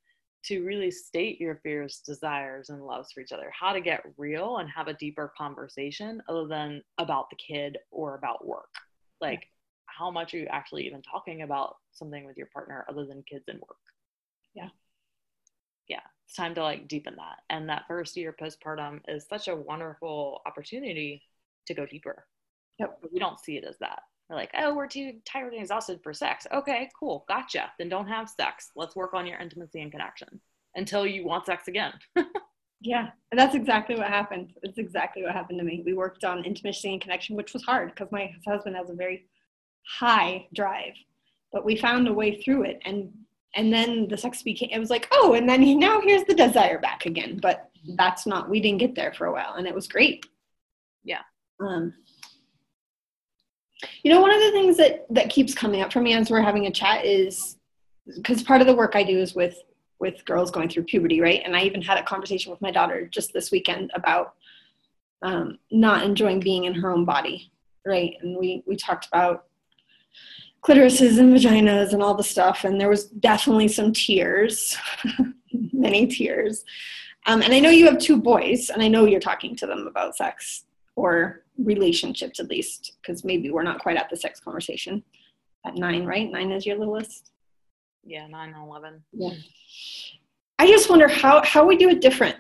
to 0.47 0.65
really 0.65 0.91
state 0.91 1.39
your 1.39 1.61
fears 1.63 2.03
desires 2.05 2.71
and 2.71 2.83
loves 2.83 3.13
for 3.13 3.21
each 3.21 3.31
other 3.31 3.53
how 3.57 3.73
to 3.73 3.81
get 3.81 4.03
real 4.17 4.57
and 4.57 4.69
have 4.69 4.89
a 4.89 4.95
deeper 4.95 5.33
conversation 5.39 6.21
other 6.29 6.49
than 6.49 6.83
about 6.99 7.31
the 7.31 7.37
kid 7.37 7.77
or 7.93 8.17
about 8.17 8.47
work. 8.47 8.75
Like 9.21 9.47
how 9.87 10.11
much 10.11 10.33
are 10.33 10.39
you 10.39 10.47
actually 10.47 10.87
even 10.87 11.03
talking 11.03 11.43
about 11.43 11.77
something 11.93 12.25
with 12.25 12.39
your 12.39 12.49
partner 12.53 12.87
other 12.89 13.05
than 13.05 13.23
kids 13.31 13.45
and 13.47 13.61
work 13.61 13.77
yeah. 14.55 14.69
Yeah 15.89 16.01
it's 16.33 16.37
time 16.39 16.55
to 16.55 16.63
like 16.63 16.89
deepen 16.89 17.15
that. 17.17 17.41
And 17.51 17.69
that 17.69 17.85
first 17.87 18.17
year 18.17 18.35
postpartum 18.41 19.01
is 19.07 19.27
such 19.29 19.49
a 19.49 19.57
wonderful 19.57 20.41
opportunity 20.47 21.23
to 21.67 21.75
go 21.75 21.85
deeper. 21.85 22.25
Yep. 22.79 23.01
But 23.03 23.13
we 23.13 23.19
don't 23.19 23.39
see 23.39 23.59
it 23.59 23.65
as 23.65 23.77
that. 23.81 24.01
We're 24.31 24.37
like 24.37 24.51
oh 24.59 24.75
we're 24.75 24.87
too 24.87 25.19
tired 25.27 25.53
and 25.53 25.61
exhausted 25.61 26.01
for 26.03 26.15
sex. 26.15 26.47
Okay 26.51 26.89
cool. 26.99 27.27
Gotcha. 27.29 27.71
Then 27.79 27.91
don't 27.91 28.09
have 28.09 28.31
sex. 28.31 28.71
Let's 28.75 28.97
work 28.97 29.13
on 29.13 29.27
your 29.27 29.39
intimacy 29.39 29.83
and 29.83 29.93
connection 29.93 30.41
until 30.75 31.07
you 31.07 31.27
want 31.27 31.47
sex 31.47 31.69
again. 31.69 31.93
Yeah. 32.85 33.11
That's 33.31 33.55
exactly 33.55 33.95
what 33.95 34.09
happened. 34.09 34.55
It's 34.65 34.77
exactly 34.77 35.23
what 35.23 35.31
happened 35.31 35.61
to 35.61 35.65
me. 35.65 35.85
We 35.87 35.95
worked 35.95 36.25
on 36.25 36.45
intimacy 36.45 36.91
and 36.91 37.01
connection 37.01 37.37
which 37.37 37.53
was 37.53 37.63
hard 37.63 37.91
because 37.91 38.11
my 38.11 38.35
husband 38.45 38.75
has 38.75 38.91
a 38.91 38.95
very 38.95 39.29
high 39.87 40.49
drive 40.53 40.95
but 41.53 41.65
we 41.65 41.77
found 41.77 42.09
a 42.09 42.13
way 42.13 42.43
through 42.43 42.65
it 42.65 42.81
and 42.85 43.13
and 43.55 43.73
then 43.73 44.09
the 44.09 44.17
sex 44.17 44.43
became 44.43 44.71
it 44.73 44.79
was 44.79 44.91
like 44.91 45.09
oh 45.13 45.35
and 45.35 45.49
then 45.49 45.63
he, 45.63 45.75
now 45.75 46.01
here's 46.01 46.25
the 46.25 46.35
desire 46.35 46.79
back 46.79 47.07
again. 47.07 47.39
But 47.41 47.71
that's 47.97 48.27
not 48.27 48.49
we 48.49 48.61
didn't 48.61 48.79
get 48.79 48.95
there 48.95 49.13
for 49.13 49.27
a 49.27 49.33
while 49.33 49.55
and 49.55 49.67
it 49.67 49.75
was 49.75 49.89
great. 49.89 50.27
Yeah. 51.05 51.23
Um 51.61 51.95
you 54.03 54.13
know 54.13 54.21
one 54.21 54.33
of 54.33 54.41
the 54.41 54.53
things 54.53 54.77
that 54.77 55.07
that 55.11 55.31
keeps 55.31 55.55
coming 55.55 55.83
up 55.83 55.93
for 55.93 56.01
me 56.01 56.15
as 56.15 56.31
we're 56.31 56.41
having 56.41 56.67
a 56.67 56.71
chat 56.71 57.05
is 57.05 57.57
because 58.17 58.43
part 58.43 58.61
of 58.61 58.67
the 58.67 58.75
work 58.75 58.95
i 58.95 59.03
do 59.03 59.19
is 59.19 59.35
with 59.35 59.61
with 59.99 60.25
girls 60.25 60.51
going 60.51 60.69
through 60.69 60.85
puberty 60.85 61.21
right? 61.21 61.43
And 61.45 61.57
i 61.57 61.63
even 61.63 61.83
had 61.83 61.99
a 61.99 62.03
conversation 62.03 62.51
with 62.51 62.61
my 62.63 62.71
daughter 62.71 63.07
just 63.07 63.33
this 63.33 63.51
weekend 63.51 63.91
about 63.95 64.35
um, 65.23 65.59
not 65.71 66.05
enjoying 66.05 66.41
being 66.41 66.65
in 66.65 66.75
her 66.75 66.91
own 66.91 67.05
body 67.05 67.53
right? 67.85 68.15
And 68.21 68.37
we 68.37 68.63
we 68.67 68.77
talked 68.77 69.07
about 69.07 69.47
clitorises 70.63 71.19
and 71.19 71.35
vaginas 71.35 71.93
and 71.93 72.03
all 72.03 72.15
the 72.15 72.23
stuff. 72.23 72.65
And 72.65 72.81
there 72.81 72.89
was 72.89 73.07
definitely 73.07 73.69
some 73.69 73.93
tears, 73.93 74.77
many 75.73 76.07
tears. 76.07 76.65
Um, 77.27 77.43
and 77.43 77.53
I 77.53 77.61
know 77.61 77.71
you 77.71 77.87
have 77.87 77.99
two 77.99 78.17
boys, 78.17 78.71
and 78.71 78.83
I 78.83 78.89
know 78.89 79.07
you're 79.07 79.21
talking 79.21 79.55
to 79.57 79.67
them 79.67 79.87
about 79.87 80.17
sex 80.17 80.65
or 80.97 81.43
relationships 81.59 82.41
at 82.41 82.49
least, 82.49 82.97
because 83.01 83.25
maybe 83.25 83.51
we're 83.51 83.63
not 83.63 83.81
quite 83.81 83.97
at 83.97 84.11
the 84.11 84.17
sex 84.17 84.41
conversation 84.41 85.03
at 85.65 85.75
nine, 85.75 86.05
right? 86.05 86.31
Nine 86.31 86.51
is 86.51 86.67
your 86.67 86.79
littlest. 86.79 87.31
Yeah, 88.05 88.27
nine 88.27 88.53
and 88.55 88.67
eleven. 88.67 89.03
Yeah. 89.13 89.35
I 90.59 90.67
just 90.67 90.91
wonder 90.91 91.09
how 91.09 91.43
how 91.45 91.65
we 91.65 91.77
do 91.77 91.89
it 91.89 92.01
different. 92.01 92.37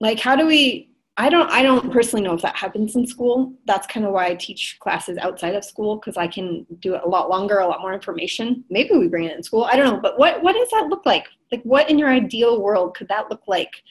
Like, 0.00 0.18
how 0.18 0.36
do 0.36 0.46
we 0.46 0.90
I 1.20 1.28
don't 1.28 1.50
I 1.50 1.62
don't 1.64 1.92
personally 1.92 2.24
know 2.24 2.34
if 2.34 2.42
that 2.42 2.54
happens 2.54 2.94
in 2.94 3.04
school. 3.04 3.52
That's 3.66 3.88
kind 3.88 4.06
of 4.06 4.12
why 4.12 4.28
I 4.28 4.36
teach 4.36 4.76
classes 4.78 5.18
outside 5.18 5.56
of 5.56 5.64
school 5.64 5.96
because 5.96 6.16
I 6.16 6.28
can 6.28 6.64
do 6.78 6.94
it 6.94 7.02
a 7.04 7.08
lot 7.08 7.28
longer, 7.28 7.58
a 7.58 7.66
lot 7.66 7.80
more 7.80 7.92
information. 7.92 8.64
Maybe 8.70 8.96
we 8.96 9.08
bring 9.08 9.24
it 9.24 9.36
in 9.36 9.42
school. 9.42 9.64
I 9.64 9.74
don't 9.74 9.94
know, 9.94 10.00
but 10.00 10.16
what 10.16 10.40
what 10.44 10.52
does 10.52 10.70
that 10.70 10.86
look 10.88 11.04
like? 11.04 11.26
Like 11.50 11.62
what 11.64 11.90
in 11.90 11.98
your 11.98 12.08
ideal 12.08 12.62
world 12.62 12.96
could 12.96 13.08
that 13.08 13.30
look 13.30 13.42
like 13.48 13.82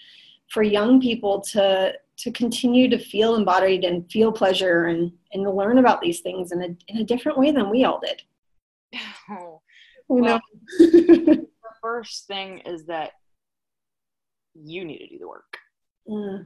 for 0.47 0.63
young 0.63 1.01
people 1.01 1.41
to 1.51 1.93
to 2.15 2.31
continue 2.31 2.89
to 2.89 2.97
feel 2.97 3.35
embodied 3.35 3.83
and 3.83 4.09
feel 4.09 4.31
pleasure 4.31 4.85
and 4.85 5.11
and 5.33 5.43
learn 5.43 5.79
about 5.79 5.99
these 5.99 6.21
things 6.21 6.53
in 6.53 6.61
a 6.61 6.69
in 6.87 6.99
a 6.99 7.03
different 7.03 7.37
way 7.37 7.51
than 7.51 7.69
we 7.69 7.83
all 7.83 7.99
did? 7.99 8.21
Oh, 9.29 9.61
well, 10.07 10.39
the 10.79 11.45
first 11.81 12.27
thing 12.27 12.59
is 12.59 12.85
that 12.85 13.11
you 14.55 14.85
need 14.85 14.99
to 14.99 15.09
do 15.09 15.19
the 15.19 15.27
work. 15.27 15.57
Mm 16.09 16.45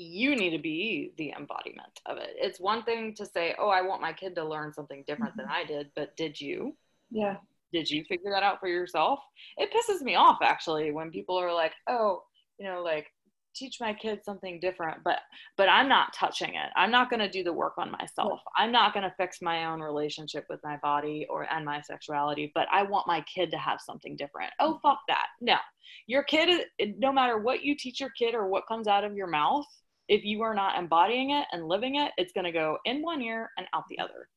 you 0.00 0.34
need 0.34 0.50
to 0.50 0.58
be 0.58 1.12
the 1.18 1.32
embodiment 1.36 2.00
of 2.06 2.16
it. 2.16 2.30
It's 2.36 2.58
one 2.58 2.82
thing 2.84 3.14
to 3.16 3.26
say, 3.26 3.54
"Oh, 3.58 3.68
I 3.68 3.82
want 3.82 4.00
my 4.00 4.12
kid 4.12 4.34
to 4.36 4.44
learn 4.44 4.72
something 4.72 5.04
different 5.06 5.32
mm-hmm. 5.32 5.42
than 5.42 5.50
I 5.50 5.64
did," 5.64 5.90
but 5.94 6.16
did 6.16 6.40
you? 6.40 6.76
Yeah. 7.10 7.36
Did 7.72 7.88
you 7.90 8.04
figure 8.04 8.30
that 8.32 8.42
out 8.42 8.60
for 8.60 8.68
yourself? 8.68 9.20
It 9.56 9.70
pisses 9.72 10.02
me 10.02 10.16
off 10.16 10.38
actually 10.42 10.90
when 10.90 11.10
people 11.10 11.36
are 11.36 11.52
like, 11.52 11.72
"Oh, 11.86 12.22
you 12.58 12.66
know, 12.66 12.82
like 12.82 13.06
teach 13.54 13.80
my 13.80 13.92
kids 13.92 14.24
something 14.24 14.60
different 14.60 14.98
but 15.04 15.18
but 15.56 15.68
i'm 15.68 15.88
not 15.88 16.12
touching 16.12 16.50
it 16.50 16.70
i'm 16.76 16.90
not 16.90 17.10
going 17.10 17.18
to 17.18 17.28
do 17.28 17.42
the 17.42 17.52
work 17.52 17.74
on 17.78 17.90
myself 17.90 18.40
i'm 18.56 18.70
not 18.70 18.94
going 18.94 19.02
to 19.02 19.12
fix 19.16 19.42
my 19.42 19.64
own 19.64 19.80
relationship 19.80 20.44
with 20.48 20.60
my 20.62 20.76
body 20.84 21.26
or 21.28 21.52
and 21.52 21.64
my 21.64 21.80
sexuality 21.80 22.52
but 22.54 22.68
i 22.70 22.82
want 22.82 23.08
my 23.08 23.20
kid 23.22 23.50
to 23.50 23.58
have 23.58 23.80
something 23.80 24.16
different 24.16 24.52
oh 24.60 24.78
fuck 24.82 25.00
that 25.08 25.26
no 25.40 25.56
your 26.06 26.22
kid 26.22 26.64
no 26.98 27.12
matter 27.12 27.38
what 27.38 27.64
you 27.64 27.74
teach 27.76 27.98
your 27.98 28.10
kid 28.10 28.34
or 28.34 28.46
what 28.46 28.68
comes 28.68 28.86
out 28.86 29.02
of 29.02 29.16
your 29.16 29.26
mouth 29.26 29.66
if 30.10 30.24
you 30.24 30.42
are 30.42 30.54
not 30.54 30.78
embodying 30.78 31.30
it 31.30 31.46
and 31.52 31.66
living 31.66 31.96
it 31.96 32.12
it's 32.18 32.32
going 32.32 32.44
to 32.44 32.52
go 32.52 32.76
in 32.84 33.00
one 33.00 33.22
ear 33.22 33.48
and 33.56 33.66
out 33.74 33.84
the 33.88 33.98
other 33.98 34.28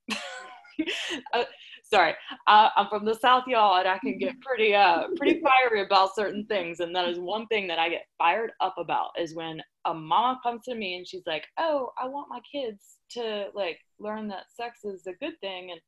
uh, 1.34 1.44
sorry, 1.84 2.14
uh, 2.48 2.70
I'm 2.76 2.88
from 2.88 3.06
the 3.06 3.16
South, 3.16 3.44
y'all, 3.48 3.80
and 3.80 3.88
I 3.88 3.98
can 4.00 4.18
get 4.18 4.40
pretty, 4.42 4.74
uh, 4.74 5.08
pretty 5.16 5.42
fiery 5.42 5.82
about 5.84 6.16
certain 6.16 6.46
things. 6.46 6.80
And 6.80 6.96
that 6.96 7.08
is 7.08 7.20
one 7.20 7.48
thing 7.48 7.68
that 7.68 7.80
I 7.80 7.90
get 7.90 8.06
fired 8.18 8.52
up 8.60 8.76
about 8.78 9.12
is 9.20 9.36
when 9.36 9.62
a 9.86 9.94
mama 9.94 10.40
comes 10.44 10.64
to 10.66 10.76
me 10.76 10.96
and 10.96 11.08
she's 11.08 11.26
like, 11.26 11.46
"Oh, 11.58 11.92
I 12.02 12.08
want 12.08 12.30
my 12.30 12.40
kids 12.52 12.98
to 13.12 13.48
like 13.54 13.80
learn 14.00 14.28
that 14.30 14.52
sex 14.56 14.84
is 14.84 15.08
a 15.08 15.14
good 15.14 15.40
thing 15.42 15.72
and 15.72 15.82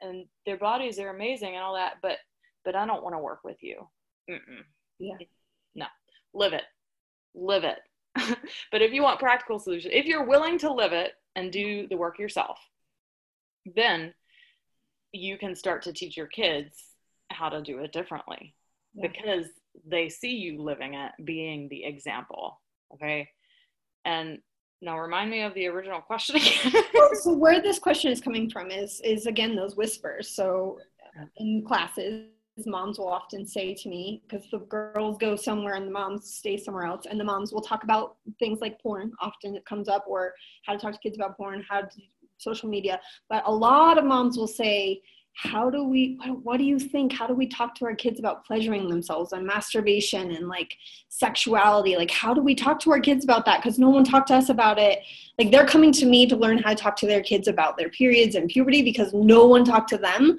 and 0.00 0.26
their 0.46 0.58
bodies 0.58 0.98
are 1.00 1.08
amazing 1.10 1.54
and 1.54 1.64
all 1.64 1.74
that, 1.74 1.94
but 2.02 2.18
but 2.64 2.76
I 2.76 2.86
don't 2.86 3.02
want 3.02 3.14
to 3.14 3.20
work 3.20 3.40
with 3.44 3.58
you." 3.60 3.88
Mm-mm. 4.30 4.62
Yeah. 4.98 5.16
No, 5.74 5.86
live 6.34 6.52
it, 6.52 6.64
live 7.34 7.64
it. 7.64 7.78
but 8.72 8.82
if 8.82 8.92
you 8.92 9.02
want 9.02 9.20
practical 9.20 9.58
solutions, 9.58 9.92
if 9.94 10.06
you're 10.06 10.26
willing 10.26 10.58
to 10.58 10.72
live 10.72 10.92
it 10.92 11.12
and 11.36 11.52
do 11.52 11.86
the 11.88 11.96
work 11.96 12.18
yourself, 12.18 12.58
then 13.76 14.14
you 15.12 15.38
can 15.38 15.54
start 15.54 15.82
to 15.82 15.92
teach 15.92 16.16
your 16.16 16.26
kids 16.26 16.76
how 17.30 17.48
to 17.48 17.62
do 17.62 17.78
it 17.78 17.92
differently 17.92 18.54
yeah. 18.94 19.08
because 19.08 19.46
they 19.86 20.08
see 20.08 20.34
you 20.34 20.62
living 20.62 20.94
it, 20.94 21.12
being 21.24 21.68
the 21.68 21.84
example. 21.84 22.60
Okay. 22.94 23.28
And 24.04 24.38
now 24.80 24.98
remind 24.98 25.30
me 25.30 25.42
of 25.42 25.54
the 25.54 25.66
original 25.66 26.00
question 26.00 26.36
again. 26.36 26.84
so 27.14 27.32
where 27.32 27.60
this 27.60 27.78
question 27.78 28.12
is 28.12 28.20
coming 28.20 28.48
from 28.50 28.70
is 28.70 29.00
is 29.04 29.26
again 29.26 29.56
those 29.56 29.76
whispers. 29.76 30.28
So 30.28 30.78
in 31.36 31.64
classes, 31.66 32.26
moms 32.66 32.98
will 32.98 33.08
often 33.08 33.46
say 33.46 33.74
to 33.74 33.88
me 33.88 34.22
because 34.28 34.48
the 34.50 34.58
girls 34.58 35.16
go 35.18 35.36
somewhere 35.36 35.74
and 35.74 35.86
the 35.86 35.90
moms 35.90 36.34
stay 36.34 36.56
somewhere 36.56 36.84
else 36.84 37.06
and 37.08 37.18
the 37.18 37.24
moms 37.24 37.52
will 37.52 37.60
talk 37.60 37.84
about 37.84 38.16
things 38.38 38.60
like 38.60 38.80
porn 38.80 39.12
often 39.20 39.54
it 39.54 39.64
comes 39.64 39.88
up 39.88 40.04
or 40.06 40.32
how 40.64 40.72
to 40.72 40.78
talk 40.78 40.92
to 40.92 40.98
kids 40.98 41.16
about 41.16 41.36
porn 41.36 41.64
how 41.68 41.80
to 41.82 41.88
social 42.38 42.68
media. 42.68 43.00
But 43.28 43.42
a 43.46 43.52
lot 43.52 43.98
of 43.98 44.04
moms 44.04 44.36
will 44.36 44.46
say 44.46 45.02
how 45.38 45.70
do 45.70 45.84
we 45.84 46.18
what 46.42 46.56
do 46.56 46.64
you 46.64 46.80
think? 46.80 47.12
How 47.12 47.28
do 47.28 47.32
we 47.32 47.46
talk 47.46 47.72
to 47.76 47.84
our 47.84 47.94
kids 47.94 48.18
about 48.18 48.44
pleasuring 48.44 48.88
themselves 48.88 49.32
and 49.32 49.46
masturbation 49.46 50.32
and 50.32 50.48
like 50.48 50.76
sexuality? 51.10 51.96
Like 51.96 52.10
how 52.10 52.34
do 52.34 52.42
we 52.42 52.56
talk 52.56 52.80
to 52.80 52.90
our 52.90 52.98
kids 52.98 53.22
about 53.22 53.44
that? 53.44 53.62
Because 53.62 53.78
no 53.78 53.88
one 53.88 54.02
talked 54.02 54.28
to 54.28 54.34
us 54.34 54.48
about 54.48 54.80
it. 54.80 54.98
Like 55.38 55.52
they're 55.52 55.64
coming 55.64 55.92
to 55.92 56.06
me 56.06 56.26
to 56.26 56.34
learn 56.34 56.58
how 56.58 56.70
to 56.70 56.74
talk 56.74 56.96
to 56.96 57.06
their 57.06 57.22
kids 57.22 57.46
about 57.46 57.76
their 57.76 57.88
periods 57.88 58.34
and 58.34 58.48
puberty 58.48 58.82
because 58.82 59.14
no 59.14 59.46
one 59.46 59.64
talked 59.64 59.90
to 59.90 59.96
them. 59.96 60.36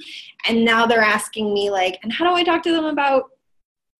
And 0.49 0.65
now 0.65 0.85
they're 0.85 0.99
asking 0.99 1.53
me 1.53 1.71
like 1.71 1.97
and 2.03 2.11
how 2.11 2.29
do 2.29 2.35
i 2.35 2.43
talk 2.43 2.61
to 2.63 2.71
them 2.73 2.85
about 2.85 3.31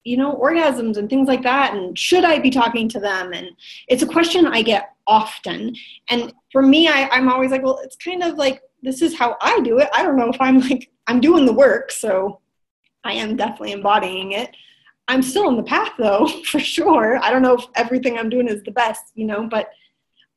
you 0.04 0.18
know 0.18 0.36
orgasms 0.36 0.98
and 0.98 1.10
things 1.10 1.30
like 1.30 1.44
that? 1.44 1.76
And 1.76 1.98
should 1.98 2.26
i 2.26 2.40
be 2.40 2.50
talking 2.50 2.90
to 2.90 3.00
them? 3.00 3.32
And 3.32 3.52
it's 3.88 4.04
a 4.04 4.08
question 4.08 4.48
i 4.48 4.62
get 4.62 4.90
often. 5.08 5.78
And 6.10 6.34
for 6.52 6.62
me 6.62 6.90
I, 6.90 7.08
i'm 7.10 7.30
always 7.30 7.52
like 7.52 7.64
well 7.64 7.80
it's 7.84 7.96
kind 7.96 8.22
of 8.22 8.36
like 8.36 8.62
this 8.82 9.02
is 9.02 9.18
how 9.18 9.38
I 9.42 9.60
do 9.62 9.80
it. 9.80 9.90
I 9.94 10.04
don't 10.04 10.18
know 10.18 10.30
if 10.30 10.40
I'm 10.40 10.60
like, 10.60 10.90
I'm 11.08 11.20
doing 11.20 11.46
the 11.46 11.54
work, 11.54 11.92
so 11.92 12.40
I 13.04 13.14
am 13.14 13.36
definitely 13.36 13.72
embodying 13.72 14.34
it. 14.34 14.56
I'm 15.08 15.24
still 15.24 15.48
on 15.48 15.58
the 15.58 15.64
path 15.64 15.92
though, 15.98 16.28
for 16.46 16.60
sure. 16.60 17.18
I 17.22 17.32
don't 17.32 17.42
know 17.42 17.56
if 17.56 17.66
everything 17.76 18.18
I'm 18.18 18.30
doing 18.30 18.48
is 18.48 18.64
the 18.64 18.72
best, 18.72 19.02
you 19.16 19.26
know, 19.26 19.48
but 19.48 19.70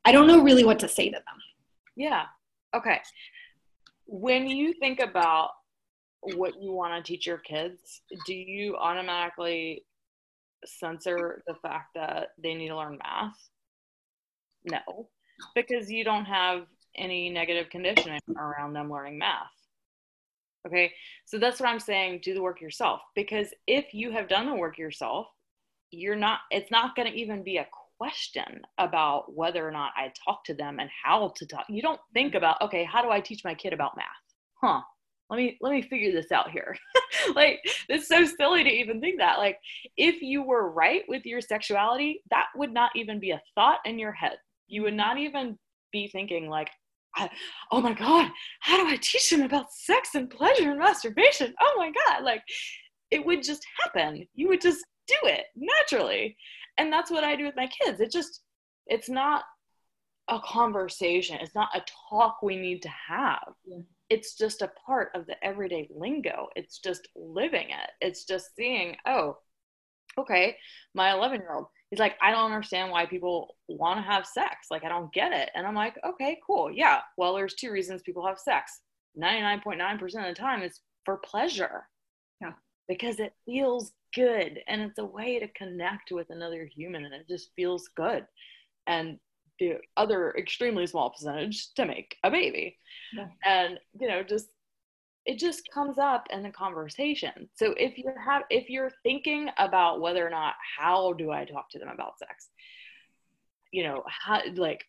I 0.05 0.11
don't 0.11 0.27
know 0.27 0.41
really 0.41 0.63
what 0.63 0.79
to 0.79 0.87
say 0.87 1.09
to 1.09 1.15
them. 1.15 1.39
Yeah. 1.95 2.23
Okay. 2.75 2.99
When 4.05 4.47
you 4.47 4.73
think 4.73 4.99
about 4.99 5.51
what 6.21 6.61
you 6.61 6.71
want 6.71 6.93
to 6.93 7.11
teach 7.11 7.27
your 7.27 7.37
kids, 7.37 8.01
do 8.25 8.33
you 8.33 8.75
automatically 8.77 9.85
censor 10.65 11.43
the 11.47 11.55
fact 11.55 11.89
that 11.95 12.29
they 12.41 12.53
need 12.53 12.69
to 12.69 12.77
learn 12.77 12.97
math? 13.03 13.37
No, 14.65 15.09
because 15.55 15.91
you 15.91 16.03
don't 16.03 16.25
have 16.25 16.65
any 16.95 17.29
negative 17.29 17.69
conditioning 17.69 18.19
around 18.37 18.73
them 18.73 18.91
learning 18.91 19.17
math. 19.17 19.51
Okay, 20.65 20.93
so 21.25 21.37
that's 21.37 21.59
what 21.59 21.67
I'm 21.67 21.79
saying 21.79 22.21
do 22.23 22.33
the 22.33 22.41
work 22.41 22.61
yourself 22.61 23.01
because 23.15 23.47
if 23.67 23.93
you 23.93 24.11
have 24.11 24.29
done 24.29 24.45
the 24.45 24.55
work 24.55 24.77
yourself, 24.77 25.27
you're 25.91 26.15
not, 26.15 26.39
it's 26.51 26.71
not 26.71 26.95
going 26.95 27.11
to 27.11 27.17
even 27.17 27.43
be 27.43 27.57
a 27.57 27.67
question 27.97 28.61
about 28.77 29.33
whether 29.35 29.67
or 29.67 29.71
not 29.71 29.91
I 29.95 30.11
talk 30.25 30.43
to 30.45 30.53
them 30.53 30.79
and 30.79 30.89
how 31.03 31.33
to 31.35 31.45
talk. 31.45 31.65
You 31.69 31.81
don't 31.81 31.99
think 32.13 32.35
about, 32.35 32.61
okay, 32.61 32.83
how 32.83 33.01
do 33.01 33.09
I 33.09 33.19
teach 33.19 33.43
my 33.43 33.53
kid 33.53 33.73
about 33.73 33.95
math? 33.97 34.05
Huh. 34.61 34.81
Let 35.29 35.37
me 35.37 35.57
let 35.61 35.71
me 35.71 35.81
figure 35.81 36.11
this 36.11 36.31
out 36.31 36.51
here. 36.51 36.75
like 37.35 37.59
it's 37.89 38.07
so 38.07 38.25
silly 38.25 38.63
to 38.63 38.69
even 38.69 38.99
think 38.99 39.19
that. 39.19 39.39
Like 39.39 39.57
if 39.97 40.21
you 40.21 40.43
were 40.43 40.69
right 40.69 41.03
with 41.07 41.25
your 41.25 41.41
sexuality, 41.41 42.21
that 42.29 42.47
would 42.55 42.73
not 42.73 42.91
even 42.95 43.19
be 43.19 43.31
a 43.31 43.41
thought 43.55 43.79
in 43.85 43.97
your 43.97 44.11
head. 44.11 44.37
You 44.67 44.83
would 44.83 44.93
not 44.93 45.17
even 45.17 45.57
be 45.91 46.07
thinking 46.07 46.49
like 46.49 46.69
I, 47.15 47.29
oh 47.71 47.81
my 47.81 47.93
god 47.93 48.31
how 48.59 48.77
do 48.77 48.87
i 48.91 48.97
teach 48.97 49.29
them 49.29 49.41
about 49.43 49.71
sex 49.71 50.15
and 50.15 50.29
pleasure 50.29 50.71
and 50.71 50.79
masturbation? 50.79 51.53
Oh 51.61 51.75
my 51.77 51.91
god 51.91 52.23
like 52.23 52.41
it 53.11 53.23
would 53.23 53.43
just 53.43 53.63
happen. 53.79 54.27
You 54.33 54.47
would 54.47 54.61
just 54.61 54.83
do 55.07 55.15
it 55.23 55.45
naturally. 55.55 56.35
And 56.77 56.91
that's 56.91 57.11
what 57.11 57.23
i 57.23 57.35
do 57.35 57.45
with 57.45 57.55
my 57.55 57.67
kids. 57.67 58.01
It 58.01 58.11
just 58.11 58.41
it's 58.87 59.09
not 59.09 59.43
a 60.29 60.39
conversation. 60.39 61.37
It's 61.41 61.55
not 61.55 61.75
a 61.75 61.83
talk 62.09 62.41
we 62.41 62.57
need 62.57 62.81
to 62.81 62.89
have. 62.89 63.53
Yeah. 63.65 63.79
it's 64.09 64.35
just 64.35 64.61
a 64.61 64.71
part 64.85 65.09
of 65.15 65.25
the 65.27 65.35
everyday 65.43 65.87
lingo. 65.95 66.47
It's 66.55 66.79
just 66.79 67.07
living 67.15 67.67
it. 67.69 67.89
It's 68.01 68.25
just 68.25 68.55
seeing 68.55 68.95
oh 69.05 69.37
okay 70.17 70.55
my 70.93 71.11
11 71.11 71.41
year 71.41 71.53
old 71.55 71.67
he's 71.93 71.99
like, 71.99 72.17
I 72.23 72.31
don't 72.31 72.51
understand 72.51 72.89
why 72.89 73.05
people 73.05 73.55
want 73.67 73.99
to 73.99 74.11
have 74.11 74.25
sex. 74.25 74.69
Like, 74.71 74.83
I 74.83 74.89
don't 74.89 75.13
get 75.13 75.31
it. 75.31 75.51
And 75.53 75.67
I'm 75.67 75.75
like, 75.75 75.95
okay, 76.03 76.39
cool. 76.43 76.71
Yeah. 76.71 77.01
Well, 77.19 77.35
there's 77.35 77.53
two 77.53 77.69
reasons 77.69 78.01
people 78.01 78.25
have 78.25 78.39
sex 78.39 78.79
99.9% 79.21 80.01
of 80.01 80.11
the 80.11 80.33
time 80.33 80.63
is 80.63 80.79
for 81.05 81.17
pleasure. 81.17 81.83
Yeah. 82.41 82.53
Because 82.87 83.19
it 83.19 83.33
feels 83.45 83.91
good 84.15 84.61
and 84.67 84.81
it's 84.81 84.97
a 84.97 85.05
way 85.05 85.37
to 85.37 85.47
connect 85.49 86.11
with 86.11 86.31
another 86.31 86.65
human 86.65 87.05
and 87.05 87.13
it 87.13 87.27
just 87.27 87.51
feels 87.55 87.87
good. 87.95 88.25
And 88.87 89.19
the 89.59 89.75
other 89.95 90.33
extremely 90.35 90.87
small 90.87 91.11
percentage 91.11 91.75
to 91.75 91.85
make 91.85 92.15
a 92.23 92.31
baby. 92.31 92.79
Yeah. 93.15 93.27
And, 93.45 93.79
you 93.99 94.07
know, 94.07 94.23
just 94.23 94.47
it 95.25 95.39
just 95.39 95.69
comes 95.71 95.97
up 95.97 96.27
in 96.31 96.43
the 96.43 96.49
conversation. 96.49 97.49
So 97.55 97.73
if 97.77 97.97
you're 97.97 98.19
have 98.19 98.43
if 98.49 98.69
you're 98.69 98.91
thinking 99.03 99.49
about 99.57 100.01
whether 100.01 100.25
or 100.25 100.29
not 100.29 100.55
how 100.77 101.13
do 101.13 101.31
I 101.31 101.45
talk 101.45 101.69
to 101.71 101.79
them 101.79 101.89
about 101.89 102.19
sex, 102.19 102.49
you 103.71 103.83
know, 103.83 104.03
how 104.07 104.41
like 104.55 104.85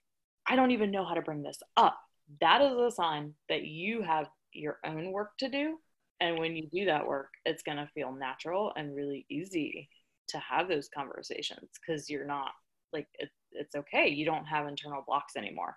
I 0.47 0.57
don't 0.57 0.73
even 0.73 0.91
know 0.91 1.05
how 1.05 1.15
to 1.15 1.23
bring 1.23 1.43
this 1.43 1.59
up. 1.77 1.99
That 2.41 2.63
is 2.63 2.77
a 2.77 2.91
sign 2.91 3.35
that 3.49 3.65
you 3.65 4.03
have 4.03 4.27
your 4.53 4.79
own 4.85 5.13
work 5.13 5.37
to 5.39 5.49
do. 5.49 5.79
And 6.21 6.39
when 6.39 6.57
you 6.57 6.69
do 6.73 6.85
that 6.87 7.07
work, 7.07 7.31
it's 7.45 7.63
going 7.63 7.77
to 7.77 7.91
feel 7.95 8.13
natural 8.13 8.73
and 8.77 8.95
really 8.95 9.27
easy 9.29 9.89
to 10.29 10.39
have 10.39 10.69
those 10.69 10.89
conversations 10.89 11.69
because 11.81 12.09
you're 12.09 12.27
not 12.27 12.53
like 12.93 13.09
it, 13.19 13.31
it's 13.53 13.75
okay. 13.75 14.09
You 14.09 14.25
don't 14.25 14.47
have 14.47 14.67
internal 14.67 15.03
blocks 15.07 15.37
anymore. 15.37 15.77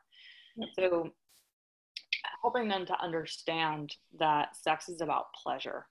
So 0.77 1.11
helping 2.41 2.67
them 2.67 2.85
to 2.85 3.01
understand 3.01 3.95
that 4.19 4.55
sex 4.55 4.89
is 4.89 5.01
about 5.01 5.33
pleasure 5.33 5.85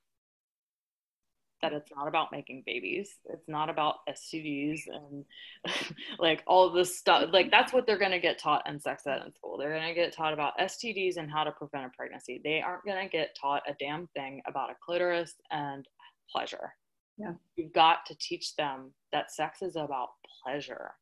that 1.62 1.72
it's 1.72 1.90
not 1.96 2.06
about 2.06 2.30
making 2.32 2.62
babies 2.66 3.16
it's 3.26 3.48
not 3.48 3.70
about 3.70 3.96
stds 4.10 4.82
and 4.86 5.24
like 6.18 6.42
all 6.46 6.70
this 6.70 6.98
stuff 6.98 7.28
like 7.32 7.50
that's 7.50 7.72
what 7.72 7.86
they're 7.86 7.98
going 7.98 8.10
to 8.10 8.20
get 8.20 8.38
taught 8.38 8.68
in 8.68 8.78
sex 8.78 9.06
ed 9.06 9.22
in 9.24 9.32
school. 9.34 9.56
They're 9.56 9.72
going 9.72 9.88
to 9.88 9.94
get 9.94 10.14
taught 10.14 10.32
about 10.32 10.58
stds 10.58 11.16
and 11.16 11.30
how 11.30 11.44
to 11.44 11.52
prevent 11.52 11.86
a 11.86 11.88
pregnancy. 11.96 12.40
They 12.42 12.60
aren't 12.60 12.84
going 12.84 13.02
to 13.02 13.10
get 13.10 13.36
taught 13.40 13.62
a 13.68 13.74
damn 13.80 14.06
thing 14.08 14.42
about 14.46 14.70
a 14.70 14.74
clitoris 14.84 15.34
and 15.50 15.86
pleasure. 16.30 16.74
Yeah. 17.16 17.32
You've 17.56 17.72
got 17.72 18.04
to 18.06 18.14
teach 18.20 18.54
them 18.56 18.92
that 19.12 19.32
sex 19.32 19.62
is 19.62 19.76
about 19.76 20.10
pleasure 20.42 20.92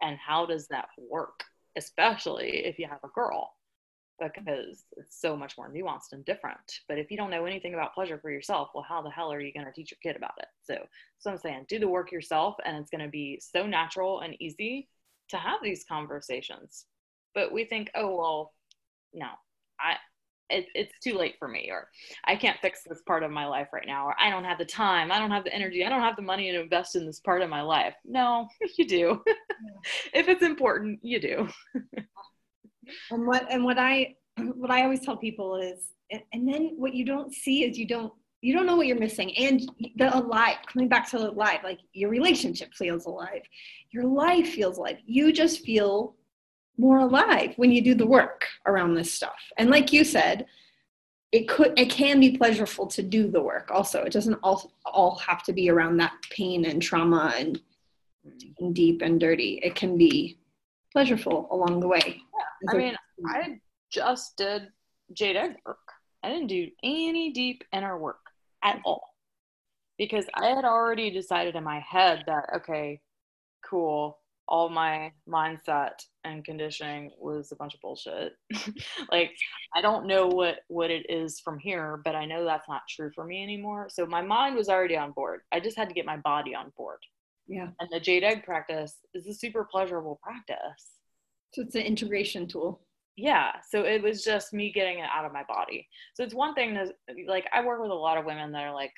and 0.00 0.16
how 0.16 0.46
does 0.46 0.66
that 0.68 0.88
work 0.98 1.44
especially 1.76 2.66
if 2.66 2.78
you 2.78 2.86
have 2.86 3.00
a 3.04 3.08
girl 3.14 3.54
because 4.34 4.84
it's 4.96 5.20
so 5.20 5.36
much 5.36 5.56
more 5.56 5.70
nuanced 5.70 6.12
and 6.12 6.24
different. 6.24 6.80
But 6.88 6.98
if 6.98 7.10
you 7.10 7.16
don't 7.16 7.30
know 7.30 7.44
anything 7.44 7.74
about 7.74 7.94
pleasure 7.94 8.18
for 8.18 8.30
yourself, 8.30 8.70
well, 8.74 8.84
how 8.86 9.02
the 9.02 9.10
hell 9.10 9.32
are 9.32 9.40
you 9.40 9.52
going 9.52 9.66
to 9.66 9.72
teach 9.72 9.90
your 9.90 9.98
kid 10.02 10.16
about 10.16 10.34
it? 10.38 10.46
So, 10.62 10.76
so 11.18 11.30
I'm 11.30 11.38
saying 11.38 11.66
do 11.68 11.78
the 11.78 11.88
work 11.88 12.12
yourself, 12.12 12.56
and 12.64 12.76
it's 12.76 12.90
going 12.90 13.04
to 13.04 13.10
be 13.10 13.40
so 13.40 13.66
natural 13.66 14.20
and 14.20 14.34
easy 14.40 14.88
to 15.28 15.36
have 15.36 15.60
these 15.62 15.84
conversations. 15.88 16.86
But 17.34 17.52
we 17.52 17.64
think, 17.64 17.90
oh, 17.94 18.16
well, 18.16 18.52
no, 19.14 19.28
I, 19.80 19.96
it, 20.52 20.66
it's 20.74 20.98
too 21.02 21.14
late 21.16 21.36
for 21.38 21.48
me 21.48 21.68
or 21.70 21.88
i 22.24 22.36
can't 22.36 22.60
fix 22.60 22.82
this 22.82 23.02
part 23.06 23.22
of 23.22 23.30
my 23.30 23.46
life 23.46 23.68
right 23.72 23.86
now 23.86 24.06
or 24.06 24.14
i 24.20 24.30
don't 24.30 24.44
have 24.44 24.58
the 24.58 24.64
time 24.64 25.10
i 25.10 25.18
don't 25.18 25.30
have 25.30 25.44
the 25.44 25.54
energy 25.54 25.84
i 25.84 25.88
don't 25.88 26.02
have 26.02 26.16
the 26.16 26.22
money 26.22 26.50
to 26.50 26.60
invest 26.60 26.94
in 26.94 27.06
this 27.06 27.20
part 27.20 27.42
of 27.42 27.48
my 27.48 27.62
life 27.62 27.94
no 28.04 28.46
you 28.78 28.86
do 28.86 29.22
if 30.12 30.28
it's 30.28 30.42
important 30.42 30.98
you 31.02 31.20
do 31.20 31.48
and 33.10 33.26
what 33.26 33.46
and 33.50 33.64
what 33.64 33.78
i 33.78 34.14
what 34.54 34.70
i 34.70 34.82
always 34.82 35.00
tell 35.00 35.16
people 35.16 35.56
is 35.56 35.88
and 36.10 36.46
then 36.46 36.72
what 36.76 36.94
you 36.94 37.04
don't 37.04 37.32
see 37.32 37.64
is 37.64 37.78
you 37.78 37.86
don't 37.86 38.12
you 38.42 38.52
don't 38.52 38.66
know 38.66 38.76
what 38.76 38.86
you're 38.86 38.98
missing 38.98 39.36
and 39.36 39.70
the 39.96 40.16
alive 40.16 40.56
coming 40.66 40.88
back 40.88 41.08
to 41.08 41.18
the 41.18 41.30
alive 41.30 41.60
like 41.62 41.78
your 41.92 42.10
relationship 42.10 42.72
feels 42.74 43.06
alive 43.06 43.42
your 43.90 44.04
life 44.04 44.48
feels 44.48 44.78
alive 44.78 44.96
you 45.06 45.32
just 45.32 45.64
feel 45.64 46.16
more 46.78 46.98
alive 46.98 47.52
when 47.56 47.70
you 47.70 47.82
do 47.82 47.94
the 47.94 48.06
work 48.06 48.46
around 48.66 48.94
this 48.94 49.12
stuff. 49.12 49.38
And 49.56 49.70
like 49.70 49.92
you 49.92 50.04
said, 50.04 50.46
it 51.30 51.48
could 51.48 51.78
it 51.78 51.88
can 51.88 52.20
be 52.20 52.36
pleasurable 52.36 52.86
to 52.88 53.02
do 53.02 53.30
the 53.30 53.42
work 53.42 53.70
also. 53.70 54.02
It 54.02 54.12
doesn't 54.12 54.38
all 54.42 54.72
all 54.84 55.16
have 55.16 55.42
to 55.44 55.52
be 55.52 55.70
around 55.70 55.96
that 55.98 56.12
pain 56.30 56.66
and 56.66 56.82
trauma 56.82 57.34
and, 57.38 57.60
and 58.58 58.74
deep 58.74 59.00
and 59.00 59.18
dirty. 59.18 59.60
It 59.62 59.74
can 59.74 59.96
be 59.96 60.38
pleasurable 60.92 61.48
along 61.50 61.80
the 61.80 61.88
way. 61.88 62.02
Yeah. 62.06 62.70
I 62.70 62.76
mean, 62.76 62.96
I 63.26 63.58
just 63.90 64.36
did 64.36 64.68
jade 65.12 65.36
egg 65.36 65.56
work. 65.66 65.78
I 66.22 66.28
didn't 66.28 66.48
do 66.48 66.68
any 66.82 67.32
deep 67.32 67.64
inner 67.72 67.98
work 67.98 68.20
at 68.62 68.80
all 68.84 69.02
because 69.98 70.26
I 70.34 70.48
had 70.48 70.64
already 70.64 71.10
decided 71.10 71.56
in 71.56 71.64
my 71.64 71.80
head 71.80 72.24
that 72.26 72.44
okay, 72.56 73.00
cool, 73.68 74.18
all 74.48 74.68
my 74.68 75.12
mindset 75.28 75.92
and 76.24 76.44
conditioning 76.44 77.10
was 77.18 77.52
a 77.52 77.56
bunch 77.56 77.74
of 77.74 77.80
bullshit. 77.80 78.34
like 79.10 79.32
I 79.74 79.80
don't 79.80 80.06
know 80.06 80.26
what 80.26 80.60
what 80.68 80.90
it 80.90 81.06
is 81.08 81.40
from 81.40 81.58
here, 81.58 82.00
but 82.04 82.14
I 82.14 82.26
know 82.26 82.44
that's 82.44 82.68
not 82.68 82.82
true 82.88 83.10
for 83.14 83.24
me 83.24 83.42
anymore. 83.42 83.88
So 83.90 84.06
my 84.06 84.22
mind 84.22 84.56
was 84.56 84.68
already 84.68 84.96
on 84.96 85.12
board. 85.12 85.40
I 85.52 85.60
just 85.60 85.76
had 85.76 85.88
to 85.88 85.94
get 85.94 86.06
my 86.06 86.16
body 86.18 86.54
on 86.54 86.72
board. 86.76 86.98
Yeah. 87.52 87.68
And 87.80 87.88
the 87.90 88.00
jade 88.00 88.24
egg 88.24 88.44
practice 88.44 88.96
is 89.12 89.26
a 89.26 89.34
super 89.34 89.68
pleasurable 89.70 90.18
practice. 90.22 90.86
So 91.52 91.60
it's 91.60 91.74
an 91.74 91.82
integration 91.82 92.48
tool. 92.48 92.80
Yeah. 93.14 93.52
So 93.68 93.82
it 93.82 94.02
was 94.02 94.24
just 94.24 94.54
me 94.54 94.72
getting 94.72 95.00
it 95.00 95.08
out 95.14 95.26
of 95.26 95.34
my 95.34 95.42
body. 95.46 95.86
So 96.14 96.24
it's 96.24 96.32
one 96.32 96.54
thing 96.54 96.74
to 96.74 96.90
like 97.28 97.44
I 97.52 97.62
work 97.62 97.82
with 97.82 97.90
a 97.90 97.94
lot 97.94 98.16
of 98.16 98.24
women 98.24 98.52
that 98.52 98.62
are 98.62 98.72
like 98.72 98.92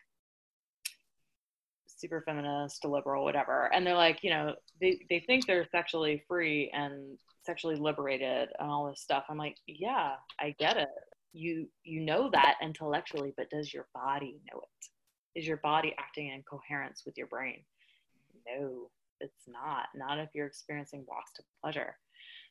super 1.96 2.22
feminist, 2.24 2.84
liberal, 2.84 3.24
whatever. 3.24 3.72
And 3.74 3.84
they're 3.84 3.96
like, 3.96 4.22
you 4.22 4.30
know, 4.30 4.54
they, 4.80 5.00
they 5.10 5.24
think 5.26 5.46
they're 5.46 5.66
sexually 5.72 6.22
free 6.28 6.70
and 6.72 7.18
sexually 7.44 7.74
liberated 7.74 8.50
and 8.60 8.70
all 8.70 8.88
this 8.88 9.00
stuff. 9.00 9.24
I'm 9.28 9.36
like, 9.36 9.56
yeah, 9.66 10.12
I 10.38 10.54
get 10.60 10.76
it. 10.76 10.88
You 11.32 11.66
you 11.82 12.02
know 12.02 12.30
that 12.32 12.54
intellectually, 12.62 13.34
but 13.36 13.50
does 13.50 13.74
your 13.74 13.88
body 13.92 14.38
know 14.52 14.60
it? 14.60 15.40
Is 15.40 15.44
your 15.44 15.56
body 15.56 15.92
acting 15.98 16.28
in 16.28 16.44
coherence 16.44 17.02
with 17.04 17.16
your 17.16 17.26
brain? 17.26 17.64
No, 18.46 18.90
it's 19.20 19.46
not. 19.46 19.86
Not 19.94 20.18
if 20.18 20.30
you're 20.34 20.46
experiencing 20.46 21.04
walks 21.08 21.32
to 21.34 21.42
pleasure. 21.62 21.96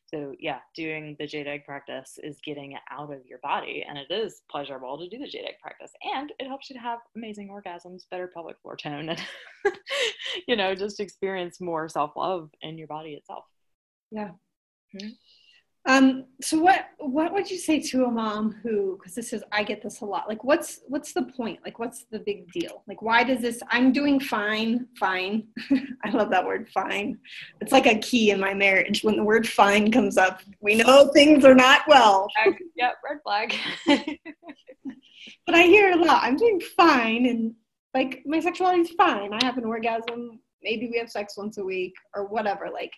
So 0.05 0.33
yeah, 0.39 0.59
doing 0.75 1.15
the 1.17 1.47
egg 1.47 1.65
practice 1.65 2.19
is 2.21 2.39
getting 2.45 2.73
it 2.73 2.81
out 2.91 3.11
of 3.11 3.25
your 3.25 3.39
body, 3.39 3.83
and 3.87 3.97
it 3.97 4.11
is 4.11 4.41
pleasurable 4.49 4.97
to 4.97 5.09
do 5.09 5.17
the 5.17 5.39
egg 5.39 5.55
practice, 5.61 5.91
and 6.15 6.31
it 6.39 6.47
helps 6.47 6.69
you 6.69 6.75
to 6.75 6.81
have 6.81 6.99
amazing 7.15 7.49
orgasms, 7.49 8.03
better 8.11 8.29
pelvic 8.31 8.57
floor 8.61 8.75
tone, 8.75 9.09
and 9.09 9.23
you 10.47 10.55
know 10.55 10.75
just 10.75 10.99
experience 10.99 11.59
more 11.59 11.89
self 11.89 12.15
love 12.15 12.49
in 12.61 12.77
your 12.77 12.87
body 12.87 13.13
itself. 13.13 13.45
Yeah. 14.11 14.31
Mm-hmm. 14.95 15.09
Um, 15.85 16.25
so 16.41 16.59
what 16.59 16.85
what 16.97 17.33
would 17.33 17.51
you 17.51 17.57
say 17.57 17.81
to 17.81 18.05
a 18.05 18.11
mom 18.11 18.53
who 18.63 18.97
because 18.97 19.15
this 19.15 19.33
is 19.33 19.43
I 19.51 19.63
get 19.63 19.83
this 19.83 19.99
a 19.99 20.05
lot 20.05 20.29
like 20.29 20.41
what's 20.43 20.79
what's 20.87 21.11
the 21.11 21.23
point? 21.23 21.59
Like 21.65 21.77
what's 21.77 22.05
the 22.05 22.19
big 22.19 22.49
deal? 22.53 22.83
Like 22.87 23.01
why 23.01 23.23
does 23.25 23.41
this 23.41 23.61
I'm 23.69 23.91
doing 23.91 24.19
fine 24.19 24.87
fine. 24.97 25.43
I 26.05 26.09
love 26.11 26.29
that 26.29 26.45
word 26.45 26.69
fine. 26.69 27.19
It's 27.59 27.73
like 27.73 27.85
a 27.85 27.97
key 27.99 28.31
in 28.31 28.39
my 28.39 28.53
marriage. 28.53 29.03
When 29.03 29.17
the 29.17 29.25
word 29.25 29.47
fine 29.47 29.91
comes 29.91 30.17
up 30.17 30.41
we 30.61 30.75
know 30.75 31.09
things 31.09 31.43
are 31.43 31.55
not 31.55 31.81
well. 31.87 32.29
Yep 32.75 32.93
red 33.03 33.17
flag. 33.23 33.53
But 35.45 35.55
I 35.55 35.63
hear 35.63 35.91
a 35.91 35.95
lot. 35.95 36.23
I'm 36.23 36.37
doing 36.37 36.61
fine 36.75 37.25
and 37.25 37.53
like 37.93 38.23
my 38.25 38.39
sexuality 38.39 38.81
is 38.81 38.91
fine. 38.91 39.33
I 39.33 39.45
have 39.45 39.57
an 39.57 39.65
orgasm. 39.65 40.39
Maybe 40.61 40.89
we 40.89 40.97
have 40.97 41.09
sex 41.09 41.37
once 41.37 41.57
a 41.57 41.63
week 41.63 41.93
or 42.15 42.25
whatever 42.25 42.69
like 42.71 42.93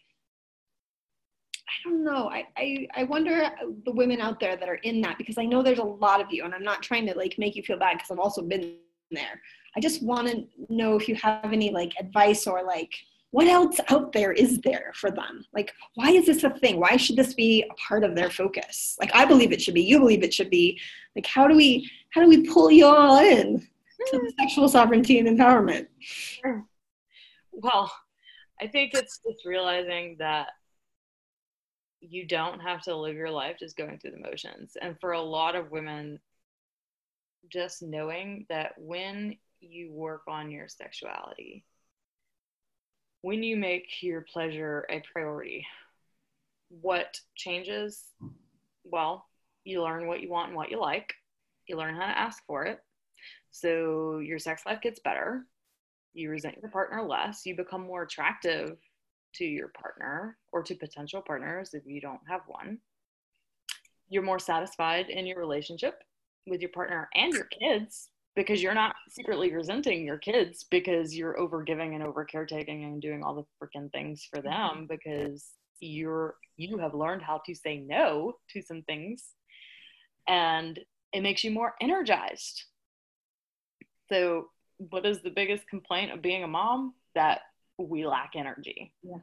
I 1.68 1.89
don't 1.89 2.03
know. 2.03 2.30
I, 2.30 2.45
I, 2.57 2.88
I 2.95 3.03
wonder 3.03 3.49
the 3.86 3.91
women 3.91 4.22
out 4.22 4.39
there 4.39 4.55
that 4.55 4.70
are 4.70 4.76
in 4.76 5.01
that 5.01 5.18
because 5.18 5.38
I 5.38 5.45
know 5.45 5.63
there's 5.63 5.80
a 5.80 5.84
lot 5.84 6.22
of 6.22 6.28
you, 6.32 6.43
and 6.43 6.53
I'm 6.53 6.63
not 6.63 6.84
trying 6.84 7.07
to 7.07 7.18
like 7.18 7.36
make 7.38 7.55
you 7.55 7.63
feel 7.63 7.80
bad 7.80 7.97
because 7.97 8.11
I've 8.11 8.20
also 8.20 8.41
been 8.41 8.76
there. 9.11 9.41
I 9.76 9.80
just 9.80 10.03
want 10.03 10.28
to 10.28 10.45
know 10.70 10.95
if 10.95 11.07
you 11.07 11.16
have 11.16 11.51
any 11.51 11.72
like 11.72 11.93
advice 11.99 12.47
or 12.47 12.63
like 12.63 12.93
what 13.36 13.47
else 13.47 13.82
out 13.89 14.13
there 14.13 14.32
is 14.32 14.61
there 14.61 14.93
for 14.95 15.11
them? 15.11 15.43
Like, 15.53 15.74
why 15.95 16.11
is 16.11 16.26
this 16.26 16.45
a 16.45 16.51
thing? 16.51 16.80
Why 16.80 16.95
should 16.95 17.18
this 17.18 17.34
be 17.34 17.66
a 17.70 17.74
part 17.74 18.05
of 18.05 18.16
their 18.16 18.30
focus? 18.30 18.95
Like, 18.97 19.13
I 19.13 19.26
believe 19.26 19.51
it 19.51 19.61
should 19.61 19.74
be. 19.74 19.82
You 19.82 19.99
believe 19.99 20.24
it 20.24 20.34
should 20.34 20.49
be. 20.49 20.80
Like, 21.18 21.26
how 21.26 21.45
do 21.45 21.53
we 21.53 21.91
how 22.11 22.22
do 22.22 22.30
we 22.30 22.47
pull 22.49 22.72
you 22.72 22.86
all 22.86 23.20
in 23.20 23.59
to 23.59 24.18
hmm. 24.18 24.28
sexual 24.39 24.70
sovereignty 24.70 25.20
and 25.20 25.28
empowerment? 25.28 25.88
Well, 27.51 27.91
I 28.61 28.68
think 28.68 28.93
it's 28.93 29.20
just 29.20 29.45
realizing 29.45 30.16
that 30.20 30.47
you 32.01 32.27
don't 32.27 32.59
have 32.59 32.81
to 32.83 32.95
live 32.95 33.15
your 33.15 33.31
life 33.31 33.57
just 33.59 33.77
going 33.77 33.97
through 33.97 34.11
the 34.11 34.29
motions. 34.29 34.77
And 34.81 34.99
for 34.99 35.11
a 35.13 35.21
lot 35.21 35.55
of 35.55 35.71
women, 35.71 36.19
just 37.51 37.81
knowing 37.81 38.45
that 38.49 38.73
when 38.77 39.37
you 39.59 39.91
work 39.91 40.23
on 40.27 40.51
your 40.51 40.67
sexuality, 40.67 41.65
when 43.21 43.43
you 43.43 43.57
make 43.57 44.03
your 44.03 44.21
pleasure 44.21 44.85
a 44.89 45.01
priority, 45.11 45.65
what 46.69 47.19
changes? 47.35 48.03
Well, 48.83 49.25
you 49.63 49.81
learn 49.81 50.07
what 50.07 50.21
you 50.21 50.29
want 50.29 50.49
and 50.49 50.55
what 50.55 50.69
you 50.69 50.79
like. 50.79 51.13
You 51.67 51.77
learn 51.77 51.95
how 51.95 52.05
to 52.05 52.17
ask 52.17 52.43
for 52.45 52.65
it. 52.65 52.79
So 53.51 54.19
your 54.19 54.37
sex 54.37 54.63
life 54.65 54.81
gets 54.81 54.99
better. 54.99 55.45
You 56.13 56.29
resent 56.29 56.57
your 56.61 56.69
partner 56.69 57.01
less. 57.01 57.45
You 57.45 57.55
become 57.55 57.81
more 57.81 58.03
attractive 58.03 58.77
to 59.36 59.45
your 59.45 59.69
partner 59.69 60.38
or 60.51 60.63
to 60.63 60.75
potential 60.75 61.21
partners 61.21 61.73
if 61.73 61.83
you 61.86 62.01
don't 62.01 62.21
have 62.27 62.41
one. 62.47 62.79
You're 64.09 64.23
more 64.23 64.39
satisfied 64.39 65.09
in 65.09 65.25
your 65.25 65.39
relationship 65.39 66.03
with 66.47 66.61
your 66.61 66.69
partner 66.69 67.09
and 67.15 67.33
your 67.33 67.45
kids 67.45 68.09
because 68.36 68.61
you're 68.61 68.73
not 68.73 68.95
secretly 69.09 69.53
resenting 69.53 70.05
your 70.05 70.17
kids 70.17 70.65
because 70.69 71.15
you're 71.15 71.39
over 71.39 71.63
giving 71.63 71.95
and 71.95 72.03
over 72.03 72.25
caretaking 72.25 72.83
and 72.83 73.01
doing 73.01 73.23
all 73.23 73.36
the 73.36 73.65
freaking 73.65 73.91
things 73.91 74.27
for 74.29 74.41
mm-hmm. 74.41 74.49
them 74.49 74.88
because 74.88 75.51
you're 75.79 76.36
you 76.57 76.77
have 76.77 76.93
learned 76.93 77.21
how 77.21 77.41
to 77.45 77.53
say 77.53 77.77
no 77.77 78.33
to 78.49 78.61
some 78.61 78.81
things 78.83 79.31
and 80.27 80.79
it 81.13 81.21
makes 81.21 81.43
you 81.43 81.51
more 81.51 81.73
energized 81.81 82.63
so 84.09 84.47
what 84.77 85.05
is 85.05 85.21
the 85.21 85.29
biggest 85.29 85.67
complaint 85.67 86.11
of 86.11 86.21
being 86.21 86.43
a 86.43 86.47
mom 86.47 86.93
that 87.13 87.41
we 87.78 88.05
lack 88.05 88.32
energy. 88.36 88.93
Yeah. 89.03 89.17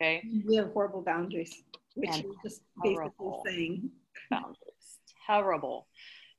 Okay. 0.00 0.22
We 0.46 0.56
have 0.56 0.72
horrible 0.72 1.02
boundaries, 1.02 1.62
which 1.94 2.10
and 2.10 2.22
you're 2.22 2.34
just 2.42 2.62
basically 2.82 3.32
saying. 3.46 3.90
Boundaries. 4.30 4.98
Terrible. 5.26 5.88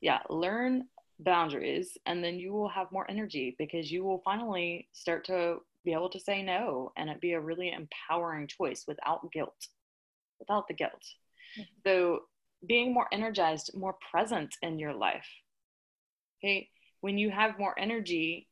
Yeah. 0.02 0.20
Learn 0.30 0.86
boundaries 1.20 1.98
and 2.06 2.24
then 2.24 2.40
you 2.40 2.54
will 2.54 2.70
have 2.70 2.92
more 2.92 3.10
energy 3.10 3.56
because 3.60 3.92
you 3.92 4.04
will 4.04 4.22
finally 4.24 4.88
start 4.94 5.26
to 5.26 5.58
be 5.84 5.94
able 5.94 6.10
to 6.10 6.20
say 6.20 6.42
no 6.42 6.92
and 6.98 7.10
it 7.10 7.20
be 7.20 7.34
a 7.34 7.40
really 7.40 7.72
empowering 7.72 8.48
choice 8.48 8.86
without 8.88 9.30
guilt. 9.32 9.68
Without 10.40 10.68
the 10.68 10.74
guilt. 10.74 11.04
Mm-hmm. 11.60 11.64
So 11.86 12.20
being 12.66 12.94
more 12.94 13.08
energized, 13.12 13.72
more 13.74 13.96
present 14.12 14.56
in 14.62 14.80
your 14.80 14.94
life. 14.94 15.28
Okay. 16.40 16.70
When 17.02 17.18
you 17.18 17.30
have 17.30 17.60
more 17.60 17.78
energy, 17.80 18.49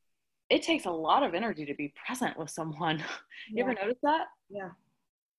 it 0.50 0.64
takes 0.64 0.86
a 0.86 0.92
lot 0.92 1.24
of 1.24 1.34
energy 1.34 1.66
to 1.66 1.74
be 1.74 1.94
present 2.06 2.38
with 2.38 2.50
someone. 2.50 3.00
you 3.50 3.58
yeah. 3.58 3.64
ever 3.64 3.74
notice 3.74 3.98
that? 4.04 4.28
Yeah. 4.50 4.70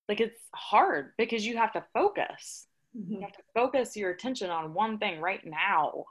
Like 0.08 0.20
it's 0.20 0.40
hard 0.54 1.12
because 1.18 1.46
you 1.46 1.56
have 1.56 1.72
to 1.72 1.84
focus. 1.94 2.66
Mm-hmm. 2.96 3.14
You 3.14 3.20
have 3.20 3.32
to 3.32 3.42
focus 3.54 3.96
your 3.96 4.10
attention 4.10 4.50
on 4.50 4.74
one 4.74 4.98
thing 4.98 5.20
right 5.20 5.44
now. 5.44 6.04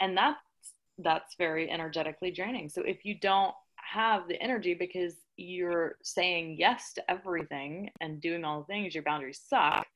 And 0.00 0.16
that's 0.16 0.38
that's 0.98 1.34
very 1.36 1.70
energetically 1.70 2.30
draining. 2.30 2.68
So 2.68 2.82
if 2.82 3.04
you 3.04 3.14
don't 3.18 3.54
have 3.76 4.28
the 4.28 4.40
energy 4.40 4.74
because 4.74 5.14
you're 5.36 5.96
saying 6.02 6.56
yes 6.58 6.92
to 6.94 7.10
everything 7.10 7.90
and 8.00 8.20
doing 8.20 8.44
all 8.44 8.60
the 8.60 8.66
things, 8.66 8.94
your 8.94 9.04
boundaries 9.04 9.40
suck. 9.48 9.86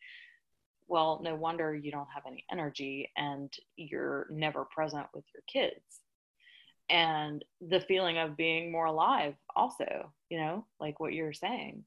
Well, 0.87 1.21
no 1.23 1.35
wonder 1.35 1.75
you 1.75 1.91
don't 1.91 2.09
have 2.15 2.25
any 2.27 2.45
energy 2.51 3.11
and 3.17 3.53
you're 3.77 4.27
never 4.31 4.65
present 4.65 5.07
with 5.15 5.25
your 5.35 5.43
kids 5.47 6.01
and 6.91 7.45
the 7.61 7.81
feeling 7.81 8.19
of 8.19 8.37
being 8.37 8.71
more 8.71 8.87
alive 8.87 9.35
also 9.57 10.13
you 10.29 10.39
know 10.39 10.67
like 10.81 11.01
what 11.01 11.15
you're 11.15 11.33
saying 11.33 11.85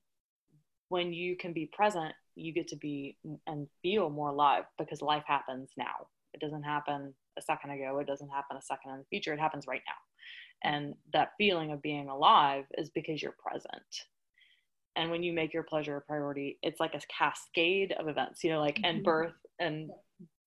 when 0.90 1.14
you 1.14 1.36
can 1.36 1.54
be 1.54 1.66
present 1.68 2.14
you 2.36 2.54
get 2.54 2.68
to 2.68 2.76
be 2.76 3.18
and 3.48 3.68
feel 3.82 4.10
more 4.10 4.30
alive 4.30 4.64
because 4.78 5.02
life 5.02 5.24
happens 5.28 5.72
now 5.78 6.08
It 6.34 6.40
doesn't 6.40 6.64
happen 6.64 7.14
a 7.38 7.42
second 7.42 7.72
ago. 7.72 8.00
It 8.00 8.08
doesn't 8.08 8.30
happen 8.30 8.58
a 8.58 8.62
second 8.62 8.92
in 8.92 9.00
the 9.00 9.06
future. 9.10 9.34
It 9.34 9.40
happens 9.40 9.66
right 9.68 9.82
now. 9.88 10.70
And 10.70 10.96
that 11.14 11.34
feeling 11.38 11.72
of 11.72 11.82
being 11.82 12.10
alive 12.10 12.66
is 12.78 12.90
because 12.90 13.22
you're 13.22 13.36
present. 13.38 14.06
And 14.96 15.12
when 15.12 15.24
you 15.24 15.34
make 15.34 15.54
your 15.54 15.64
pleasure 15.64 15.98
a 15.98 16.02
priority, 16.02 16.58
it's 16.64 16.80
like 16.80 16.96
a 16.96 17.02
cascade 17.16 17.94
of 18.00 18.08
events, 18.08 18.44
you 18.44 18.52
know, 18.52 18.60
like, 18.60 18.80
and 18.84 19.00
Mhm. 19.00 19.04
birth 19.04 19.36
and 19.60 19.92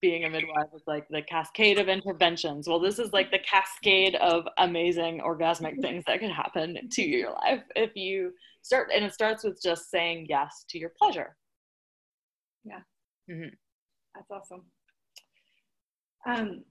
being 0.00 0.24
a 0.24 0.30
midwife 0.30 0.68
is 0.74 0.82
like 0.86 1.06
the 1.08 1.22
cascade 1.22 1.78
of 1.78 1.88
interventions. 1.88 2.68
Well, 2.68 2.80
this 2.80 2.98
is 2.98 3.12
like 3.12 3.30
the 3.30 3.38
cascade 3.38 4.14
of 4.16 4.46
amazing 4.58 5.20
orgasmic 5.20 5.80
things 5.80 6.04
that 6.06 6.20
could 6.20 6.30
happen 6.30 6.88
to 6.90 7.02
your 7.02 7.32
life 7.32 7.62
if 7.76 7.94
you 7.94 8.32
start. 8.62 8.90
And 8.94 9.04
it 9.04 9.12
starts 9.12 9.44
with 9.44 9.60
just 9.62 9.90
saying 9.90 10.26
yes 10.28 10.64
to 10.70 10.78
your 10.78 10.92
pleasure. 10.98 11.36
Yeah. 12.64 12.80
That's 14.14 14.30
awesome. 14.30 14.62
Um, 16.26 16.64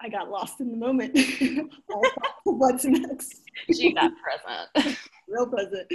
I 0.00 0.08
got 0.08 0.30
lost 0.30 0.60
in 0.60 0.70
the 0.70 0.76
moment. 0.76 1.16
What's 2.44 2.84
next? 2.84 3.42
She 3.72 3.92
got 3.92 4.12
present. 4.22 4.98
Real 5.28 5.46
present. 5.46 5.90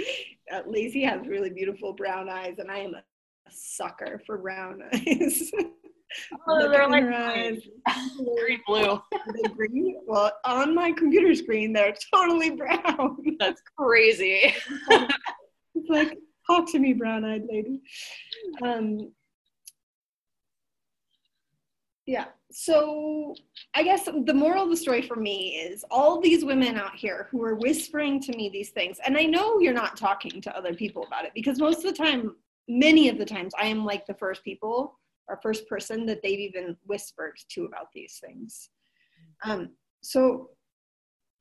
Uh, 0.52 0.62
Lacey 0.66 1.04
has 1.04 1.26
really 1.26 1.50
beautiful 1.50 1.92
brown 1.92 2.28
eyes, 2.28 2.56
and 2.58 2.70
I 2.70 2.78
am 2.78 2.94
a 2.94 3.02
sucker 3.50 4.20
for 4.26 4.38
brown 4.38 4.82
eyes. 4.92 5.50
Oh, 6.48 6.68
they're 6.68 6.88
like 6.88 7.04
eyes. 7.04 7.62
green 8.16 8.60
blue. 8.66 9.00
Green? 9.56 10.00
Well, 10.06 10.32
on 10.44 10.74
my 10.74 10.92
computer 10.92 11.34
screen, 11.34 11.72
they're 11.72 11.94
totally 12.12 12.50
brown. 12.50 13.16
That's 13.38 13.62
crazy. 13.76 14.54
It's 15.74 15.88
like, 15.88 16.18
talk 16.48 16.70
to 16.72 16.78
me, 16.78 16.92
brown-eyed 16.92 17.44
lady. 17.48 17.80
Um, 18.62 19.12
yeah. 22.06 22.26
So 22.50 23.34
I 23.74 23.84
guess 23.84 24.06
the 24.06 24.34
moral 24.34 24.64
of 24.64 24.70
the 24.70 24.76
story 24.76 25.02
for 25.02 25.14
me 25.14 25.54
is 25.54 25.84
all 25.90 26.20
these 26.20 26.44
women 26.44 26.76
out 26.76 26.96
here 26.96 27.28
who 27.30 27.42
are 27.44 27.54
whispering 27.54 28.20
to 28.22 28.36
me 28.36 28.48
these 28.48 28.70
things, 28.70 28.98
and 29.06 29.16
I 29.16 29.24
know 29.24 29.60
you're 29.60 29.72
not 29.72 29.96
talking 29.96 30.40
to 30.40 30.56
other 30.56 30.74
people 30.74 31.04
about 31.04 31.24
it 31.24 31.30
because 31.34 31.60
most 31.60 31.84
of 31.84 31.84
the 31.84 31.92
time, 31.92 32.34
many 32.68 33.08
of 33.08 33.18
the 33.18 33.24
times, 33.24 33.52
I 33.58 33.66
am 33.66 33.84
like 33.84 34.06
the 34.06 34.14
first 34.14 34.44
people 34.44 34.98
or 35.28 35.38
first 35.42 35.68
person 35.68 36.06
that 36.06 36.22
they've 36.22 36.38
even 36.38 36.76
whispered 36.86 37.36
to 37.50 37.64
about 37.64 37.86
these 37.94 38.20
things. 38.24 38.70
Um, 39.44 39.70
so 40.02 40.50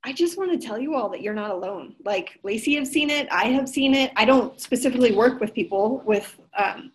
I 0.04 0.14
just 0.14 0.38
want 0.38 0.52
to 0.52 0.68
tell 0.68 0.80
you 0.80 0.96
all 0.96 1.10
that 1.10 1.22
you're 1.22 1.34
not 1.34 1.52
alone. 1.52 1.96
Like 2.06 2.40
Lacey 2.44 2.76
have 2.76 2.88
seen 2.88 3.10
it, 3.10 3.28
I 3.32 3.46
have 3.46 3.68
seen 3.68 3.94
it. 3.94 4.12
I 4.16 4.26
don't 4.26 4.60
specifically 4.60 5.14
work 5.14 5.40
with 5.42 5.54
people 5.54 6.02
with 6.06 6.40
um, 6.58 6.92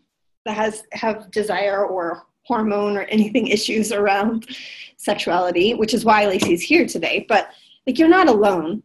that 0.46 0.56
has 0.56 0.84
have 0.92 1.30
desire 1.30 1.84
or 1.86 2.22
hormone 2.46 2.96
or 2.96 3.02
anything 3.02 3.46
issues 3.48 3.92
around 3.92 4.48
sexuality, 4.96 5.74
which 5.74 5.94
is 5.94 6.04
why 6.04 6.26
Lacey's 6.26 6.62
here 6.62 6.86
today. 6.86 7.26
But 7.28 7.50
like 7.86 7.98
you're 7.98 8.08
not 8.08 8.28
alone. 8.28 8.82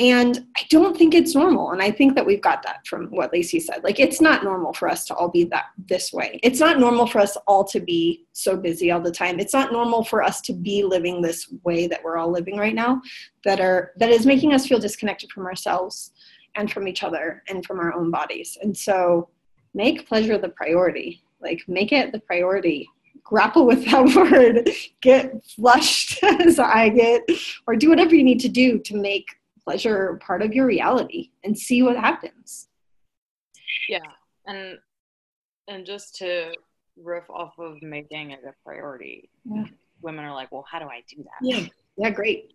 And 0.00 0.46
I 0.56 0.62
don't 0.70 0.96
think 0.96 1.14
it's 1.14 1.34
normal. 1.34 1.72
And 1.72 1.82
I 1.82 1.90
think 1.90 2.14
that 2.14 2.24
we've 2.24 2.40
got 2.40 2.62
that 2.62 2.86
from 2.86 3.08
what 3.08 3.34
Lacey 3.34 3.60
said. 3.60 3.84
Like 3.84 4.00
it's 4.00 4.18
not 4.18 4.42
normal 4.42 4.72
for 4.72 4.88
us 4.88 5.04
to 5.06 5.14
all 5.14 5.28
be 5.28 5.44
that 5.44 5.66
this 5.90 6.10
way. 6.10 6.40
It's 6.42 6.58
not 6.58 6.80
normal 6.80 7.06
for 7.06 7.18
us 7.20 7.36
all 7.46 7.64
to 7.64 7.80
be 7.80 8.24
so 8.32 8.56
busy 8.56 8.90
all 8.90 9.02
the 9.02 9.12
time. 9.12 9.38
It's 9.38 9.52
not 9.52 9.72
normal 9.72 10.02
for 10.02 10.22
us 10.22 10.40
to 10.42 10.54
be 10.54 10.84
living 10.84 11.20
this 11.20 11.52
way 11.64 11.86
that 11.86 12.02
we're 12.02 12.16
all 12.16 12.30
living 12.30 12.56
right 12.56 12.74
now 12.74 13.02
that 13.44 13.60
are 13.60 13.92
that 13.98 14.08
is 14.08 14.24
making 14.24 14.54
us 14.54 14.66
feel 14.66 14.78
disconnected 14.78 15.30
from 15.32 15.44
ourselves 15.44 16.12
and 16.54 16.72
from 16.72 16.88
each 16.88 17.02
other 17.02 17.42
and 17.50 17.66
from 17.66 17.78
our 17.78 17.92
own 17.92 18.10
bodies. 18.10 18.56
And 18.62 18.74
so 18.74 19.28
make 19.74 20.08
pleasure 20.08 20.38
the 20.38 20.48
priority. 20.48 21.22
Like 21.42 21.62
make 21.68 21.92
it 21.92 22.10
the 22.10 22.20
priority. 22.20 22.88
Grapple 23.22 23.66
with 23.66 23.84
that 23.90 24.16
word. 24.16 24.70
Get 25.02 25.44
flushed 25.44 26.24
as 26.40 26.58
I 26.58 26.88
get, 26.88 27.28
or 27.66 27.76
do 27.76 27.90
whatever 27.90 28.14
you 28.14 28.24
need 28.24 28.40
to 28.40 28.48
do 28.48 28.78
to 28.78 28.96
make 28.96 29.26
pleasure 29.64 30.18
part 30.24 30.42
of 30.42 30.52
your 30.52 30.66
reality 30.66 31.30
and 31.44 31.56
see 31.56 31.82
what 31.82 31.96
happens. 31.96 32.68
Yeah. 33.88 33.98
And 34.46 34.78
and 35.68 35.86
just 35.86 36.16
to 36.16 36.52
riff 36.96 37.28
off 37.30 37.52
of 37.58 37.80
making 37.82 38.32
it 38.32 38.40
a 38.46 38.52
priority, 38.64 39.30
Yeah. 39.44 39.64
women 40.02 40.24
are 40.24 40.34
like, 40.34 40.50
well, 40.50 40.64
how 40.70 40.78
do 40.80 40.86
I 40.86 41.02
do 41.08 41.22
that? 41.22 41.40
Yeah. 41.42 41.66
Yeah, 41.96 42.10
great. 42.10 42.54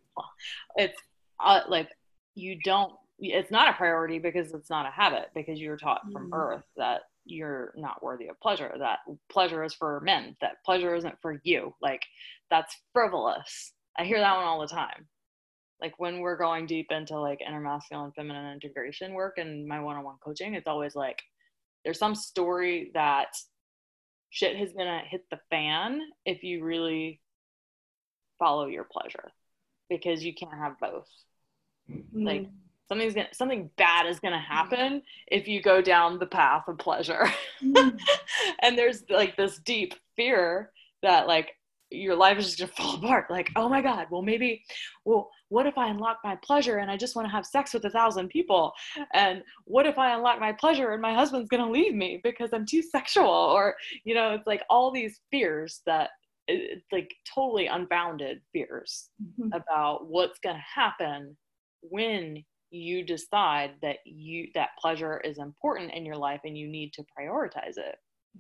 It's 0.76 1.00
uh, 1.40 1.62
like 1.68 1.90
you 2.36 2.58
don't. 2.64 2.94
It's 3.20 3.52
not 3.52 3.70
a 3.70 3.74
priority 3.74 4.20
because 4.20 4.54
it's 4.54 4.70
not 4.70 4.86
a 4.86 4.90
habit 4.92 5.30
because 5.34 5.60
you're 5.60 5.78
taught 5.78 6.02
from 6.12 6.28
Mm. 6.28 6.32
birth 6.32 6.64
that 6.78 7.02
you're 7.26 7.74
not 7.78 8.04
worthy 8.04 8.28
of 8.28 8.40
pleasure. 8.42 8.74
That 8.78 9.00
pleasure 9.30 9.64
is 9.64 9.74
for 9.74 10.00
men. 10.02 10.36
That 10.42 10.64
pleasure 10.66 10.94
isn't 10.96 11.16
for 11.22 11.40
you. 11.44 11.74
Like 11.82 12.02
that's 12.50 12.76
frivolous. 12.94 13.74
I 13.98 14.04
hear 14.04 14.20
that 14.20 14.36
one 14.36 14.44
all 14.46 14.60
the 14.60 14.68
time. 14.68 15.08
Like 15.82 16.00
when 16.00 16.20
we're 16.20 16.38
going 16.38 16.66
deep 16.66 16.92
into 16.92 17.20
like 17.20 17.42
inner 17.46 17.60
masculine 17.60 18.12
feminine 18.14 18.54
integration 18.54 19.14
work 19.14 19.38
and 19.38 19.68
my 19.68 19.80
one-on-one 19.82 20.16
coaching, 20.24 20.54
it's 20.54 20.68
always 20.68 20.96
like 20.96 21.22
there's 21.84 22.00
some 22.00 22.16
story 22.16 22.92
that 22.94 23.36
shit 24.30 24.60
is 24.60 24.74
gonna 24.74 25.02
hit 25.08 25.26
the 25.30 25.40
fan 25.50 26.00
if 26.26 26.44
you 26.44 26.64
really 26.64 27.22
follow 28.40 28.66
your 28.68 28.84
pleasure 28.86 29.32
because 29.90 30.24
you 30.24 30.34
can't 30.34 30.54
have 30.58 30.80
both 30.80 31.08
like 32.14 32.42
Mm. 32.42 32.52
something's 32.90 33.14
gonna 33.14 33.34
something 33.34 33.70
bad 33.78 34.08
is 34.08 34.20
gonna 34.20 34.40
happen 34.40 35.02
if 35.28 35.48
you 35.48 35.62
go 35.62 35.82
down 35.82 36.20
the 36.20 36.26
path 36.26 36.68
of 36.68 36.78
pleasure 36.80 37.32
Mm. 37.62 37.98
and 38.62 38.78
there's 38.78 39.04
like 39.10 39.36
this 39.38 39.58
deep 39.60 39.94
fear 40.16 40.72
that 41.02 41.28
like 41.28 41.56
your 41.96 42.16
life 42.16 42.38
is 42.38 42.56
just 42.56 42.58
gonna 42.60 42.72
fall 42.92 42.96
apart 42.98 43.30
like 43.30 43.50
oh 43.56 43.68
my 43.70 43.82
god 43.82 44.08
well 44.12 44.22
maybe 44.22 44.64
well 45.06 45.30
what 45.50 45.66
if 45.66 45.78
i 45.78 45.88
unlock 45.90 46.20
my 46.24 46.36
pleasure 46.38 46.78
and 46.78 46.90
i 46.92 46.98
just 46.98 47.16
want 47.16 47.28
to 47.28 47.32
have 47.32 47.46
sex 47.46 47.74
with 47.74 47.86
a 47.86 47.90
thousand 47.90 48.28
people 48.30 48.72
and 49.14 49.44
what 49.66 49.86
if 49.86 49.98
i 49.98 50.14
unlock 50.16 50.40
my 50.40 50.52
pleasure 50.52 50.92
and 50.94 51.02
my 51.02 51.14
husband's 51.14 51.50
gonna 51.50 51.70
leave 51.70 51.94
me 51.94 52.20
because 52.24 52.50
i'm 52.54 52.66
too 52.66 52.82
sexual 52.82 53.28
or 53.30 53.76
you 54.04 54.14
know 54.14 54.32
it's 54.34 54.48
like 54.48 54.64
all 54.70 54.92
these 54.92 55.22
fears 55.32 55.82
that 55.86 56.10
it's 56.48 56.86
like 56.92 57.12
totally 57.34 57.68
unfounded 57.68 58.40
fears 58.52 59.10
Mhm. 59.24 59.50
about 59.54 60.08
what's 60.08 60.40
to 60.42 60.54
happen 60.54 61.36
when 61.82 62.44
you 62.72 63.04
decide 63.06 63.72
that 63.82 63.98
you 64.06 64.50
that 64.54 64.70
pleasure 64.80 65.20
is 65.22 65.38
important 65.40 65.92
in 65.94 66.06
your 66.06 66.18
life 66.18 66.42
and 66.44 66.58
you 66.58 66.68
need 66.68 66.92
to 66.94 67.04
prioritize 67.18 67.78
it 67.78 67.96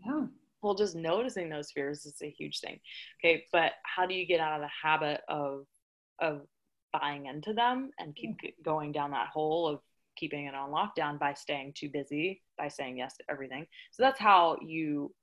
Yeah. 0.05 0.25
Well 0.65 0.73
just 0.73 0.95
noticing 0.95 1.47
those 1.47 1.71
fears 1.71 2.05
is 2.05 2.21
a 2.23 2.29
huge 2.29 2.59
thing. 2.59 2.79
Okay 3.23 3.45
but 3.53 3.73
how 3.83 4.05
do 4.05 4.15
you 4.15 4.25
get 4.25 4.39
out 4.39 4.59
of 4.59 4.61
the 4.61 4.87
habit 4.87 5.21
of 5.29 5.65
of 6.19 6.41
buying 6.91 7.27
into 7.27 7.53
them 7.53 7.91
and 7.99 8.15
keep 8.15 8.31
mm. 8.31 8.41
g- 8.41 8.55
going 8.63 8.91
down 8.91 9.11
that 9.11 9.27
hole 9.27 9.67
of 9.67 9.79
keeping 10.17 10.45
it 10.45 10.55
on 10.55 10.71
lockdown 10.71 11.19
by 11.19 11.33
staying 11.33 11.73
too 11.75 11.89
busy 11.89 12.41
by 12.57 12.67
saying 12.67 12.97
yes 12.97 13.15
to 13.17 13.23
everything? 13.29 13.67
So 13.91 14.01
that's 14.01 14.19
how 14.19 14.57
you 14.65 15.13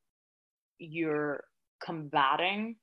you're 0.79 1.45
combating 1.83 2.77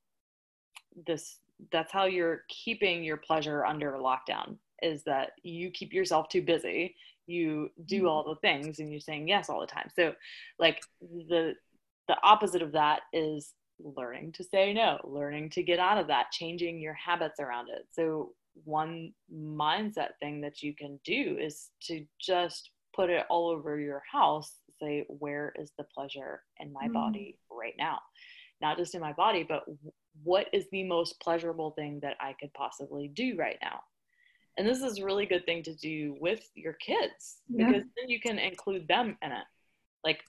this 1.08 1.40
that's 1.72 1.92
how 1.92 2.06
you're 2.06 2.44
keeping 2.50 3.04
your 3.04 3.18
pleasure 3.18 3.66
under 3.66 3.92
lockdown 3.94 4.58
is 4.82 5.04
that 5.04 5.32
you 5.44 5.72
keep 5.72 5.94
yourself 5.94 6.28
too 6.30 6.42
busy 6.42 6.96
you 7.30 7.70
do 7.86 8.04
mm. 8.04 8.10
all 8.10 8.24
the 8.24 8.36
things 8.36 8.80
and 8.80 8.90
you're 8.90 9.00
saying 9.00 9.28
yes 9.28 9.50
all 9.50 9.62
the 9.62 9.68
time. 9.68 9.90
So 9.96 10.14
like 10.58 10.82
the 11.02 11.54
the 12.10 12.18
opposite 12.24 12.62
of 12.62 12.74
that 12.74 13.02
is 13.14 13.54
learning 13.80 14.34
to 14.34 14.44
say 14.44 14.74
no 14.74 14.98
learning 15.06 15.50
to 15.50 15.64
get 15.64 15.80
out 15.80 15.98
of 15.98 16.08
that 16.08 16.32
changing 16.32 16.80
your 16.82 16.94
habits 16.96 17.40
around 17.40 17.70
it 17.70 17.86
so 17.92 18.34
one 18.66 19.14
mindset 19.34 20.10
thing 20.20 20.42
that 20.42 20.62
you 20.62 20.76
can 20.76 21.00
do 21.06 21.38
is 21.40 21.70
to 21.82 22.04
just 22.20 22.72
put 22.94 23.10
it 23.10 23.26
all 23.30 23.48
over 23.50 23.80
your 23.80 24.04
house 24.12 24.56
say 24.82 25.06
where 25.08 25.54
is 25.58 25.72
the 25.78 25.86
pleasure 25.96 26.42
in 26.58 26.74
my 26.74 26.88
Mm. 26.90 26.94
body 26.94 27.38
right 27.50 27.76
now 27.78 28.00
not 28.62 28.76
just 28.76 28.96
in 28.96 29.02
my 29.02 29.14
body 29.14 29.44
but 29.48 29.64
what 30.24 30.48
is 30.52 30.66
the 30.72 30.84
most 30.84 31.20
pleasurable 31.22 31.72
thing 31.72 32.00
that 32.02 32.18
i 32.20 32.34
could 32.40 32.54
possibly 32.54 33.08
do 33.08 33.36
right 33.38 33.60
now 33.62 33.80
and 34.58 34.68
this 34.68 34.82
is 34.82 34.98
a 35.00 35.06
really 35.06 35.26
good 35.26 35.46
thing 35.46 35.64
to 35.64 35.74
do 35.76 36.18
with 36.20 36.42
your 36.56 36.74
kids 36.74 37.38
Yeah. 37.48 37.68
because 37.68 37.84
then 37.96 38.10
you 38.10 38.20
can 38.20 38.38
include 38.40 38.88
them 38.90 39.18
in 39.22 39.32
it 39.32 39.46
like 40.04 40.22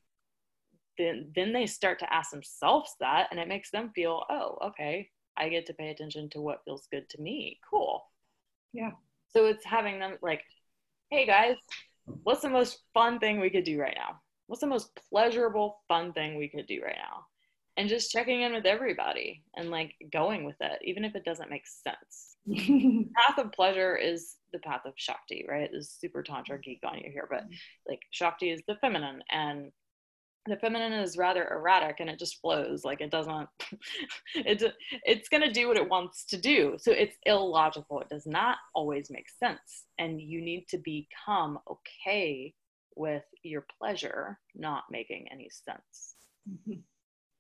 then 0.99 1.31
then 1.35 1.53
they 1.53 1.67
start 1.67 1.99
to 1.99 2.13
ask 2.13 2.31
themselves 2.31 2.95
that 3.01 3.29
and 3.31 3.41
it 3.41 3.49
makes 3.49 3.71
them 3.71 3.91
feel 3.95 4.23
oh 4.31 4.59
okay 4.63 5.09
i 5.37 5.49
get 5.49 5.67
to 5.67 5.75
pay 5.75 5.91
attention 5.91 6.29
to 6.31 6.41
what 6.41 6.63
feels 6.65 6.87
good 6.91 7.09
to 7.09 7.21
me. 7.21 7.59
Cool. 7.69 8.03
Yeah. 8.73 8.93
so 9.33 9.47
it's 9.47 9.65
having 9.65 9.99
them 9.99 10.17
like 10.23 10.43
hey 11.11 11.27
guys 11.27 11.57
what's 12.23 12.43
the 12.43 12.49
most 12.49 12.79
fun 12.95 13.19
thing 13.19 13.41
we 13.41 13.51
could 13.51 13.65
do 13.65 13.81
right 13.81 13.97
now? 13.97 14.21
What's 14.47 14.61
the 14.61 14.67
most 14.67 14.91
pleasurable 15.09 15.81
fun 15.89 16.13
thing 16.13 16.37
we 16.37 16.49
could 16.49 16.67
do 16.67 16.83
right 16.83 16.97
now? 16.97 17.27
And 17.77 17.89
just 17.89 18.11
checking 18.11 18.43
in 18.43 18.53
with 18.53 18.67
everybody 18.67 19.43
and 19.57 19.71
like 19.71 19.95
going 20.13 20.45
with 20.45 20.57
it 20.61 20.79
even 20.83 21.05
if 21.05 21.15
it 21.15 21.25
doesn't 21.25 21.51
make 21.51 21.67
sense. 21.67 22.37
Path 23.17 23.39
of 23.39 23.53
pleasure 23.53 23.97
is 23.97 24.37
the 24.53 24.59
path 24.59 24.83
of 24.87 24.95
Shakti, 24.97 25.45
right? 25.49 25.71
This 25.71 25.97
super 26.01 26.23
tantra 26.23 26.59
geek 26.61 26.81
on 26.85 26.99
you 26.99 27.11
here, 27.11 27.29
but 27.31 27.45
mm-hmm. 27.45 27.53
like 27.89 28.01
Shakti 28.11 28.51
is 28.51 28.63
the 28.67 28.77
feminine, 28.77 29.23
and 29.31 29.71
the 30.51 30.57
feminine 30.57 30.93
is 30.93 31.17
rather 31.17 31.49
erratic 31.49 32.01
and 32.01 32.11
it 32.11 32.19
just 32.19 32.41
flows 32.41 32.85
like 32.85 33.01
it 33.01 33.11
doesn't 33.11 33.49
it, 34.35 34.75
it's 35.05 35.29
going 35.29 35.43
to 35.43 35.53
do 35.53 35.69
what 35.69 35.77
it 35.77 35.89
wants 35.89 36.25
to 36.27 36.37
do. 36.37 36.77
So 36.79 36.93
it's 36.93 37.17
illogical. 37.25 38.01
It 38.01 38.09
does 38.09 38.27
not 38.27 38.57
always 38.75 39.11
make 39.11 39.29
sense. 39.29 39.85
And 39.99 40.21
you 40.21 40.41
need 40.41 40.67
to 40.69 40.79
become 40.79 41.59
okay 41.71 42.55
with 42.97 43.23
your 43.43 43.65
pleasure 43.79 44.39
not 44.55 44.85
making 44.91 45.29
any 45.31 45.49
sense. 45.51 46.17
Mm-hmm. 46.51 46.81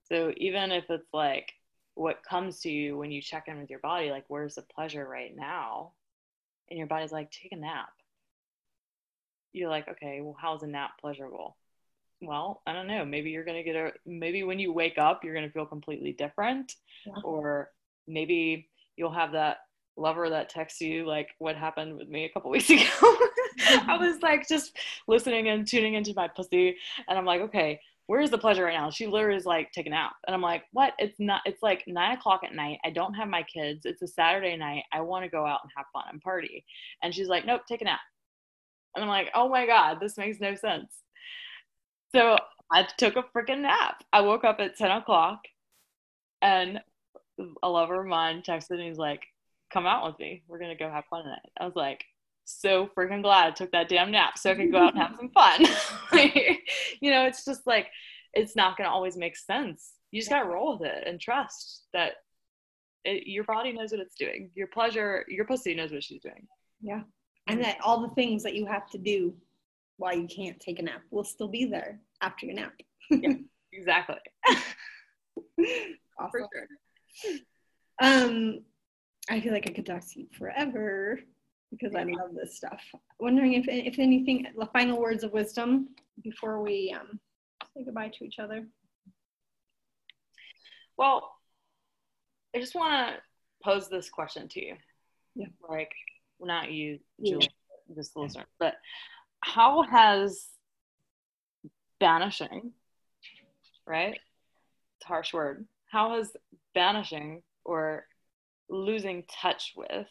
so 0.04 0.30
even 0.36 0.70
if 0.72 0.84
it's 0.90 1.08
like 1.14 1.50
what 1.94 2.22
comes 2.22 2.60
to 2.60 2.70
you 2.70 2.98
when 2.98 3.10
you 3.10 3.22
check 3.22 3.44
in 3.48 3.58
with 3.58 3.70
your 3.70 3.78
body 3.78 4.10
like 4.10 4.24
where's 4.28 4.54
the 4.54 4.62
pleasure 4.74 5.08
right 5.08 5.34
now? 5.34 5.92
And 6.68 6.78
your 6.78 6.86
body's 6.86 7.12
like 7.12 7.30
take 7.30 7.52
a 7.52 7.56
nap. 7.56 7.88
You're 9.52 9.70
like 9.70 9.88
okay 9.88 10.20
well 10.20 10.36
how's 10.40 10.62
a 10.62 10.66
nap 10.66 10.92
pleasurable 11.00 11.56
well, 12.20 12.62
I 12.66 12.72
don't 12.72 12.86
know. 12.86 13.04
Maybe 13.04 13.30
you're 13.30 13.44
going 13.44 13.56
to 13.56 13.62
get 13.62 13.76
a, 13.76 13.92
maybe 14.06 14.42
when 14.42 14.58
you 14.58 14.72
wake 14.72 14.98
up, 14.98 15.24
you're 15.24 15.34
going 15.34 15.46
to 15.46 15.52
feel 15.52 15.66
completely 15.66 16.12
different. 16.12 16.74
Yeah. 17.06 17.14
Or 17.24 17.70
maybe 18.06 18.68
you'll 18.96 19.12
have 19.12 19.32
that 19.32 19.58
lover 19.96 20.28
that 20.30 20.48
texts 20.48 20.80
you, 20.80 21.06
like 21.06 21.28
what 21.38 21.56
happened 21.56 21.96
with 21.96 22.08
me 22.08 22.24
a 22.24 22.28
couple 22.30 22.50
weeks 22.50 22.70
ago. 22.70 22.82
I 23.86 23.96
was 23.98 24.18
like 24.22 24.48
just 24.48 24.76
listening 25.08 25.48
and 25.48 25.66
tuning 25.66 25.94
into 25.94 26.14
my 26.14 26.28
pussy. 26.28 26.76
And 27.08 27.18
I'm 27.18 27.24
like, 27.24 27.40
okay, 27.42 27.80
where's 28.06 28.30
the 28.30 28.38
pleasure 28.38 28.64
right 28.64 28.76
now? 28.76 28.90
She 28.90 29.06
literally 29.06 29.36
is 29.36 29.46
like, 29.46 29.70
take 29.72 29.86
a 29.86 29.90
nap. 29.90 30.12
And 30.26 30.34
I'm 30.34 30.42
like, 30.42 30.64
what? 30.72 30.94
It's 30.98 31.20
not, 31.20 31.42
it's 31.44 31.62
like 31.62 31.84
nine 31.86 32.16
o'clock 32.16 32.42
at 32.44 32.54
night. 32.54 32.78
I 32.84 32.90
don't 32.90 33.14
have 33.14 33.28
my 33.28 33.44
kids. 33.44 33.86
It's 33.86 34.02
a 34.02 34.08
Saturday 34.08 34.56
night. 34.56 34.82
I 34.92 35.00
want 35.00 35.24
to 35.24 35.30
go 35.30 35.46
out 35.46 35.60
and 35.62 35.70
have 35.76 35.86
fun 35.92 36.04
and 36.10 36.20
party. 36.20 36.64
And 37.02 37.14
she's 37.14 37.28
like, 37.28 37.46
nope, 37.46 37.62
take 37.68 37.82
a 37.82 37.84
nap. 37.84 38.00
And 38.94 39.04
I'm 39.04 39.08
like, 39.08 39.30
oh 39.34 39.48
my 39.48 39.66
God, 39.66 39.98
this 40.00 40.18
makes 40.18 40.40
no 40.40 40.54
sense. 40.54 41.02
So 42.12 42.36
I 42.72 42.86
took 42.98 43.16
a 43.16 43.24
freaking 43.34 43.62
nap. 43.62 44.02
I 44.12 44.20
woke 44.22 44.44
up 44.44 44.60
at 44.60 44.76
10 44.76 44.90
o'clock 44.90 45.40
and 46.42 46.80
a 47.62 47.68
lover 47.68 48.00
of 48.00 48.06
mine 48.06 48.42
texted 48.46 48.72
and 48.72 48.82
he's 48.82 48.98
like, 48.98 49.22
come 49.72 49.86
out 49.86 50.06
with 50.06 50.18
me. 50.18 50.42
We're 50.48 50.58
going 50.58 50.76
to 50.76 50.82
go 50.82 50.90
have 50.90 51.04
fun 51.06 51.24
tonight. 51.24 51.38
I 51.60 51.64
was 51.64 51.76
like, 51.76 52.04
so 52.44 52.88
freaking 52.96 53.22
glad 53.22 53.48
I 53.48 53.50
took 53.52 53.72
that 53.72 53.88
damn 53.88 54.10
nap 54.10 54.36
so 54.36 54.50
I 54.50 54.54
could 54.54 54.72
go 54.72 54.78
out 54.78 54.94
and 54.94 55.02
have 55.02 55.16
some 55.16 55.30
fun. 55.30 55.60
you 57.00 57.10
know, 57.10 57.26
it's 57.26 57.44
just 57.44 57.66
like, 57.66 57.88
it's 58.34 58.56
not 58.56 58.76
going 58.76 58.88
to 58.88 58.92
always 58.92 59.16
make 59.16 59.36
sense. 59.36 59.92
You 60.10 60.20
just 60.20 60.30
got 60.30 60.42
to 60.42 60.48
roll 60.48 60.78
with 60.78 60.88
it 60.88 61.06
and 61.06 61.20
trust 61.20 61.86
that 61.92 62.14
it, 63.04 63.26
your 63.26 63.44
body 63.44 63.72
knows 63.72 63.92
what 63.92 64.00
it's 64.00 64.16
doing. 64.16 64.50
Your 64.54 64.66
pleasure, 64.66 65.24
your 65.28 65.44
pussy 65.44 65.74
knows 65.74 65.92
what 65.92 66.02
she's 66.02 66.22
doing. 66.22 66.46
Yeah. 66.80 67.02
And 67.46 67.62
that 67.62 67.78
all 67.82 68.00
the 68.00 68.14
things 68.14 68.42
that 68.42 68.54
you 68.54 68.66
have 68.66 68.88
to 68.90 68.98
do 68.98 69.34
while 70.00 70.16
you 70.16 70.26
can't 70.26 70.58
take 70.58 70.78
a 70.78 70.82
nap 70.82 71.02
We'll 71.10 71.24
still 71.24 71.48
be 71.48 71.66
there 71.66 72.00
after 72.22 72.46
your 72.46 72.54
nap. 72.54 72.72
yeah, 73.10 73.34
exactly. 73.72 74.16
awesome. 76.18 76.30
For 76.30 76.48
sure. 76.52 77.38
Um, 78.02 78.62
I 79.28 79.40
feel 79.40 79.52
like 79.52 79.68
I 79.68 79.72
could 79.74 79.84
talk 79.84 80.00
to 80.00 80.20
you 80.20 80.26
forever 80.36 81.20
because. 81.70 81.94
I 81.94 82.04
love 82.04 82.30
this 82.34 82.56
stuff. 82.56 82.80
Wondering 83.20 83.52
if 83.52 83.66
if 83.68 83.98
anything, 83.98 84.46
the 84.58 84.66
final 84.66 84.98
words 84.98 85.22
of 85.22 85.32
wisdom 85.32 85.88
before 86.24 86.62
we 86.62 86.96
um, 86.98 87.20
say 87.76 87.84
goodbye 87.84 88.10
to 88.18 88.24
each 88.24 88.38
other. 88.38 88.66
Well, 90.96 91.30
I 92.56 92.58
just 92.60 92.74
want 92.74 92.92
to 93.08 93.22
pose 93.62 93.88
this 93.90 94.08
question 94.08 94.48
to 94.48 94.64
you. 94.64 94.76
Yeah. 95.34 95.46
Like, 95.68 95.92
not 96.40 96.72
you, 96.72 96.98
Julie, 97.24 97.48
yeah. 97.88 97.94
just 97.96 98.14
the 98.14 98.20
listener, 98.20 98.46
but 98.58 98.74
how 99.40 99.82
has 99.82 100.46
banishing, 101.98 102.72
right? 103.86 104.14
It's 104.14 105.04
a 105.04 105.08
harsh 105.08 105.32
word. 105.32 105.66
How 105.90 106.16
has 106.16 106.36
banishing 106.74 107.42
or 107.64 108.06
losing 108.68 109.24
touch 109.28 109.74
with 109.76 110.08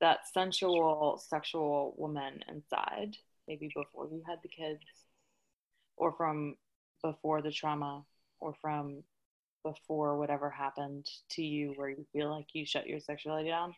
that 0.00 0.20
sensual, 0.32 1.22
sexual 1.28 1.94
woman 1.98 2.40
inside, 2.48 3.16
maybe 3.46 3.70
before 3.74 4.08
you 4.10 4.22
had 4.26 4.38
the 4.42 4.48
kids, 4.48 4.80
or 5.96 6.12
from 6.12 6.56
before 7.02 7.42
the 7.42 7.50
trauma, 7.50 8.04
or 8.40 8.54
from 8.62 9.02
before 9.62 10.16
whatever 10.16 10.48
happened 10.48 11.06
to 11.28 11.42
you 11.42 11.74
where 11.76 11.90
you 11.90 12.06
feel 12.12 12.30
like 12.30 12.46
you 12.54 12.64
shut 12.64 12.86
your 12.86 13.00
sexuality 13.00 13.50
down? 13.50 13.74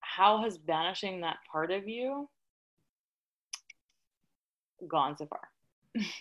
How 0.00 0.42
has 0.42 0.58
banishing 0.58 1.22
that 1.22 1.38
part 1.50 1.70
of 1.70 1.88
you 1.88 2.28
gone 4.88 5.16
so 5.16 5.26
far? 5.26 5.48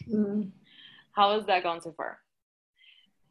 Mm-hmm. 0.10 0.49
How 1.12 1.38
has 1.38 1.45
that 1.47 1.64
gone 1.64 1.82
so 1.82 1.93
far? 1.95 2.20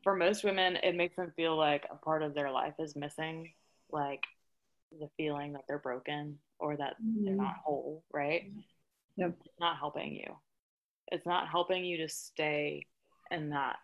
For 0.03 0.15
most 0.15 0.45
women, 0.45 0.77
it 0.83 0.95
makes 0.95 1.17
them 1.17 1.33
feel 1.37 1.57
like 1.57 1.87
a 1.91 1.97
part 1.97 2.23
of 2.23 2.35
their 2.35 2.51
life 2.51 2.75
is 2.79 2.97
missing, 2.97 3.53
like 3.91 4.23
the 5.01 5.09
feeling 5.17 5.53
that 5.53 5.63
they're 5.67 5.79
broken 5.79 6.39
or 6.59 6.77
that 6.77 6.95
mm-hmm. 7.03 7.25
they're 7.25 7.35
not 7.35 7.57
whole, 7.65 8.05
right? 8.13 8.53
Yep. 9.17 9.35
It's 9.45 9.61
not 9.61 9.79
helping 9.79 10.15
you. 10.15 10.37
It's 11.09 11.27
not 11.27 11.49
helping 11.49 11.85
you 11.85 11.99
to 11.99 12.09
stay 12.09 12.87
in 13.31 13.51
that 13.51 13.77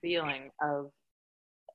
feeling 0.00 0.50
of 0.62 0.90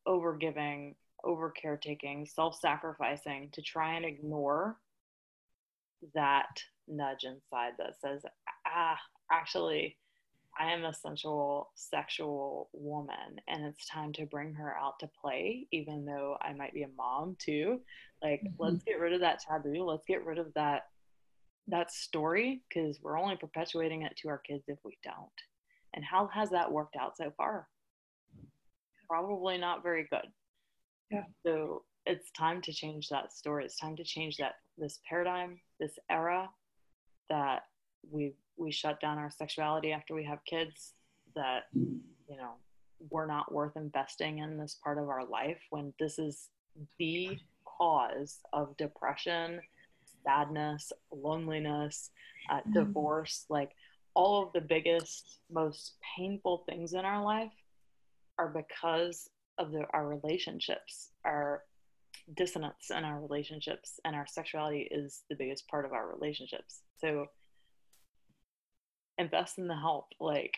overgiving, 0.08 0.96
over 1.24 1.52
caretaking, 1.52 2.26
self 2.26 2.58
sacrificing 2.60 3.50
to 3.54 3.62
try 3.62 3.96
and 3.96 4.06
ignore 4.06 4.78
that 6.16 6.64
nudge 6.88 7.24
inside 7.24 7.74
that 7.78 8.00
says, 8.02 8.22
ah, 8.74 8.98
actually, 9.32 9.98
I 10.60 10.72
am 10.72 10.84
a 10.84 10.94
sensual, 10.94 11.72
sexual 11.76 12.70
woman, 12.74 13.40
and 13.48 13.66
it's 13.66 13.88
time 13.88 14.12
to 14.14 14.26
bring 14.26 14.54
her 14.54 14.76
out 14.76 15.00
to 15.00 15.10
play, 15.22 15.68
even 15.72 16.06
though 16.06 16.38
I 16.42 16.54
might 16.54 16.74
be 16.74 16.84
a 16.84 16.90
mom 16.98 17.38
too. 17.40 17.82
Like, 18.22 18.42
mm-hmm. 18.42 18.62
let's 18.62 18.84
get 18.84 19.00
rid 19.00 19.14
of 19.14 19.22
that 19.22 19.40
taboo. 19.40 19.84
Let's 19.84 20.06
get 20.06 20.26
rid 20.26 20.38
of 20.38 20.54
that 20.56 20.84
that 21.68 21.92
story 21.92 22.64
because 22.68 23.00
we're 23.02 23.20
only 23.20 23.36
perpetuating 23.36 24.02
it 24.02 24.14
to 24.18 24.28
our 24.28 24.40
kids 24.40 24.64
if 24.68 24.80
we 24.84 24.98
don't. 25.04 25.30
And 25.94 26.04
how 26.04 26.28
has 26.28 26.50
that 26.50 26.72
worked 26.72 26.96
out 26.96 27.16
so 27.16 27.32
far? 27.38 27.68
Probably 29.10 29.58
not 29.58 29.84
very 29.84 30.08
good. 30.10 30.28
Yeah. 31.12 31.24
So 31.46 31.84
it's 32.06 32.32
time 32.32 32.62
to 32.64 32.74
change 32.74 33.10
that 33.10 33.32
story. 33.32 33.66
It's 33.66 33.78
time 33.78 33.96
to 33.98 34.04
change 34.04 34.38
that 34.38 34.54
this 34.78 35.00
paradigm, 35.08 35.60
this 35.80 35.98
era 36.10 36.50
that 37.30 37.64
we 38.10 38.34
we 38.58 38.72
shut 38.72 39.00
down 39.00 39.18
our 39.18 39.32
sexuality 39.32 39.92
after 39.92 40.14
we 40.14 40.24
have 40.24 40.44
kids 40.46 40.94
that 41.36 41.64
you 41.74 42.38
know 42.38 42.54
we're 43.10 43.26
not 43.26 43.52
worth 43.52 43.76
investing 43.76 44.40
in 44.40 44.58
this 44.58 44.78
part 44.84 44.98
of 44.98 45.10
our 45.10 45.26
life 45.26 45.60
when 45.70 45.94
this 46.00 46.20
is 46.20 46.50
the 47.00 47.38
cause 47.66 48.40
of 48.54 48.76
depression 48.78 49.60
sadness 50.24 50.92
loneliness 51.12 52.12
uh, 52.50 52.58
mm-hmm. 52.58 52.74
divorce 52.74 53.46
like 53.50 53.72
all 54.14 54.44
of 54.44 54.54
the 54.54 54.62
biggest 54.62 55.40
most 55.52 55.94
painful 56.18 56.64
things 56.70 56.94
in 56.94 57.06
our 57.06 57.24
life 57.24 57.52
are 58.38 58.50
because 58.50 59.30
of 59.58 59.72
the, 59.72 59.84
our 59.94 60.08
relationships 60.08 61.12
our 61.26 61.64
dissonance 62.36 62.92
in 62.92 63.04
our 63.04 63.20
relationships 63.20 64.00
and 64.06 64.16
our 64.16 64.28
sexuality 64.28 64.88
is 64.92 65.24
the 65.30 65.36
biggest 65.36 65.68
part 65.68 65.86
of 65.86 65.92
our 65.92 66.14
relationships 66.14 66.82
so 67.00 67.26
invest 69.22 69.58
in 69.58 69.68
the 69.68 69.76
help 69.76 70.08
like 70.20 70.56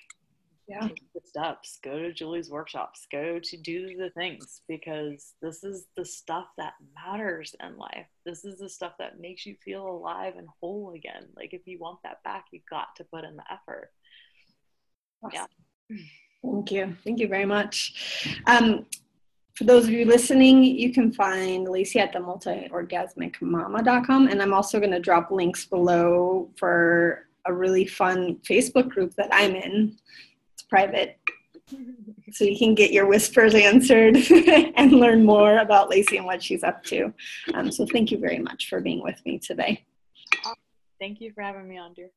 yeah. 0.68 0.88
the 1.14 1.22
steps 1.26 1.78
go 1.84 2.00
to 2.00 2.14
julie's 2.14 2.50
workshops 2.50 3.06
go 3.12 3.38
to 3.38 3.58
do 3.58 3.98
the 3.98 4.10
things 4.12 4.62
because 4.68 5.34
this 5.42 5.64
is 5.64 5.88
the 5.98 6.06
stuff 6.06 6.48
that 6.58 6.74
matters 6.96 7.54
in 7.62 7.78
life. 7.78 8.08
This 8.26 8.46
is 8.46 8.60
the 8.60 8.70
stuff 8.70 8.94
that 8.98 9.20
makes 9.20 9.46
you 9.46 9.56
feel 9.64 9.86
alive 9.86 10.36
and 10.38 10.48
whole 10.62 10.94
again. 10.96 11.28
Like 11.36 11.54
if 11.54 11.62
you 11.66 11.80
want 11.80 12.00
that 12.04 12.24
back 12.24 12.46
you've 12.52 12.64
got 12.70 12.96
to 12.96 13.04
put 13.04 13.26
in 13.26 13.36
the 13.36 13.44
effort. 13.52 13.92
Awesome. 15.22 15.48
yeah 15.90 15.98
thank 16.44 16.72
you. 16.72 16.96
Thank 17.04 17.20
you 17.20 17.28
very 17.28 17.46
much. 17.46 18.40
Um, 18.48 18.88
for 19.56 19.66
those 19.66 19.86
of 19.86 19.92
you 19.92 20.06
listening, 20.06 20.64
you 20.64 20.92
can 20.92 21.12
find 21.12 21.68
Lacey 21.68 22.00
at 22.00 22.12
the 22.12 22.18
multiorgasmicmama.com. 22.20 24.28
And 24.28 24.42
I'm 24.42 24.54
also 24.54 24.80
going 24.80 24.92
to 24.92 25.00
drop 25.00 25.30
links 25.32 25.66
below 25.66 26.50
for 26.58 27.28
a 27.46 27.54
really 27.54 27.86
fun 27.86 28.38
Facebook 28.48 28.90
group 28.90 29.14
that 29.16 29.30
I'm 29.32 29.56
in. 29.56 29.98
It's 30.54 30.64
private. 30.64 31.20
So 32.32 32.46
you 32.46 32.58
can 32.58 32.76
get 32.76 32.92
your 32.92 33.08
whispers 33.08 33.54
answered 33.56 34.16
and 34.76 34.92
learn 34.92 35.26
more 35.26 35.60
about 35.60 35.90
Lacey 35.90 36.18
and 36.18 36.26
what 36.26 36.44
she's 36.44 36.64
up 36.64 36.84
to. 36.86 37.14
Um, 37.54 37.72
so 37.72 37.86
thank 37.86 38.12
you 38.12 38.18
very 38.18 38.40
much 38.40 38.70
for 38.70 38.80
being 38.80 39.02
with 39.02 39.24
me 39.26 39.40
today. 39.40 39.86
Thank 41.00 41.22
you 41.22 41.32
for 41.34 41.42
having 41.42 41.68
me 41.68 41.78
on, 41.78 41.94
dear. 41.94 42.10